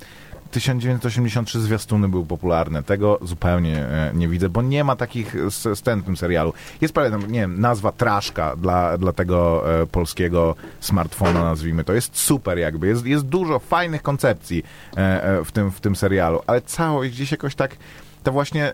1983 0.54 1.60
zwiastuny 1.60 2.08
były 2.08 2.26
popularne. 2.26 2.82
Tego 2.82 3.18
zupełnie 3.22 3.76
e, 3.86 4.10
nie 4.14 4.28
widzę, 4.28 4.48
bo 4.48 4.62
nie 4.62 4.84
ma 4.84 4.96
takich 4.96 5.36
s- 5.36 5.68
scen 5.74 6.00
w 6.02 6.04
tym 6.04 6.16
serialu. 6.16 6.52
Jest 6.80 6.94
tam, 6.94 7.32
nie 7.32 7.40
wiem, 7.40 7.60
nazwa 7.60 7.92
Traszka 7.92 8.56
dla, 8.56 8.98
dla 8.98 9.12
tego 9.12 9.64
e, 9.82 9.86
polskiego 9.86 10.54
smartfona, 10.80 11.44
nazwijmy 11.44 11.84
to. 11.84 11.92
Jest 11.92 12.16
super 12.18 12.58
jakby. 12.58 12.86
Jest, 12.86 13.06
jest 13.06 13.24
dużo 13.26 13.58
fajnych 13.58 14.02
koncepcji 14.02 14.62
e, 14.96 15.24
e, 15.24 15.44
w, 15.44 15.52
tym, 15.52 15.70
w 15.70 15.80
tym 15.80 15.96
serialu, 15.96 16.40
ale 16.46 16.62
całość 16.62 17.10
gdzieś 17.12 17.30
jakoś 17.32 17.54
tak 17.54 17.76
to 18.22 18.32
właśnie 18.32 18.72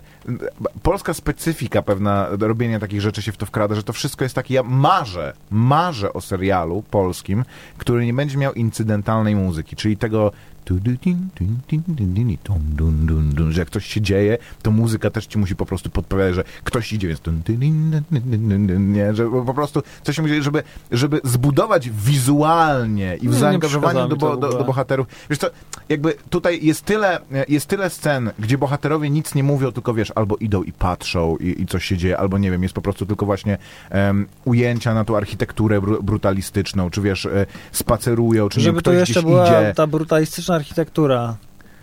polska 0.83 1.15
specyfika 1.15 1.83
pewna 1.83 2.27
robienia 2.41 2.79
takich 2.81 3.01
rzeczy 3.01 3.23
się 3.23 3.33
w 3.33 3.37
to 3.37 3.47
wkrada, 3.47 3.75
że 3.75 3.83
to 3.83 3.93
wszystko 3.93 4.25
jest 4.25 4.35
takie, 4.35 4.55
ja 4.55 4.63
marzę, 4.63 5.33
marzę 5.51 6.13
o 6.13 6.21
serialu 6.21 6.83
polskim, 6.91 7.45
który 7.79 8.07
nie 8.07 8.15
będzie 8.15 8.39
miał 8.39 8.53
incydentalnej 8.53 9.37
muzyki, 9.37 9.77
czyli 9.77 9.97
tego 9.97 10.33
że 13.53 13.61
jak 13.61 13.71
coś 13.71 13.87
się 13.87 14.01
dzieje, 14.01 14.39
to 14.63 14.71
muzyka 14.71 15.11
też 15.11 15.27
ci 15.27 15.39
musi 15.39 15.57
po 15.57 15.67
prostu 15.67 15.91
podpowiadać, 15.91 16.35
że 16.35 16.45
ktoś 16.65 16.93
idzie, 16.93 17.09
więc 17.09 17.21
nie, 18.79 19.15
że 19.15 19.31
po 19.47 19.55
prostu 19.55 19.83
coś 20.03 20.17
się 20.17 20.23
musi, 20.23 20.43
żeby, 20.43 20.63
żeby 20.93 21.21
zbudować 21.25 21.91
wizualnie 21.91 23.17
i 23.17 23.19
w 23.19 23.23
Nie, 23.23 23.31
nie 23.31 23.37
zaangażowaniu 23.37 24.09
do, 24.09 24.17
to 24.17 24.17
bo, 24.17 24.37
w 24.37 24.41
do, 24.41 24.59
do 24.59 24.65
bohaterów. 24.65 25.07
Wiesz 25.31 25.39
co, 25.39 25.47
jakby 25.89 26.15
tutaj 26.31 26.59
jest 26.63 26.85
tyle, 26.85 27.19
jest 27.49 27.67
tyle 27.67 27.91
scen, 27.91 28.31
gdzie 28.39 28.59
bohaterowie 28.59 29.11
nic 29.11 29.35
nie 29.35 29.43
mówią, 29.43 29.73
tylko 29.73 29.95
wiesz, 29.95 30.13
albo 30.15 30.37
idą 30.37 30.63
i 30.63 30.73
patrzą 30.73 31.37
i, 31.37 31.63
i 31.63 31.67
coś 31.67 31.85
się 31.85 31.97
dzieje, 31.97 32.19
albo 32.19 32.39
nie 32.39 32.51
wiem, 32.51 32.63
jest 32.63 32.75
po 32.75 32.83
prostu 32.83 33.07
tylko 33.07 33.27
właśnie 33.27 33.59
em, 33.91 34.27
ujęcia 34.45 34.95
na 34.95 35.05
tą 35.05 35.17
architekturę 35.17 35.81
bru, 35.81 36.03
brutalistyczną, 36.03 36.91
czy 36.91 37.01
wiesz, 37.01 37.27
e, 37.27 37.47
spacerują, 37.73 38.49
czy 38.49 38.59
nie 38.59 38.65
Żeby 38.65 38.83
to 38.83 38.91
ktoś 38.91 39.01
jeszcze 39.01 39.21
gdzieś 39.21 39.25
była 39.25 39.47
idzie. 39.47 39.73
ta 39.77 39.87
brutalistyczna 39.87 40.50
architektura. 40.55 41.37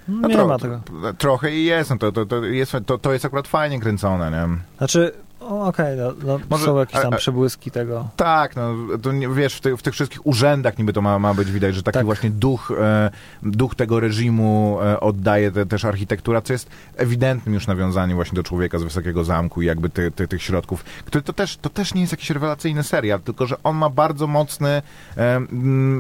No 0.08 0.28
nie 0.28 0.36
tro- 0.38 0.48
ma 0.48 0.58
tego. 0.60 0.82
Trochę 1.18 1.52
i 1.56 1.66
jest, 1.66 1.90
no 1.90 1.98
to, 1.98 2.12
to, 2.12 2.26
to, 2.26 2.46
jest, 2.46 2.76
to, 2.86 2.98
to 2.98 3.14
jest 3.14 3.26
akurat 3.26 3.48
fajnie 3.48 3.80
kręcone, 3.80 4.32
nie? 4.32 4.58
Znaczy, 4.78 5.12
okej, 5.40 5.98
no, 5.98 6.14
no, 6.26 6.40
Może- 6.50 6.66
są 6.66 6.78
jakieś 6.80 7.02
tam 7.02 7.16
przebłyski 7.18 7.72
tego. 7.72 8.08
Tak, 8.16 8.56
no 8.56 8.74
to 9.02 9.12
nie, 9.12 9.30
wiesz, 9.30 9.56
w, 9.56 9.62
ty, 9.62 9.78
w 9.78 9.82
tych 9.82 9.94
wszystkich 9.94 10.28
urzędach 10.28 10.78
niby 10.78 10.94
to 10.94 11.02
ma, 11.02 11.20
ma 11.20 11.34
być 11.34 11.52
widać, 11.52 11.76
że 11.76 11.84
taki 11.84 11.94
Tak. 11.94 12.06
właśnie 12.06 12.30
duch, 12.30 12.72
e, 12.80 13.10
duch 13.44 13.76
tego 13.76 14.00
reżimu 14.00 14.78
e, 14.82 15.00
oddaje 15.00 15.52
te, 15.52 15.66
też 15.66 15.86
architektura, 15.86 16.42
co 16.42 16.54
jest 16.54 16.70
ewidentnym 16.98 17.56
już 17.56 17.68
nawiązaniem 17.68 18.16
właśnie 18.16 18.36
do 18.36 18.44
człowieka 18.44 18.80
z 18.80 18.84
Wysokiego 18.84 19.24
Zamku 19.24 19.62
i 19.62 19.66
jakby 19.66 19.90
ty, 19.90 20.12
ty, 20.12 20.28
tych 20.28 20.44
środków, 20.44 20.84
który 20.84 21.22
to 21.22 21.34
też, 21.34 21.58
to 21.58 21.70
też 21.70 21.94
nie 21.94 22.02
jest 22.02 22.14
jakiś 22.14 22.30
rewelacyjny 22.30 22.84
serial, 22.84 23.20
tylko 23.20 23.46
że 23.48 23.56
on 23.64 23.76
ma 23.76 23.90
bardzo 23.90 24.28
mocny 24.28 24.82
e, 25.18 25.40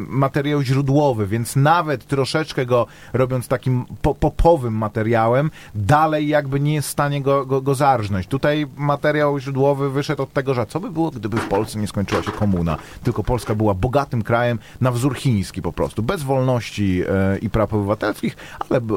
materiał 0.08 0.62
źródłowy, 0.62 1.28
więc 1.28 1.56
nawet 1.56 2.06
troszeczkę 2.06 2.66
go 2.66 2.88
robiąc 3.14 3.48
takim 3.48 3.86
po, 4.02 4.16
popowym 4.16 4.74
materiałem, 4.74 5.52
dalej 5.76 6.28
jakby 6.28 6.60
nie 6.60 6.74
jest 6.74 6.88
w 6.88 6.92
stanie 6.92 7.22
go, 7.22 7.46
go, 7.46 7.62
go 7.62 7.76
zarżnąć. 7.76 8.28
Tutaj 8.28 8.68
materiał 8.78 9.27
źródłowy 9.40 9.90
wyszedł 9.90 10.24
od 10.24 10.34
tego, 10.34 10.54
że 10.54 10.66
co 10.66 10.80
by 10.80 10.92
było, 10.92 11.12
gdyby 11.12 11.38
w 11.38 11.48
Polsce 11.48 11.80
nie 11.80 11.88
skończyła 11.88 12.24
się 12.24 12.32
komuna, 12.32 12.78
tylko 13.04 13.24
Polska 13.24 13.56
była 13.56 13.74
bogatym 13.74 14.22
krajem 14.24 14.60
na 14.82 14.92
wzór 14.92 15.16
chiński 15.16 15.62
po 15.62 15.74
prostu, 15.74 16.04
bez 16.04 16.24
wolności 16.24 17.04
e, 17.10 17.38
i 17.38 17.50
praw 17.50 17.74
obywatelskich, 17.74 18.36
ale 18.70 18.82
b, 18.82 18.96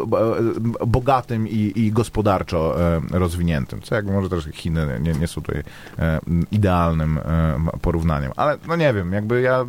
bogatym 0.87 1.49
i, 1.49 1.73
i 1.77 1.93
gospodarczo 1.93 2.81
e, 2.97 3.01
rozwiniętym, 3.11 3.83
co 3.83 3.95
jakby 3.95 4.13
może 4.13 4.29
też 4.29 4.45
Chiny 4.53 5.01
nie, 5.01 5.13
nie 5.13 5.27
są 5.27 5.43
tutaj 5.43 5.63
e, 5.99 6.21
idealnym 6.51 7.19
e, 7.19 7.79
porównaniem, 7.83 8.33
ale 8.37 8.59
no 8.69 8.77
nie 8.77 8.95
wiem, 8.95 9.13
jakby 9.13 9.41
ja... 9.41 9.65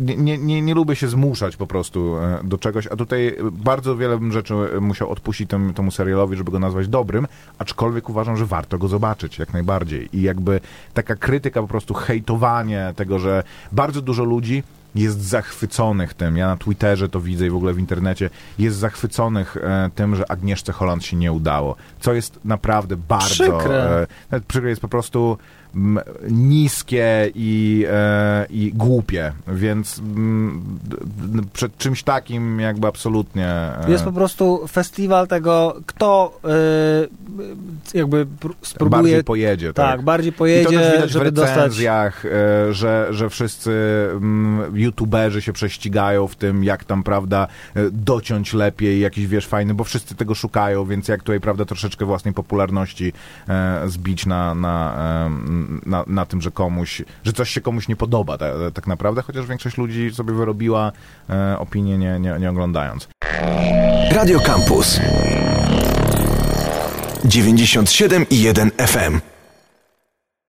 nie, 0.00 0.38
nie, 0.38 0.62
nie, 0.62 0.74
lubię 0.74 0.96
się 0.96 1.08
zmuszać 1.08 1.56
po 1.56 1.66
prostu 1.66 2.16
e, 2.16 2.40
do 2.44 2.58
czegoś, 2.58 2.86
a 2.86 2.96
tutaj 2.96 3.36
bardzo 3.52 3.96
wiele 3.96 4.18
bym 4.18 4.32
rzeczy 4.32 4.54
e, 4.54 4.80
musiał 4.80 5.10
odpuścić 5.10 5.50
temu, 5.50 5.72
temu 5.72 5.90
serialowi, 5.90 6.36
żeby 6.36 6.50
go 6.50 6.58
nazwać 6.58 6.88
dobrym, 6.88 7.26
aczkolwiek 7.58 8.08
uważam, 8.08 8.36
że 8.36 8.46
warto 8.46 8.78
go 8.78 8.88
zobaczyć 8.88 9.38
jak 9.38 9.52
najbardziej. 9.52 10.08
I 10.12 10.22
jakby 10.22 10.60
taka 10.94 11.16
krytyka, 11.16 11.62
po 11.62 11.68
prostu 11.68 11.94
hejtowanie 11.94 12.92
tego, 12.96 13.18
że 13.18 13.42
bardzo 13.72 14.02
dużo 14.02 14.24
ludzi 14.24 14.62
jest 14.94 15.20
zachwyconych 15.20 16.14
tym, 16.14 16.36
ja 16.36 16.46
na 16.46 16.56
Twitterze 16.56 17.08
to 17.08 17.20
widzę 17.20 17.46
i 17.46 17.50
w 17.50 17.56
ogóle 17.56 17.72
w 17.72 17.78
internecie, 17.78 18.30
jest 18.58 18.76
zachwyconych 18.76 19.56
e, 19.56 19.90
tym, 19.94 20.16
że 20.16 20.30
Agnieszce 20.30 20.72
Holland 20.72 21.04
się 21.04 21.16
nie 21.16 21.32
udało, 21.32 21.76
co 22.00 22.12
jest 22.12 22.40
naprawdę 22.44 22.96
bardzo... 22.96 23.58
Przykre. 23.58 24.06
E, 24.30 24.40
przykre 24.40 24.70
jest 24.70 24.82
po 24.82 24.88
prostu 24.88 25.38
niskie 26.30 27.30
i, 27.34 27.84
e, 27.90 28.46
i 28.50 28.72
głupie, 28.74 29.32
więc 29.48 30.00
przed 31.52 31.76
czymś 31.78 32.02
takim 32.02 32.60
jakby 32.60 32.86
absolutnie... 32.88 33.46
E, 33.46 33.84
Jest 33.88 34.04
po 34.04 34.12
prostu 34.12 34.66
festiwal 34.68 35.28
tego, 35.28 35.76
kto 35.86 36.38
y, 37.94 37.98
jakby 37.98 38.26
pr- 38.26 38.54
spróbuje... 38.62 39.02
bardziej 39.02 39.24
pojedzie. 39.24 39.72
tak, 39.72 39.86
Tak, 39.86 40.02
bardziej 40.02 40.30
I 40.30 40.32
to 40.32 40.38
pojedzie, 40.38 40.78
też 40.78 40.92
widać 40.94 41.10
w 41.10 41.12
żeby 41.12 41.32
dostać... 41.32 41.56
recenzjach, 41.56 42.24
e, 42.26 42.28
że, 42.74 43.06
że 43.10 43.30
wszyscy 43.30 43.72
youtuberzy 44.72 45.42
się 45.42 45.52
prześcigają 45.52 46.26
w 46.26 46.36
tym, 46.36 46.64
jak 46.64 46.84
tam, 46.84 47.02
prawda, 47.02 47.46
e, 47.76 47.90
dociąć 47.90 48.52
lepiej, 48.54 49.00
jakiś, 49.00 49.26
wiesz, 49.26 49.46
fajny, 49.46 49.74
bo 49.74 49.84
wszyscy 49.84 50.14
tego 50.14 50.34
szukają, 50.34 50.84
więc 50.84 51.08
jak 51.08 51.22
tutaj, 51.22 51.40
prawda, 51.40 51.64
troszeczkę 51.64 52.04
własnej 52.04 52.34
popularności 52.34 53.12
e, 53.48 53.82
zbić 53.86 54.26
na, 54.26 54.54
na, 54.54 54.94
na, 55.86 56.04
na 56.06 56.26
tym, 56.26 56.42
że 56.42 56.50
komuś, 56.50 57.02
że 57.24 57.32
coś 57.32 57.50
się 57.50 57.60
komuś 57.60 57.88
nie 57.88 57.96
podoba 57.96 58.38
tak, 58.38 58.52
tak 58.74 58.86
naprawdę, 58.86 59.22
chociaż 59.22 59.46
większość 59.46 59.78
ludzi 59.78 60.10
sobie 60.14 60.32
wyrobiła 60.32 60.92
e, 61.30 61.58
opinię 61.58 61.98
nie, 61.98 62.20
nie, 62.20 62.36
nie 62.40 62.50
oglądając. 62.50 63.08
Radio 64.12 64.40
Campus 64.40 65.00
97 67.24 68.26
i 68.30 68.42
1 68.42 68.70
FM. 68.70 69.31